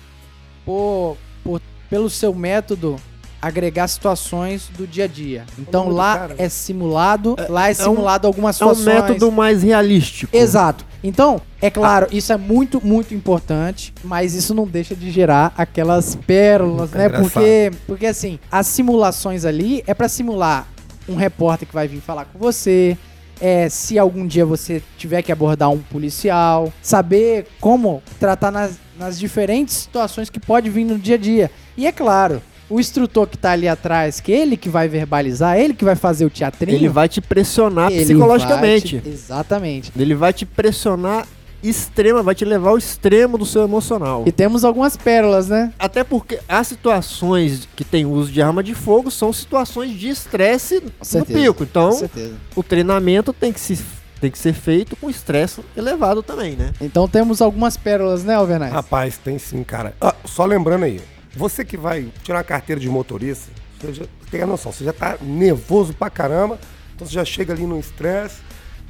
[0.64, 1.60] por, por-
[1.90, 2.96] pelo seu método
[3.40, 5.44] agregar situações do dia a dia.
[5.58, 6.34] Então mundo, lá cara.
[6.38, 9.02] é simulado, lá é um- simulado algumas É um situações.
[9.02, 10.36] método mais realístico.
[10.36, 10.84] Exato.
[11.04, 16.16] Então, é claro, isso é muito, muito importante, mas isso não deixa de gerar aquelas
[16.16, 17.06] pérolas, É né?
[17.06, 17.30] engraçado.
[17.32, 20.66] Porque, porque assim, as simulações ali é pra simular
[21.08, 22.98] um repórter que vai vir falar com você,
[23.40, 29.16] é, se algum dia você tiver que abordar um policial, saber como tratar nas, nas
[29.16, 31.48] diferentes situações que pode vir no dia a dia.
[31.76, 35.72] E é claro, o instrutor que tá ali atrás, que ele que vai verbalizar, ele
[35.74, 39.00] que vai fazer o teatrinho, Ele vai te pressionar ele psicologicamente.
[39.00, 39.92] te- exatamente.
[39.96, 41.26] Ele vai te pressionar
[41.62, 44.22] extrema, vai te levar ao extremo do seu emocional.
[44.26, 45.72] E temos algumas pérolas, né?
[45.78, 50.80] Até porque as situações que tem uso de arma de fogo são situações de estresse
[51.14, 51.64] no pico.
[51.64, 52.34] Então, Com certeza.
[52.54, 53.76] o treinamento tem que, se,
[54.20, 56.72] tem que ser feito com estresse elevado também, né?
[56.80, 58.72] Então temos algumas pérolas, né, Alvernais?
[58.72, 59.94] Rapaz, tem sim, cara.
[60.00, 61.00] Ah, só lembrando aí,
[61.34, 63.50] você que vai tirar a carteira de motorista,
[63.80, 66.58] você já tem a noção, você já tá nervoso pra caramba,
[66.94, 68.40] então você já chega ali no estresse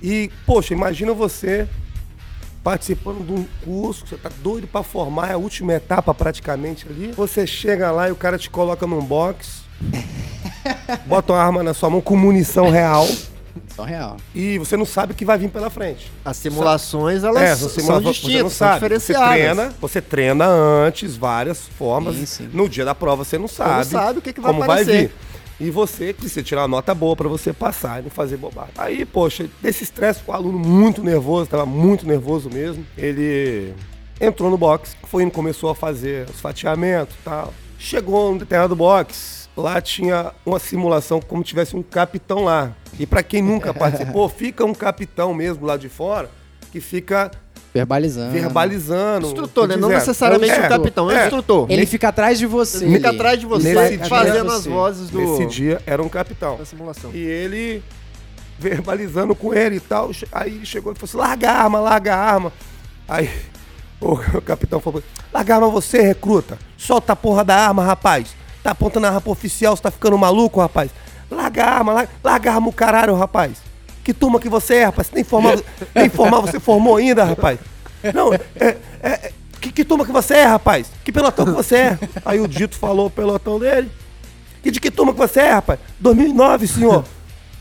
[0.03, 1.69] e, poxa, imagina você
[2.63, 7.13] participando de um curso, você tá doido pra formar, é a última etapa praticamente ali.
[7.13, 9.63] Você chega lá e o cara te coloca num box,
[11.07, 13.07] bota uma arma na sua mão com munição real
[13.75, 14.17] Só real.
[14.35, 16.11] e você não sabe o que vai vir pela frente.
[16.25, 18.89] As simulações, elas É, são você, você não distintas, são sabe.
[18.99, 22.17] Você treina, você treina antes, várias formas.
[22.17, 22.51] Sim, sim.
[22.53, 23.87] No dia da prova você não sabe.
[23.87, 24.93] sabe o que que vai como aparecer.
[24.93, 25.13] vai vir.
[25.61, 28.71] E você precisa tirar uma nota boa pra você passar e não fazer bobagem.
[28.79, 32.87] Aí, poxa, desse estresse com o aluno muito nervoso, tava muito nervoso mesmo.
[32.97, 33.75] Ele
[34.21, 37.53] entrou no box, foi indo, começou a fazer os fatiamentos e tal.
[37.77, 42.73] Chegou no determinado box, lá tinha uma simulação como tivesse um capitão lá.
[42.99, 46.31] E pra quem nunca participou, fica um capitão mesmo lá de fora
[46.73, 47.31] que fica
[47.75, 48.33] Verbalizando.
[48.33, 49.27] verbalizando.
[49.27, 49.77] Instrutor, né?
[49.77, 51.23] Não necessariamente É, o capitão, é o é.
[51.25, 51.67] instrutor.
[51.71, 52.85] Ele fica atrás de você.
[52.85, 54.71] Ele fica atrás de você, Nesse dia- fazendo as você.
[54.71, 56.57] vozes do, Nesse dia era um capitão.
[56.57, 57.11] da simulação.
[57.13, 57.83] E ele
[58.59, 60.13] verbalizando com ele e tal.
[60.13, 62.53] che- Aí chegou e falou assim: larga a arma, larga a arma.
[63.07, 63.31] Aí
[64.01, 65.03] o, o capitão falou:
[65.33, 66.59] larga a arma você, recruta.
[66.77, 68.35] Solta a porra da arma, rapaz.
[68.69, 70.91] Tá apontando a arma oficial, você tá ficando maluco, rapaz.
[71.31, 73.63] Larga a arma, larga, larga a arma o caralho, rapaz.
[74.05, 75.07] Que turma que você é, rapaz?
[75.07, 75.59] Você nem formar,
[75.97, 77.59] nem formar você formou ainda, rapaz.
[78.15, 80.91] Não, é, é, é- que, que turma que você é, rapaz?
[81.03, 81.99] Que pelotão que você é?
[82.27, 83.91] Aí o Dito falou o pelotão dele.
[84.63, 85.81] Que de que turma que você é, rapaz?
[85.99, 87.05] 2009, senhor.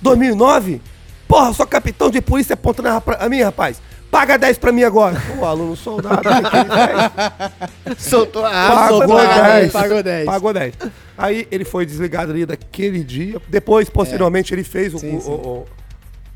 [0.01, 0.81] 2009?
[1.25, 3.81] Porra, sou capitão de polícia apontando a pra a mim, rapaz.
[4.11, 5.21] Paga 10 pra mim agora.
[5.38, 7.97] O aluno soldado, ele fez?
[8.09, 9.43] Soltou a arma, Pagou arma.
[9.59, 9.71] 10.
[9.71, 10.25] Pagou 10.
[10.25, 10.73] Pagou 10.
[11.17, 13.41] Aí ele foi desligado ali daquele dia.
[13.47, 15.29] Depois, posteriormente, ele fez o- Sim, sim.
[15.29, 15.65] o- o-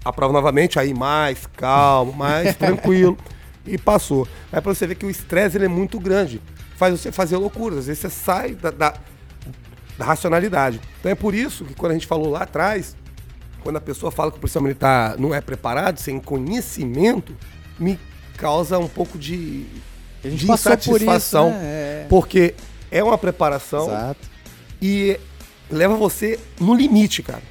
[0.03, 3.17] a prova novamente, aí mais calmo, mais tranquilo.
[3.65, 4.27] E passou.
[4.51, 6.41] Aí pra você ver que o estresse ele é muito grande.
[6.75, 7.79] Faz você fazer loucuras.
[7.79, 8.93] Às vezes você sai da, da,
[9.97, 10.81] da racionalidade.
[10.99, 12.95] Então é por isso que quando a gente falou lá atrás,
[13.63, 17.35] quando a pessoa fala que o policial militar não é preparado, sem conhecimento,
[17.81, 17.99] me
[18.37, 19.65] causa um pouco de,
[20.23, 21.49] de passou por isso, insatisfação.
[21.49, 21.57] né?
[21.63, 22.05] É.
[22.09, 22.53] Porque
[22.91, 24.29] é uma preparação Exato.
[24.81, 25.19] e
[25.69, 27.41] leva você no limite, cara.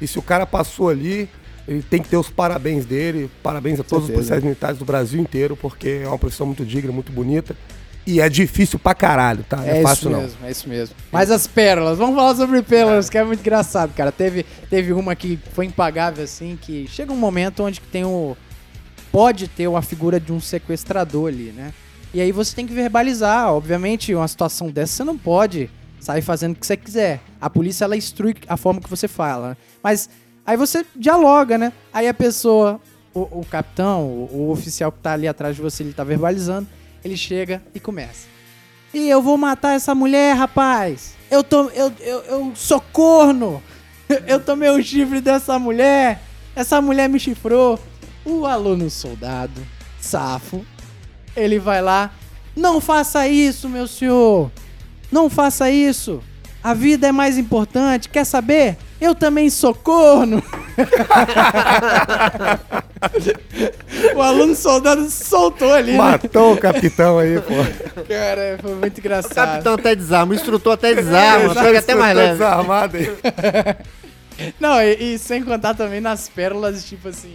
[0.00, 1.28] E se o cara passou ali,
[1.66, 4.14] ele tem que ter os parabéns dele, parabéns a todos os certeza.
[4.14, 7.56] policiais militares do Brasil inteiro, porque é uma profissão muito digna, muito bonita.
[8.06, 9.56] E é difícil pra caralho, tá?
[9.56, 10.20] Não é, É, isso fácil não.
[10.20, 10.94] mesmo, é isso mesmo.
[11.10, 14.12] Mas as pérolas, vamos falar sobre pérolas, que é muito engraçado, cara.
[14.12, 18.36] Teve, teve uma que foi impagável, assim, que chega um momento onde tem o.
[19.16, 21.72] Pode ter uma figura de um sequestrador ali, né?
[22.12, 23.50] E aí você tem que verbalizar.
[23.50, 27.22] Obviamente, uma situação dessa você não pode sair fazendo o que você quiser.
[27.40, 29.48] A polícia, ela instrui a forma que você fala.
[29.48, 29.56] né?
[29.82, 30.10] Mas
[30.44, 31.72] aí você dialoga, né?
[31.94, 32.78] Aí a pessoa,
[33.14, 36.68] o, o capitão, o, o oficial que tá ali atrás de você, ele tá verbalizando.
[37.02, 38.28] Ele chega e começa.
[38.92, 41.14] E eu vou matar essa mulher, rapaz.
[41.30, 41.70] Eu tô.
[41.70, 43.62] Eu, eu, eu sou corno.
[44.28, 46.20] Eu tomei o chifre dessa mulher.
[46.54, 47.80] Essa mulher me chifrou.
[48.26, 49.60] O aluno soldado,
[50.00, 50.66] safo,
[51.36, 52.10] ele vai lá.
[52.56, 54.50] Não faça isso, meu senhor.
[55.12, 56.20] Não faça isso.
[56.62, 58.08] A vida é mais importante.
[58.08, 58.76] Quer saber?
[59.00, 60.42] Eu também sou corno.
[64.16, 65.92] o aluno soldado soltou ali.
[65.92, 65.98] né?
[65.98, 68.02] Matou o capitão aí, pô.
[68.08, 69.34] Cara, foi muito O engraçado.
[69.34, 72.32] capitão até desarma, o instrutor até desarma, pega até mais leve.
[72.32, 73.16] desarmado aí.
[74.60, 77.34] Não, e, e sem contar também nas pérolas, tipo assim,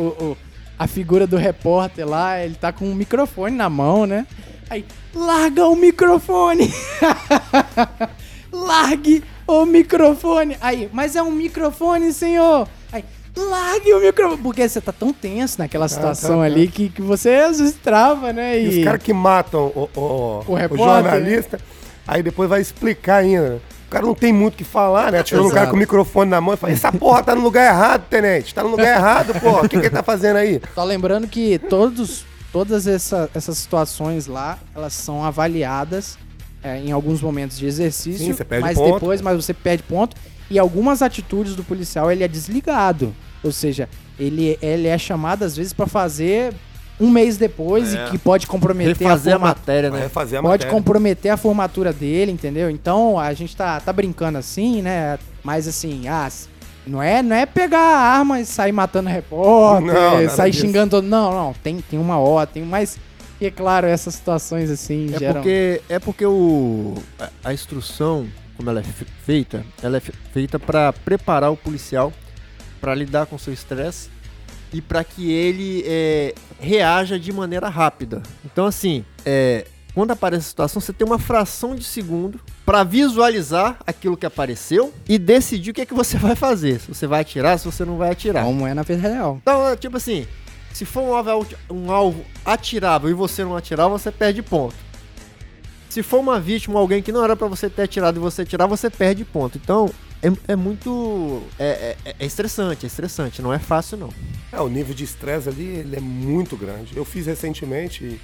[0.00, 0.02] o,
[0.32, 0.36] o-
[0.78, 4.26] a figura do repórter lá, ele tá com um microfone na mão, né?
[4.70, 4.84] Aí,
[5.14, 6.72] larga o microfone!
[8.52, 10.56] Largue o microfone!
[10.60, 12.68] Aí, mas é um microfone, senhor!
[12.92, 13.04] Aí,
[13.36, 14.42] largue o microfone!
[14.42, 16.42] Porque você tá tão tenso naquela situação tá, tá.
[16.44, 18.60] ali que, que você às vezes trava, né?
[18.62, 21.60] E os caras que matam o, o, O o repórter, jornalista,
[22.06, 23.60] aí depois vai explicar ainda.
[23.88, 25.22] O cara não tem muito o que falar, né?
[25.22, 27.72] Tirando o cara com o microfone na mão e fala: Essa porra tá no lugar
[27.72, 28.54] errado, tenente.
[28.54, 29.62] Tá no lugar errado, porra.
[29.64, 30.60] O que, que ele tá fazendo aí?
[30.74, 36.18] Só lembrando que todos, todas essa- essas situações lá, elas são avaliadas
[36.62, 38.92] é, em alguns momentos de exercício, Sim, você perde mas ponto.
[38.94, 40.14] depois, mas você perde ponto.
[40.50, 43.88] E algumas atitudes do policial ele é desligado, ou seja,
[44.18, 46.52] ele, ele é chamado às vezes para fazer
[47.00, 48.06] um mês depois É.
[48.06, 50.08] e que pode comprometer Refazer a a matéria, né?
[50.08, 50.72] fazer a pode matéria.
[50.72, 52.68] comprometer a formatura dele, entendeu?
[52.70, 55.18] Então a gente tá, tá brincando assim, né?
[55.44, 56.48] Mas assim, ah, s-
[56.86, 60.66] não é, não é pegar a arma e sair matando repórter, Não, sair disso.
[60.66, 61.04] xingando todo.
[61.06, 62.98] Não, não, tem, tem uma hora, tem mais.
[63.40, 65.34] E é claro, essas situações assim É geram.
[65.34, 68.26] porque, é porque o, a, a instrução,
[68.56, 72.12] como ela é fe- feita, ela é fe- feita para preparar o policial
[72.80, 74.08] para lidar com seu estresse
[74.72, 78.22] e para que ele é, reaja de maneira rápida.
[78.44, 83.78] Então, assim, é, quando aparece a situação, você tem uma fração de segundo para visualizar
[83.86, 86.80] aquilo que apareceu e decidir o que é que você vai fazer.
[86.80, 88.44] Se você vai atirar, se você não vai atirar.
[88.44, 89.38] Como é na vida real.
[89.42, 90.26] Então, é tipo assim,
[90.72, 94.76] se for um alvo, um alvo atirável e você não atirar, você perde ponto.
[95.88, 98.68] Se for uma vítima, alguém que não era pra você ter atirado e você atirar,
[98.68, 99.58] você perde ponto.
[99.58, 99.90] Então,
[100.22, 101.42] é, é muito.
[101.58, 103.40] É, é- é estressante, é estressante.
[103.42, 104.10] Não é fácil, não.
[104.52, 106.96] É, o nível de estresse ali, ele é muito grande.
[106.96, 108.20] Eu fiz recentemente, e,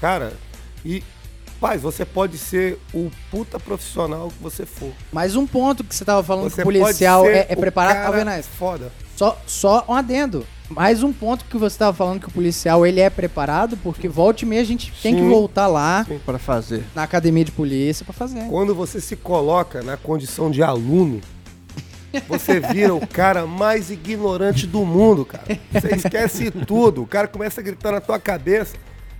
[0.00, 0.32] cara,
[0.84, 1.02] e
[1.60, 4.92] Paz, você pode ser o puta profissional que você for.
[5.12, 7.54] Mais um ponto que você tava falando Você que o policial pode ser é, é
[7.54, 7.94] o preparado.
[7.94, 8.48] cara Tá vendo essa?
[8.50, 8.92] Foda.
[9.16, 10.44] Só, só um adendo.
[10.68, 14.44] Mais um ponto que você tava falando que o policial ele é preparado, porque volta
[14.44, 15.28] e meia a gente tem que Sim.
[15.30, 16.84] voltar lá Para fazer.
[16.94, 18.46] na academia de polícia pra fazer.
[18.48, 21.20] Quando você se coloca na condição de aluno,
[22.28, 25.44] você vira o cara mais ignorante do mundo, cara.
[25.72, 27.02] Você esquece tudo.
[27.02, 28.76] O cara começa a gritar na tua cabeça.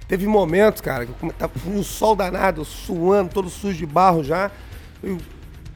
[0.07, 4.51] Teve momentos, cara, que tava um sol danado, suando, todo sujo de barro já.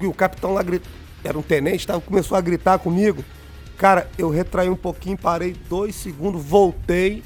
[0.01, 0.91] E o, capitão lá gritou,
[1.25, 3.25] era um tenente, tava, começou a gritar comigo.
[3.77, 7.23] Cara, eu retraí um pouquinho, parei dois segundos, voltei,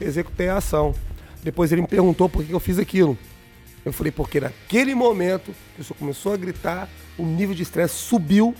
[0.00, 0.94] executei a ação.
[1.42, 3.16] Depois ele me perguntou por que eu fiz aquilo.
[3.84, 6.88] Eu falei, porque naquele momento, que o começou a gritar,
[7.18, 8.54] o nível de estresse subiu.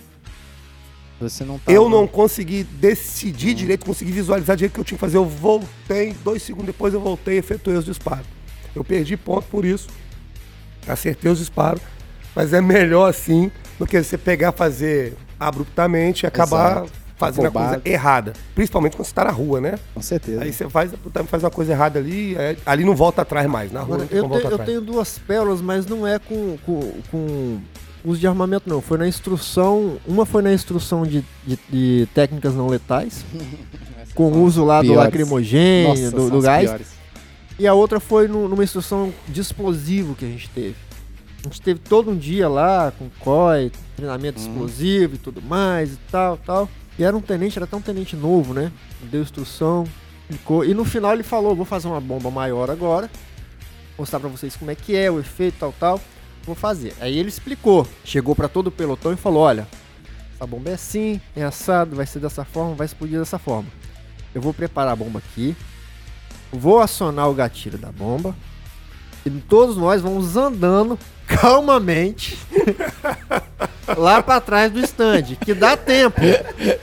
[1.21, 1.71] Você não tá.
[1.71, 5.17] Eu não consegui decidir direito, consegui visualizar direito o que eu tinha que fazer.
[5.17, 8.25] Eu voltei, dois segundos depois eu voltei e efetuei os disparos.
[8.75, 9.87] Eu perdi ponto por isso.
[10.87, 11.81] Acertei os disparos.
[12.35, 16.91] Mas é melhor assim do que você pegar, fazer abruptamente e acabar Exato.
[17.17, 17.67] fazendo a Afobado.
[17.81, 18.33] coisa errada.
[18.55, 19.77] Principalmente quando você tá na rua, né?
[19.93, 20.41] Com certeza.
[20.43, 20.91] Aí você faz,
[21.27, 23.71] faz uma coisa errada ali, é- ali não volta atrás mais.
[23.71, 24.69] Na rua Agora, não tem eu, como te- voltar eu atrás.
[24.69, 27.59] tenho duas pérolas, mas não é com, com, com
[28.03, 28.81] uso de armamento, não.
[28.81, 29.97] Foi na instrução.
[30.07, 33.25] Uma foi na instrução de, de, de técnicas não letais,
[34.15, 35.03] com o uso lá do Piores.
[35.05, 36.69] lacrimogênio, Nossa, do, do gás.
[36.69, 36.87] piores.
[37.59, 40.75] E a outra foi no- numa instrução de explosivo que a gente teve.
[41.41, 45.97] A gente teve todo um dia lá com COI, treinamento explosivo e tudo mais e
[46.11, 46.69] tal, tal.
[46.99, 48.71] E era um tenente, era até um tenente novo, né?
[49.11, 49.85] Deu instrução,
[50.29, 50.63] explicou.
[50.65, 53.09] E no final ele falou: vou fazer uma bomba maior agora.
[53.97, 56.01] Mostrar pra vocês como é que é o efeito, tal, tal.
[56.45, 56.93] Vou fazer.
[56.99, 57.87] Aí ele explicou.
[58.03, 59.67] Chegou pra todo o pelotão e falou: olha,
[60.35, 63.69] essa bomba é assim, é assado, vai ser dessa forma, vai explodir dessa forma.
[64.33, 65.55] Eu vou preparar a bomba aqui.
[66.51, 68.35] Vou acionar o gatilho da bomba.
[69.25, 70.97] E todos nós vamos andando
[71.27, 72.37] calmamente
[73.97, 76.19] lá pra trás do stand, que dá tempo,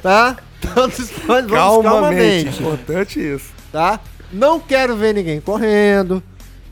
[0.02, 0.36] tá?
[0.74, 1.82] Todos nós vamos Calmamente.
[1.82, 3.51] calmamente, Importante isso.
[3.72, 4.01] tá?
[4.32, 6.22] Não quero ver ninguém correndo,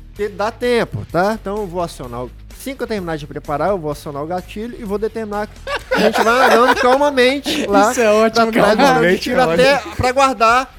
[0.09, 1.35] porque dá tempo, tá?
[1.41, 2.31] Então eu vou acionar o...
[2.67, 5.53] Assim que eu terminar de preparar, eu vou acionar o gatilho e vou determinar que
[5.95, 9.79] a gente vai andando calmamente lá Isso é ótimo, pra trás calmamente, tiro é até
[9.95, 10.75] pra guardar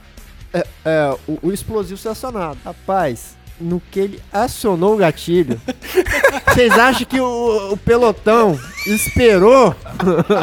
[0.53, 2.57] é, é, o, o explosivo ser acionado.
[2.65, 5.61] Rapaz, no que ele acionou o gatilho,
[6.51, 9.73] vocês acham que o, o pelotão esperou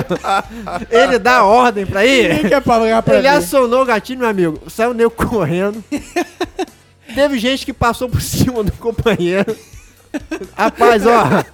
[0.91, 2.41] ele dar a ordem pra ir?
[2.41, 3.37] Quem quer pagar pra Ele mim?
[3.37, 4.63] acionou o gatilho, meu amigo.
[4.71, 5.85] Saiu o nego correndo.
[7.15, 9.55] Teve gente que passou por cima do companheiro.
[10.57, 11.45] Rapaz, ó.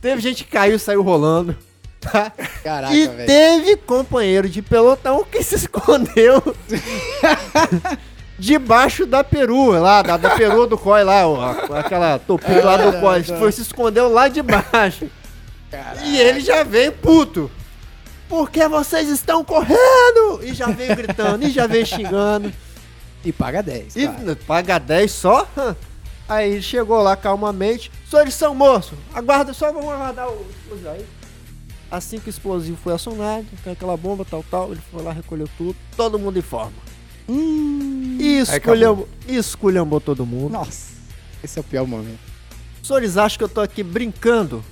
[0.00, 1.56] Teve gente que caiu e saiu rolando.
[2.00, 2.32] Tá?
[2.64, 3.26] Caraca, e velho.
[3.26, 6.42] teve companheiro de pelotão que se escondeu
[8.36, 13.00] debaixo da perua lá, da, da perua do COI lá, ó, aquela topinha lá do
[13.00, 13.22] COI.
[13.22, 15.08] Foi, se escondeu lá debaixo.
[16.04, 17.48] E ele já veio puto.
[18.28, 20.40] Por que vocês estão correndo?
[20.42, 22.52] E já veio gritando, e já veio xingando.
[23.24, 23.94] E paga 10.
[23.94, 24.08] E
[24.46, 25.46] paga 10 só?
[26.28, 27.90] Aí ele chegou lá calmamente.
[28.08, 30.88] Senhores são moço, aguarda só, vamos aguardar o explosivo.
[30.90, 31.06] Aí,
[31.90, 35.48] assim que o explosivo foi acionado, com aquela bomba, tal, tal, ele foi lá, recolheu
[35.58, 36.72] tudo, todo mundo em forma.
[37.28, 40.52] E esculhambou, esculhambou todo mundo.
[40.52, 40.92] Nossa,
[41.42, 42.20] esse é o pior momento.
[42.80, 44.64] Os senhores acham que eu tô aqui brincando?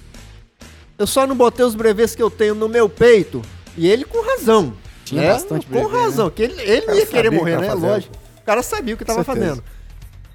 [0.99, 3.41] Eu só não botei os brevês que eu tenho no meu peito.
[3.77, 4.75] E ele com razão.
[5.05, 5.33] Tinha né?
[5.33, 7.75] bastante Com brevê, razão, que ele, ele ia querer morrer, tava né?
[7.75, 8.15] Lógico.
[8.39, 9.63] O cara sabia o que tava fazendo.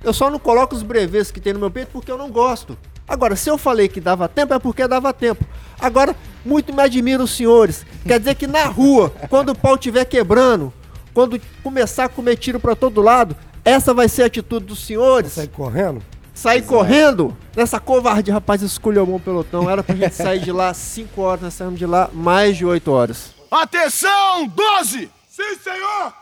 [0.05, 2.77] Eu só não coloco os brevês que tem no meu peito porque eu não gosto.
[3.07, 5.43] Agora, se eu falei que dava tempo, é porque dava tempo.
[5.79, 6.15] Agora,
[6.45, 7.83] muito me admiro os senhores.
[8.05, 10.71] Quer dizer que na rua, quando o pau estiver quebrando,
[11.11, 15.33] quando começar a comer tiro pra todo lado, essa vai ser a atitude dos senhores.
[15.33, 16.03] Sai correndo?
[16.35, 19.67] Sair correndo nessa covardia, rapaz, escolheu o pelotão.
[19.67, 22.91] Era pra gente sair de lá 5 horas, nós saímos de lá mais de 8
[22.91, 23.33] horas.
[23.49, 25.09] Atenção, 12!
[25.29, 26.13] Sim, senhor!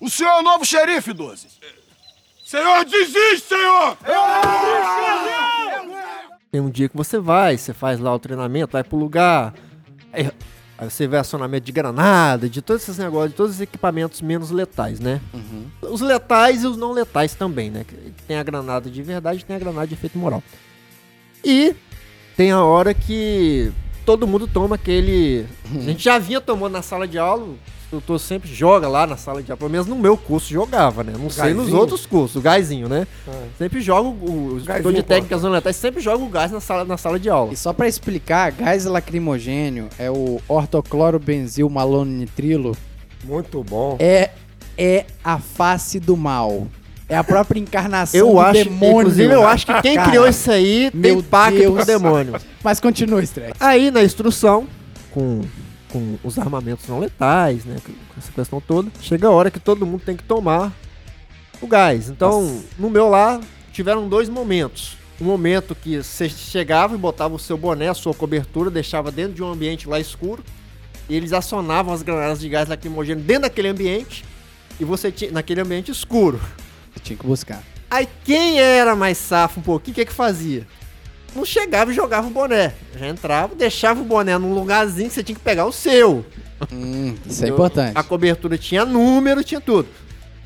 [0.00, 1.46] O senhor é o novo xerife, 12.
[2.52, 3.96] Senhor, desiste, senhor!
[6.50, 9.54] Tem um dia que você vai, você faz lá o treinamento, vai pro lugar.
[10.12, 10.30] Aí,
[10.76, 14.50] aí você vê acionamento de granada, de todos esses negócios, de todos os equipamentos menos
[14.50, 15.18] letais, né?
[15.80, 17.86] Os letais e os não letais também, né?
[18.28, 20.42] Tem a granada de verdade e tem a granada de efeito moral.
[21.42, 21.74] E
[22.36, 23.72] tem a hora que
[24.04, 25.46] todo mundo toma aquele.
[25.74, 27.54] A gente já vinha tomando na sala de aula.
[27.92, 29.58] O instrutor sempre joga lá na sala de aula.
[29.58, 31.12] Pelo menos no meu curso jogava, né?
[31.18, 33.06] Não sei nos outros cursos, o gásinho, né?
[33.58, 36.86] Sempre joga o, o instrutor de técnicas não letais, sempre joga o gás na sala,
[36.86, 37.52] na sala de aula.
[37.52, 42.74] E só pra explicar, gás lacrimogênio é o ortoclorobenzil malonitrilo.
[43.24, 43.98] Muito bom.
[44.00, 44.30] É,
[44.78, 46.66] é a face do mal.
[47.10, 49.00] É a própria encarnação Eu do acho, demônio.
[49.02, 51.76] inclusive, eu acho que quem Cara, criou isso aí tem pacto Deus.
[51.76, 52.40] com o demônio.
[52.64, 53.52] Mas continua, Streck.
[53.60, 54.66] Aí na instrução,
[55.10, 55.42] com,
[55.92, 57.76] com os armamentos não letais, né?
[58.16, 60.72] Essa questão toda, chega a hora que todo mundo tem que tomar
[61.60, 62.08] o gás.
[62.08, 63.40] Então, no meu lá,
[63.72, 64.96] tiveram dois momentos.
[65.20, 69.34] Um momento que você chegava e botava o seu boné, a sua cobertura, deixava dentro
[69.34, 70.42] de um ambiente lá escuro.
[71.08, 74.24] E eles acionavam as granadas de gás lacrimogêneo dentro daquele ambiente.
[74.80, 76.40] E você tinha naquele ambiente escuro.
[76.96, 77.62] Eu tinha que buscar.
[77.90, 80.66] Aí quem era mais safo um pouquinho, o que que fazia?
[81.34, 82.74] Não chegava e jogava o boné.
[82.98, 86.24] Já entrava, deixava o boné num lugarzinho que você tinha que pegar o seu.
[86.70, 87.96] Hum, isso é importante.
[87.96, 89.88] A cobertura tinha número, tinha tudo.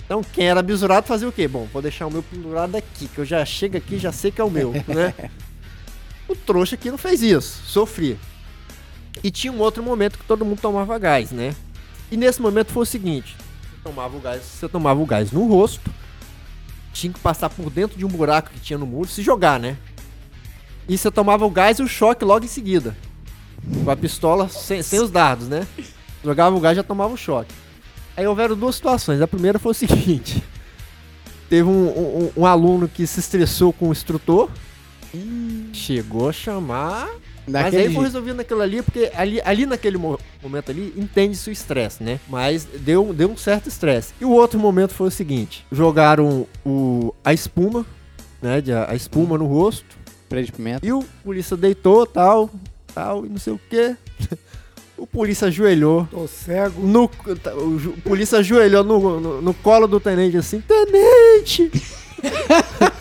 [0.05, 1.49] Então quem era bisurado fazia o quê?
[1.49, 4.31] Bom, vou deixar o meu pendurado aqui, que eu já chego aqui e já sei
[4.31, 5.13] que é o meu, né?
[6.29, 8.17] O trouxa aqui não fez isso, sofria.
[9.23, 11.55] E tinha um outro momento que todo mundo tomava gás, né?
[12.11, 15.47] E nesse momento foi o seguinte: você tomava o gás, você tomava o gás no
[15.47, 15.89] rosto,
[16.93, 19.77] tinha que passar por dentro de um buraco que tinha no muro, se jogar, né?
[20.89, 22.97] E você tomava o gás e o choque logo em seguida.
[23.85, 25.67] Com a pistola sem, sem os dardos, né?
[26.25, 27.53] Jogava o gás e já tomava o choque.
[28.17, 29.21] Aí houveram duas situações.
[29.21, 30.43] A primeira foi o seguinte:
[31.51, 34.49] teve um, um- um aluno que se estressou com o instrutor,
[35.73, 37.09] chegou a chamar.
[37.49, 41.49] Mas Daquele aí foi resolvido naquilo ali, porque ali, ali naquele mo- momento ali, entende-se
[41.49, 42.19] o estresse, né?
[42.29, 44.13] Mas deu, deu um certo estresse.
[44.21, 47.87] E o outro momento foi o seguinte: jogaram o, a espuma,
[48.43, 48.61] né?
[48.89, 49.96] A, espuma no rosto.
[50.27, 50.85] Spray de pimenta.
[50.87, 52.51] E o polícia deitou, tal,
[52.95, 53.95] tal, e não sei o quê.
[54.99, 56.09] O polícia ajoelhou.
[56.11, 56.81] Tô cego.
[56.81, 57.11] No,
[57.59, 61.71] o, ju- o polícia ajoelhou no, no, no colo do tenente assim: Tenente!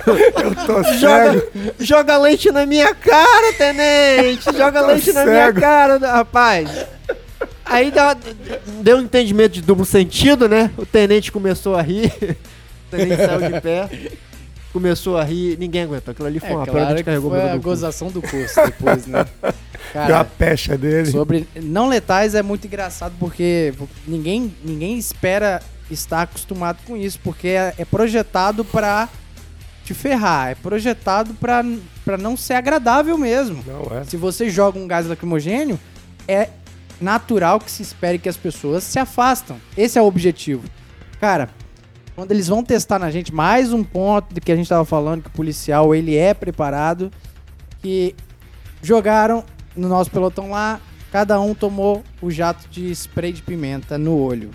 [0.05, 1.51] Eu tô Joga, cego.
[1.79, 4.43] joga leite na minha cara, tenente!
[4.57, 5.59] Joga leite na minha cego.
[5.61, 6.69] cara, rapaz!
[7.63, 7.93] Aí
[8.83, 10.71] deu um entendimento de duplo sentido, né?
[10.77, 12.11] O tenente começou a rir.
[12.87, 13.89] O tenente saiu de pé.
[14.75, 16.11] Começou a rir, ninguém aguentou.
[16.11, 19.07] Aquilo ali foi É uma claro de que carregou foi a gozação do curso depois,
[19.07, 19.25] né?
[19.93, 21.09] Deu a Cara, pecha dele.
[21.09, 23.73] sobre não letais é muito engraçado porque
[24.05, 29.07] ninguém, ninguém espera estar acostumado com isso, porque é, é projetado pra
[29.85, 31.63] te ferrar, é projetado pra
[32.17, 33.63] não ser agradável mesmo.
[33.65, 34.03] Não é.
[34.03, 35.79] Se você joga um gás lacrimogênio,
[36.27, 36.49] é
[36.99, 39.55] natural que se espere que as pessoas se afastam.
[39.77, 40.63] Esse é o objetivo.
[41.21, 41.47] Cara,
[42.15, 45.23] quando eles vão testar na gente, mais um ponto do que a gente tava falando,
[45.23, 47.11] que o policial ele é preparado,
[47.81, 48.15] que
[48.81, 49.43] jogaram
[49.75, 50.79] no nosso pelotão lá,
[51.11, 54.51] cada um tomou o jato de spray de pimenta no olho.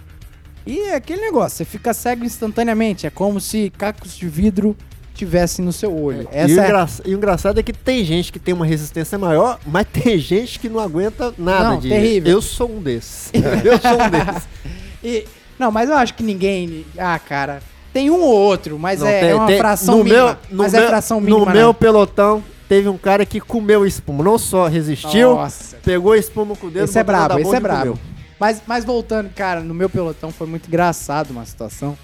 [0.67, 4.75] E é aquele negócio, você fica cego instantaneamente, é como se cacos de vidro
[5.15, 6.29] tivessem no seu olho.
[6.33, 9.61] E o, é e o engraçado é que tem gente que tem uma resistência maior,
[9.67, 11.95] mas tem gente que não aguenta nada Não, disso.
[11.95, 12.33] terrível.
[12.33, 13.31] Eu sou um desses.
[13.63, 14.49] Eu sou um desses.
[15.03, 15.25] E,
[15.61, 16.85] não, mas eu acho que ninguém.
[16.99, 17.63] Ah, cara.
[17.93, 20.25] Tem um ou outro, mas Não, é, tem- é uma tem- fração no mínima.
[20.25, 21.39] meu- mas meu- é fração mínima.
[21.41, 21.53] No né?
[21.53, 24.23] meu pelotão, teve um cara que comeu espuma.
[24.25, 25.77] Não só resistiu, Nossa.
[25.85, 27.99] pegou espuma com o dedo Esse é brabo, esse é brabo.
[28.39, 31.99] Mas, mas voltando, cara, no meu pelotão foi muito engraçado uma situação.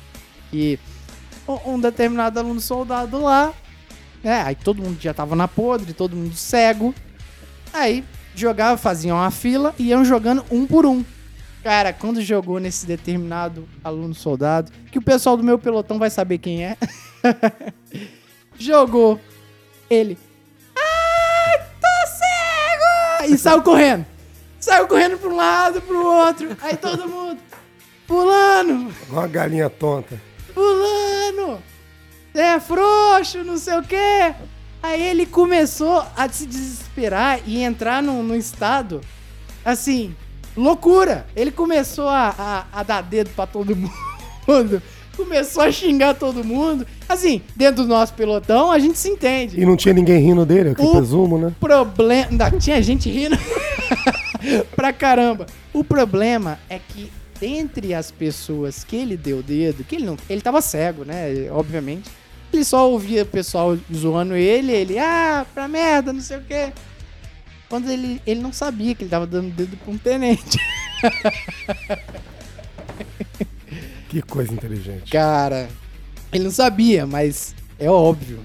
[0.51, 0.79] Que
[1.49, 3.53] um, um determinado aluno soldado lá,
[4.23, 4.43] né?
[4.45, 6.93] Aí todo mundo já tava na podre, todo mundo cego.
[7.73, 8.05] Aí
[8.35, 11.05] jogava, faziam uma fila e iam jogando um por um.
[11.67, 16.39] Cara, quando jogou nesse determinado aluno soldado, que o pessoal do meu pelotão vai saber
[16.39, 16.77] quem é.
[18.57, 19.21] jogou.
[19.91, 20.17] Ele.
[20.77, 23.35] Ai, tô cego!
[23.35, 24.07] E saiu correndo.
[24.61, 26.57] Saiu correndo pra um lado, pro outro.
[26.63, 27.41] Aí todo mundo.
[28.05, 28.65] Igual
[29.11, 30.23] uma galinha tonta.
[30.55, 31.61] Fulano!
[32.33, 34.37] Você é frouxo, não sei o quê.
[34.81, 39.01] Aí ele começou a se desesperar e entrar num, num estado,
[39.65, 40.15] assim,
[40.57, 41.27] loucura.
[41.37, 42.35] Ele começou a,
[42.73, 44.83] a, a dar dedo pra todo mundo.
[45.17, 46.87] Começou a xingar todo mundo.
[47.09, 49.59] Assim, dentro do nosso pelotão, a gente se entende.
[49.61, 51.53] E não tinha ninguém rindo dele, eu que O- presumo, né?
[51.59, 52.29] problema.
[52.31, 53.37] Não, tinha gente rindo
[54.77, 55.47] pra caramba.
[55.73, 57.11] O problema é que
[57.41, 60.17] dentre as pessoas que ele deu o dedo, que ele não.
[60.29, 61.49] Ele tava cego, né?
[61.51, 62.11] Obviamente.
[62.53, 66.73] Ele só ouvia o pessoal zoando ele, ele, ah, pra merda, não sei o quê.
[67.69, 70.59] Quando ele, ele não sabia que ele tava dando dedo pra um tenente.
[74.09, 75.11] Que coisa inteligente.
[75.11, 75.69] Cara,
[76.33, 78.39] ele não sabia, mas é óbvio.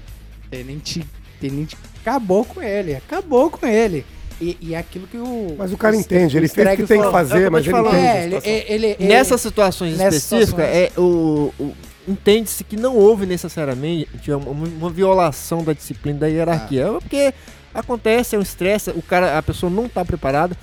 [0.50, 1.06] Tenente,
[1.40, 4.04] tenente acabou com ele, acabou com ele.
[4.40, 5.54] E, e é aquilo que o.
[5.56, 7.12] Mas o cara entende, ele fez o que tem que falou.
[7.12, 7.96] fazer, É que eu mas ele entende.
[7.96, 8.52] É, ele, situação.
[8.74, 10.92] ele, ele- Nessas situações Nessas específicas, situações.
[10.96, 11.74] é o, o-
[12.08, 16.86] entende-se que não houve necessariamente uma, uma violação da disciplina da hierarquia.
[16.90, 16.96] Ah.
[16.96, 17.34] É Porque
[17.74, 20.56] acontece, é um estresse, o cara, a pessoa não está preparada.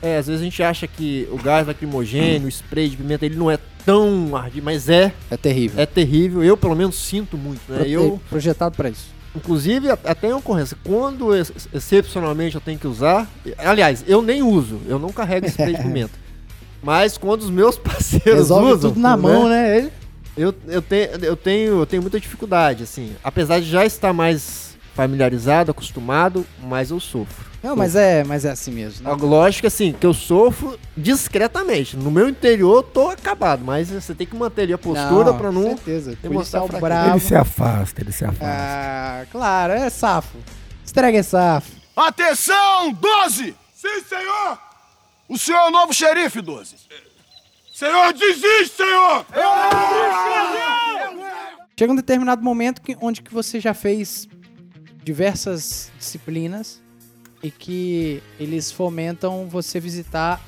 [0.00, 3.36] É, às vezes a gente acha que o gás lacrimogênio, o spray de pimenta, ele
[3.36, 5.80] não é tão ardido, mas é, É terrível.
[5.80, 6.42] é terrível.
[6.42, 7.84] Eu, pelo menos, sinto muito, né?
[7.86, 9.06] Eu, Projetado pra isso.
[9.36, 14.80] inclusive, até em ocorrência, quando ex- excepcionalmente eu tenho que usar, aliás, eu nem uso,
[14.88, 16.20] eu não carrego spray de pimenta.
[16.82, 19.78] Mas quando os meus parceiros Resolve usam, tudo na mão, né?
[19.78, 19.92] Ele-
[20.36, 23.12] Eu, eu, tenho, eu, tenho, eu tenho muita dificuldade, assim.
[23.22, 27.50] Apesar de já estar mais familiarizado, acostumado, mas eu sofro.
[27.62, 29.08] Não, mas é, mas é assim mesmo.
[29.08, 29.22] A Né?
[29.22, 31.96] lógica, assim, que eu sofro discretamente.
[31.96, 35.48] No meu interior eu tô acabado, mas você tem que manter ali a postura pra
[35.48, 35.62] com não.
[35.76, 36.16] certeza.
[36.20, 36.80] demonstrar fraqueza.
[36.80, 37.10] bravo.
[37.10, 38.44] Ele se afasta, ele se afasta.
[38.46, 40.36] Ah, claro, é safo.
[40.84, 41.70] Estrega é safo.
[41.96, 43.54] Atenção, 12!
[43.74, 44.58] Sim, senhor!
[45.28, 46.74] O senhor é o novo xerife, 12.
[47.72, 49.24] Senhor, desiste, senhor!
[51.78, 54.28] Chega um determinado momento que, onde que você já fez
[55.02, 56.80] diversas disciplinas
[57.42, 60.40] e que eles fomentam você visitar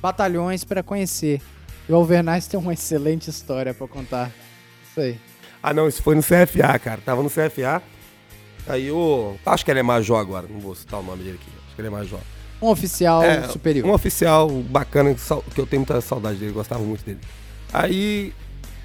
[0.00, 1.40] batalhões para conhecer.
[1.88, 4.30] E o Alvernaz tem uma excelente história para contar.
[4.90, 5.18] Isso aí.
[5.62, 7.00] Ah, não, isso foi no CFA, cara.
[7.04, 7.82] Tava no CFA.
[8.66, 9.36] Aí o.
[9.44, 11.50] Acho que ele é major agora, não vou citar o nome dele aqui.
[11.66, 12.20] Acho que ele é major.
[12.60, 13.88] Um oficial É, superior.
[13.88, 15.14] Um oficial bacana,
[15.54, 17.20] que eu tenho muita saudade dele, gostava muito dele.
[17.72, 18.32] Aí,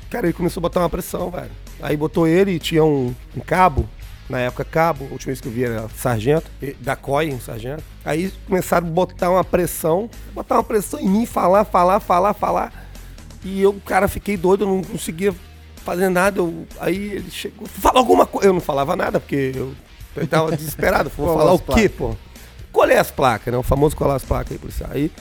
[0.09, 1.51] cara, ele começou a botar uma pressão, velho.
[1.81, 3.89] Aí botou ele e tinha um, um cabo,
[4.29, 7.83] na época cabo, a última vez que eu vi era sargento, da COI, um sargento.
[8.05, 12.71] Aí começaram a botar uma pressão, botar uma pressão em mim, falar, falar, falar, falar.
[13.43, 15.33] E eu, cara, fiquei doido, eu não conseguia
[15.83, 16.39] fazer nada.
[16.39, 18.47] eu- aí ele chegou, fala alguma coisa.
[18.47, 19.73] Eu não falava nada, porque eu,
[20.15, 21.11] eu tava desesperado.
[21.15, 22.15] Vou falar o quê, pô?
[22.71, 23.57] Colei as placas, né?
[23.57, 24.89] O famoso colar as placas aí, policial.
[24.93, 25.11] Aí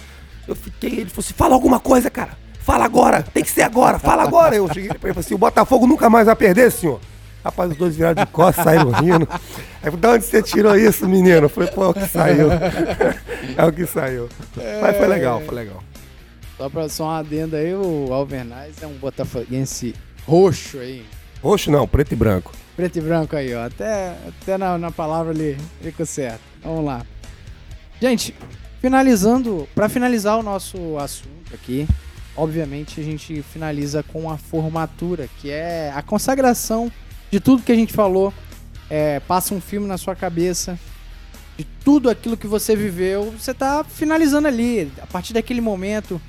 [0.48, 2.38] eu fiquei, ele falou assim: fala alguma coisa, cara.
[2.60, 4.54] Fala agora, tem que ser agora, fala agora.
[4.54, 7.00] Eu cheguei pra ele e falei assim: o Botafogo nunca mais vai perder, senhor.
[7.44, 9.28] Rapaz, os dois viraram de costas, saíram rindo.
[9.82, 11.48] Aí, falei, de onde você tirou isso, menino?
[11.48, 12.48] Falei, pô, é o que saiu.
[13.56, 14.28] é o que saiu.
[14.80, 15.82] Mas foi legal, foi legal.
[16.56, 19.94] Só pra só um adendo aí, o Alvernaz é um botafoguense
[20.24, 21.04] roxo aí.
[21.42, 22.52] Roxo não, preto e branco.
[22.76, 23.66] Preto e branco aí, ó.
[23.66, 26.40] Até, até na, na palavra ali ficou certo.
[26.62, 27.04] Vamos lá.
[28.00, 28.34] Gente,
[28.80, 31.88] finalizando, pra finalizar o nosso assunto aqui,
[32.36, 36.90] obviamente a gente finaliza com a formatura, que é a consagração
[37.32, 38.32] de tudo que a gente falou.
[38.90, 40.78] É, passa um filme na sua cabeça,
[41.56, 44.92] de tudo aquilo que você viveu, você tá finalizando ali.
[45.00, 46.20] A partir daquele momento,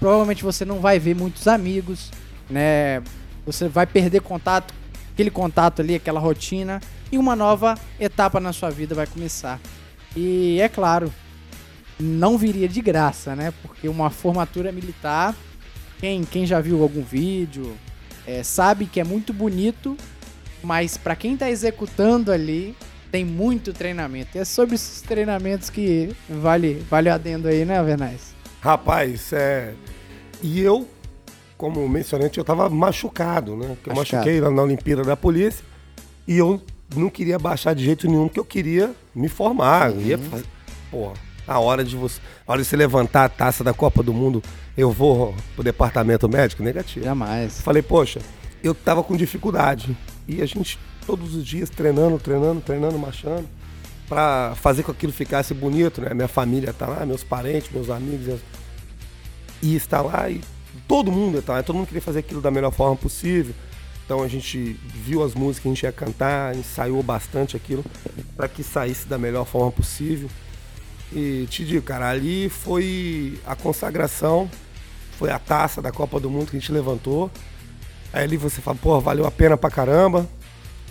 [0.00, 2.10] provavelmente você não vai ver muitos amigos,
[2.50, 3.00] né?
[3.46, 4.74] Você vai perder contato,
[5.12, 6.80] aquele contato ali, aquela rotina,
[7.12, 9.60] e uma nova etapa na sua vida vai começar.
[10.16, 11.14] E é claro,
[12.00, 13.54] não viria de graça, né?
[13.62, 15.36] Porque uma formatura militar,
[16.00, 17.76] quem, quem já viu algum vídeo,
[18.26, 19.96] é, sabe que é muito bonito,
[20.62, 22.74] mas para quem tá executando ali,
[23.10, 24.36] tem muito treinamento.
[24.36, 28.34] E é sobre esses treinamentos que vale, vale o adendo aí, né, Vernais?
[28.60, 29.72] Rapaz, é.
[30.42, 30.86] E eu,
[31.56, 33.68] como mencionei, eu tava machucado, né?
[33.68, 34.24] Porque eu Machucado.
[34.26, 35.64] machuquei lá na Olimpíada da Polícia
[36.26, 36.60] e eu
[36.94, 39.90] não queria baixar de jeito nenhum, porque eu queria me formar.
[39.90, 40.44] Eu ia fazer.
[40.90, 41.12] Pô,
[41.46, 42.20] a hora de você.
[42.46, 44.42] A hora de você levantar a taça da Copa do Mundo,
[44.76, 46.62] eu vou pro departamento médico?
[46.62, 47.04] Negativo.
[47.04, 47.60] Jamais.
[47.60, 48.20] Falei, poxa,
[48.62, 49.96] eu tava com dificuldade.
[50.28, 53.48] E a gente, todos os dias, treinando, treinando, treinando, marchando,
[54.06, 56.12] pra fazer com que aquilo ficasse bonito, né?
[56.12, 58.38] Minha família tá lá, meus parentes, meus amigos.
[59.62, 60.42] E está lá e
[60.86, 61.62] todo mundo tá lá.
[61.62, 63.54] Todo mundo queria fazer aquilo da melhor forma possível.
[64.04, 67.84] Então a gente viu as músicas que a gente ia cantar, ensaiou bastante aquilo
[68.36, 70.28] para que saísse da melhor forma possível.
[71.12, 74.50] E te digo, cara, ali foi a consagração,
[75.18, 77.30] foi a taça da Copa do Mundo que a gente levantou.
[78.12, 80.26] Aí ali você fala, pô, valeu a pena pra caramba.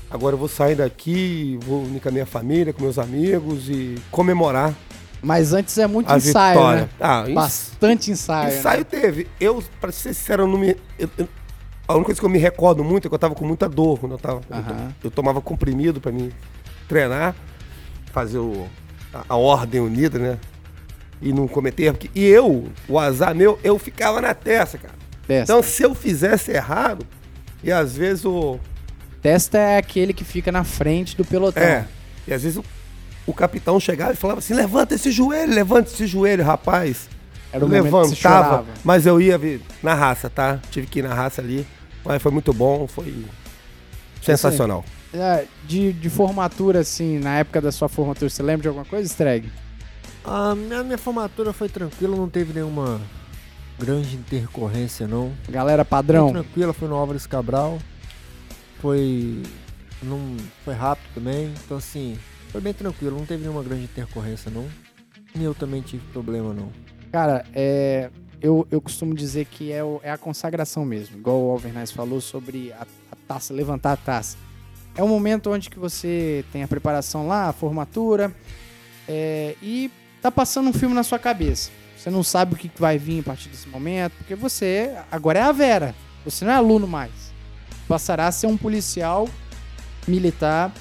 [0.10, 3.96] Agora eu vou sair daqui, vou unir com a minha família, com meus amigos e
[4.10, 4.74] comemorar
[5.22, 6.82] Mas antes é muito a ensaio, vitória.
[6.84, 6.90] né?
[7.00, 8.50] Ah, Bastante ensaio.
[8.54, 8.60] né?
[8.60, 9.28] ensaio teve.
[9.40, 10.78] Eu, pra ser sincero, eu não me.
[10.98, 11.28] eu- eu-
[11.88, 14.00] a única coisa que eu me recordo muito é que eu tava com muita dor
[14.00, 14.42] quando eu tava.
[14.50, 14.94] Aham.
[15.04, 16.32] Eu, tomava comprimido pra mim
[16.88, 17.36] treinar,
[18.14, 18.66] fazer o,
[19.14, 20.38] a, a ordem unida, né?
[21.22, 21.98] E não cometer erro.
[21.98, 24.94] porque- E eu, o azar meu, eu ficava na testa, cara.
[25.28, 25.54] Testa.
[25.54, 27.06] Então, se eu fizesse errado,
[27.64, 28.60] e às vezes o.
[29.22, 31.62] Testa é aquele que fica na frente do pelotão.
[31.62, 31.86] É.
[32.26, 32.64] E às vezes o,
[33.26, 37.10] o capitão chegava e falava assim: levanta esse joelho, levanta esse joelho, rapaz.
[37.52, 39.40] Era o momento que você levantava, mas eu ia
[39.82, 40.60] na raça, tá?
[40.70, 41.68] Tive que ir na raça ali.
[42.04, 43.26] Mas foi muito bom, foi
[44.22, 44.84] sensacional.
[45.14, 49.06] É, de, de formatura, assim, na época da sua formatura, você lembra de alguma coisa,
[49.06, 49.50] Streg?
[50.24, 53.00] A minha, minha formatura foi tranquila, não teve nenhuma
[53.80, 55.34] grande intercorrência, não.
[55.50, 56.32] Galera Foi padrão.
[56.32, 57.78] tranquila, foi no Álvares Cabral.
[58.80, 59.42] Foi.
[60.02, 60.20] Não,
[60.64, 61.54] foi rápido também.
[61.66, 62.18] Então assim,
[62.50, 64.68] foi bem tranquilo, não teve nenhuma grande intercorrência, não.
[65.36, 66.72] E eu também tive problema, não.
[67.12, 68.10] Cara, é,
[68.42, 72.20] eu, eu costumo dizer que é, o- é a consagração mesmo, igual o Alvernaz falou
[72.22, 72.82] sobre a,
[73.12, 74.38] a taça, levantar a taça.
[74.96, 78.34] É um momento onde que você tem a preparação lá, a formatura,
[79.08, 79.92] é, e
[80.22, 81.70] tá passando um filme na sua cabeça.
[82.08, 85.42] Você não sabe o que vai vir a partir desse momento, porque você agora é
[85.42, 85.94] a Vera,
[86.24, 87.12] você não é aluno mais.
[87.86, 89.28] Passará a ser um policial
[90.08, 90.72] militar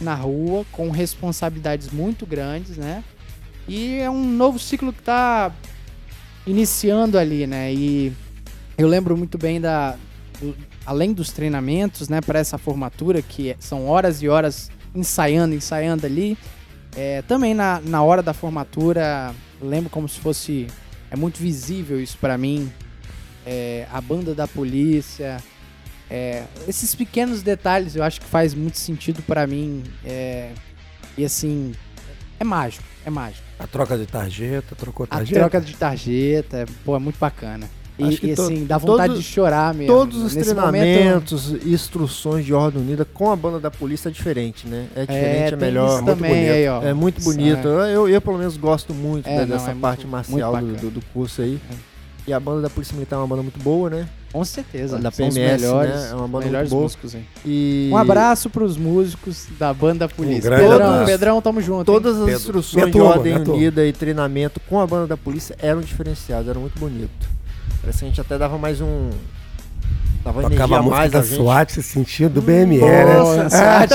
[0.00, 3.04] na rua com responsabilidades muito grandes, né?
[3.68, 5.52] E é um novo ciclo que tá
[6.46, 7.70] iniciando ali, né?
[7.74, 8.10] E
[8.78, 9.98] eu lembro muito bem da
[10.40, 15.54] do- além dos treinamentos, né, para essa formatura que é- são horas e horas ensaiando,
[15.54, 16.38] ensaiando ali.
[16.96, 20.66] É, também na, na hora da formatura, lembro como se fosse
[21.10, 22.70] é muito visível isso para mim.
[23.46, 25.38] É, a banda da polícia,
[26.10, 29.82] é, esses pequenos detalhes eu acho que faz muito sentido para mim.
[30.04, 30.52] é,
[31.18, 31.72] e assim,
[32.38, 33.42] é mágico, é mágico.
[33.58, 35.40] A troca de tarjeta, trocou A tarjeta.
[35.40, 37.68] troca de tarjeta, pô, é muito bacana.
[38.00, 39.94] E, Acho que e, to- assim, dá vontade todos- de chorar mesmo.
[39.94, 44.08] Todos os Nesse momento- treinamentos e instruções de ordem unida com a banda da polícia
[44.08, 44.86] é diferente, né?
[44.94, 46.02] É diferente, é, tem melhor.
[46.02, 46.52] muito também bonito.
[46.52, 46.82] aí, ó.
[46.82, 47.68] É muito bonito.
[47.68, 47.94] é.
[47.94, 50.90] Eu, eu, pelo menos, gosto muito É, não, dessa é muito- parte marcial muito do,
[50.90, 51.60] do, curso aí.
[52.26, 54.06] E a banda da Polícia Militar é uma banda muito boa, né?
[54.32, 54.98] Com certeza.
[54.98, 56.08] Da são os PMS, melhores, né?
[56.12, 56.82] É uma banda melhores muito boa.
[56.84, 57.26] músicos, hein?
[57.44, 60.42] E Um abraço pros músicos da banda Polícia.
[60.42, 61.06] grande Pedrão, abraço.
[61.06, 61.78] Pedrão, tamo junto.
[61.80, 61.84] hein?
[61.86, 62.36] Todas as Pedro.
[62.36, 66.46] instruções Minha de turma, ordem unida e treinamento com a banda da polícia eram diferenciadas,
[66.46, 67.10] era muito bonito.
[67.80, 69.10] Parece que a gente até dava mais um.
[70.22, 71.34] Dava Tocava energia a música mais da a gente.
[71.34, 73.04] SWAT, esse sentido do BME, né?
[73.52, 73.86] Ah,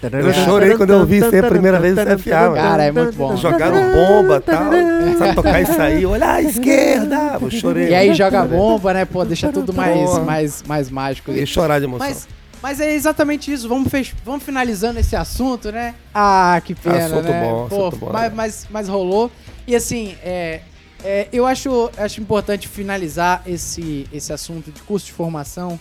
[0.00, 2.54] tararam, Eu chorei quando eu ouvi isso aí a primeira vez no CFA, mano.
[2.54, 3.36] Cara, é muito bom.
[3.36, 4.70] Jogaram bomba e tal.
[5.18, 6.06] Sabe tocar e sair.
[6.06, 7.38] Olha à esquerda.
[7.40, 7.88] Eu chorei.
[7.88, 9.04] E aí joga bomba, né?
[9.04, 11.32] Pô, deixa tudo mais, mais, mais mágico.
[11.32, 12.06] E chorar de emoção.
[12.06, 12.28] Mas,
[12.62, 13.68] mas é exatamente isso.
[13.68, 15.94] Vamos, fech- vamos finalizando esse assunto, né?
[16.14, 17.40] Ah, que pena, Assunto né?
[17.44, 18.32] bom, Pô, assunto bom, mas, né?
[18.34, 19.30] mas, mas rolou.
[19.66, 20.60] E assim, é,
[21.04, 25.78] é, eu acho, acho importante finalizar esse, esse assunto de curso de formação.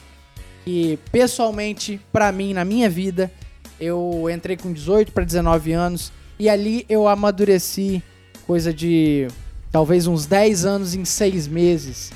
[0.64, 3.32] Que pessoalmente, pra mim, na minha vida,
[3.80, 8.02] eu entrei com 18 para 19 anos e ali eu amadureci
[8.48, 9.28] coisa de
[9.72, 12.12] talvez uns 10 anos em 6 meses.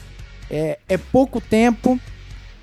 [0.49, 1.99] É, é pouco tempo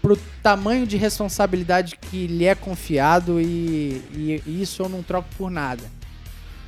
[0.07, 5.29] pro tamanho de responsabilidade que lhe é confiado e, e- e isso eu não troco
[5.37, 5.83] por nada.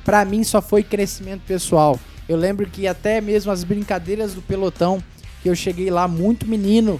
[0.03, 1.97] Pra mim só foi crescimento pessoal.
[2.27, 5.01] Eu lembro que até mesmo as brincadeiras do pelotão,
[5.41, 6.99] que eu cheguei lá muito menino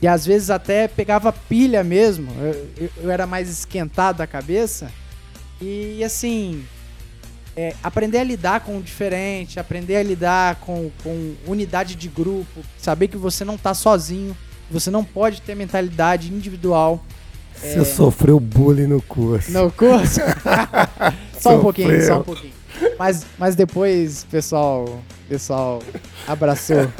[0.00, 2.32] e às vezes até pegava pilha mesmo.
[2.40, 4.90] Eu, eu- era mais esquentado da cabeça
[5.60, 6.64] e assim
[7.54, 12.62] é, aprender a lidar com o diferente, aprender a lidar com, com unidade de grupo,
[12.78, 14.34] saber que você não tá sozinho,
[14.72, 17.02] você não pode ter mentalidade individual
[17.54, 19.52] Você sofreu bullying no curso.
[19.52, 20.20] no curso.
[21.38, 22.52] só um pouquinho, só um pouquinho.
[22.98, 25.80] Mas, mas depois, pessoal, pessoal
[26.26, 26.90] abraçou.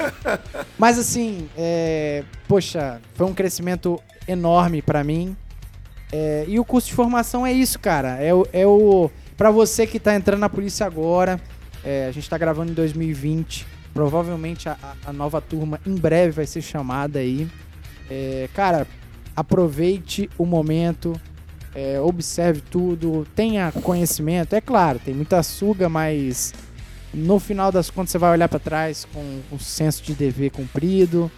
[0.78, 5.36] Mas assim, é, poxa, foi um crescimento enorme pra mim.
[6.12, 8.22] É, e o curso de formação é isso, cara.
[8.22, 11.40] É o, é o para você que tá entrando na polícia agora.
[11.84, 13.66] é, a gente tá gravando em 2020.
[13.94, 17.48] Provavelmente a, a- nova turma em breve vai ser chamada aí.
[18.10, 18.86] É, cara,
[19.36, 21.18] aproveite o momento,
[21.74, 24.54] é, observe tudo, tenha conhecimento.
[24.54, 26.52] É claro, tem muita suga, mas
[27.12, 31.30] no final das contas você vai olhar pra trás com um senso de dever cumprido.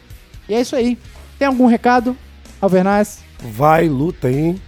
[0.48, 0.98] E é isso aí.
[1.38, 2.16] Tem algum recado,
[2.60, 3.20] Alvernaz?
[3.40, 4.60] Vai, luta aí.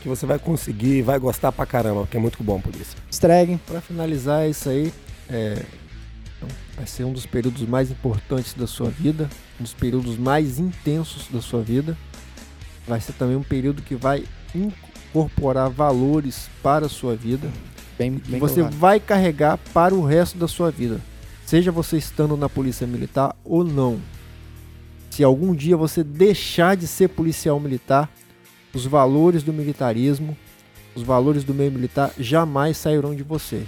[0.00, 2.96] Que você vai conseguir, vai gostar pra caramba, porque é muito bom, polícia.
[3.10, 3.58] Estregue.
[3.66, 4.92] Pra finalizar isso aí,
[5.28, 5.60] é,
[6.38, 9.28] então, vai ser um dos períodos mais importantes da sua vida,
[9.58, 11.98] um dos períodos mais intensos da sua vida.
[12.86, 14.24] Vai ser também um período que vai
[14.54, 17.50] incorporar valores para a sua vida
[17.98, 18.78] Bem, que bem você colocado.
[18.78, 21.00] vai carregar para o resto da sua vida.
[21.44, 24.00] Seja você estando na polícia militar ou não.
[25.10, 28.08] Se algum dia você deixar de ser policial militar,
[28.72, 30.36] os valores do militarismo,
[30.94, 33.64] os valores do meio militar jamais sairão de você.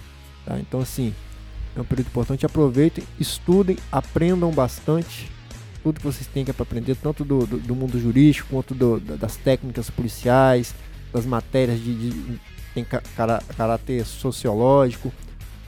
[0.46, 0.60] tá?
[0.60, 1.12] Então assim,
[1.76, 2.44] é um período importante.
[2.46, 5.30] Aproveitem, estudem, aprendam bastante.
[5.82, 9.16] Tudo que vocês têm que aprender, tanto do, do, do mundo jurídico quanto do- da-
[9.16, 10.74] das técnicas policiais,
[11.12, 12.40] das matérias de, de
[12.74, 15.12] tem cara- caráter sociológico.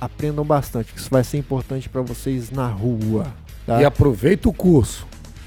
[0.01, 3.33] Aprendam bastante, que isso vai ser importante para vocês na rua.
[3.65, 3.81] Tá?
[3.81, 5.07] E aproveita o curso.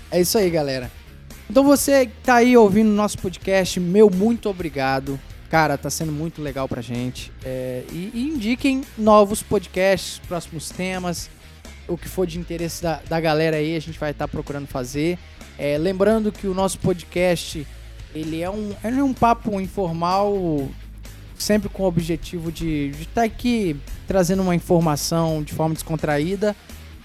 [0.09, 0.89] É isso aí, galera.
[1.49, 5.19] Então você que tá aí ouvindo o nosso podcast, meu muito obrigado.
[5.49, 7.31] Cara, tá sendo muito legal pra gente.
[7.43, 11.29] É, e, e indiquem novos podcasts, próximos temas,
[11.87, 15.17] o que for de interesse da, da galera aí, a gente vai estar procurando fazer.
[15.57, 17.65] É, lembrando que o nosso podcast,
[18.13, 20.67] ele é um, é um papo informal,
[21.37, 26.55] sempre com o objetivo de estar aqui trazendo uma informação de forma descontraída,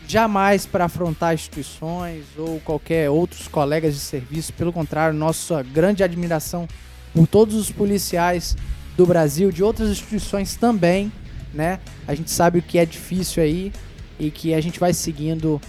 [0.08, 6.66] jamais para afrontar instituições ou qualquer outros colegas de serviço, pelo contrário, nossa grande admiração
[7.14, 8.56] por todos os policiais
[8.96, 11.12] do Brasil, de outras instituições também,
[11.52, 11.80] né?
[12.06, 13.72] A gente sabe o que é difícil aí
[14.18, 15.60] e que a gente vai seguindo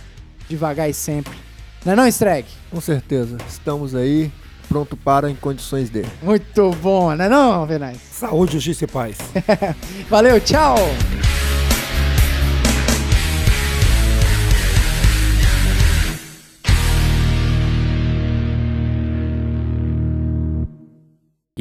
[0.49, 1.34] devagar e sempre.
[1.85, 2.45] Não é não, Streg?
[2.69, 3.38] Com certeza.
[3.49, 4.31] Estamos aí,
[4.68, 6.03] pronto para em condições de.
[6.22, 7.97] Muito bom, não é não, Venaz?
[8.11, 9.18] Saúde, justiça e paz.
[10.09, 10.76] Valeu, tchau!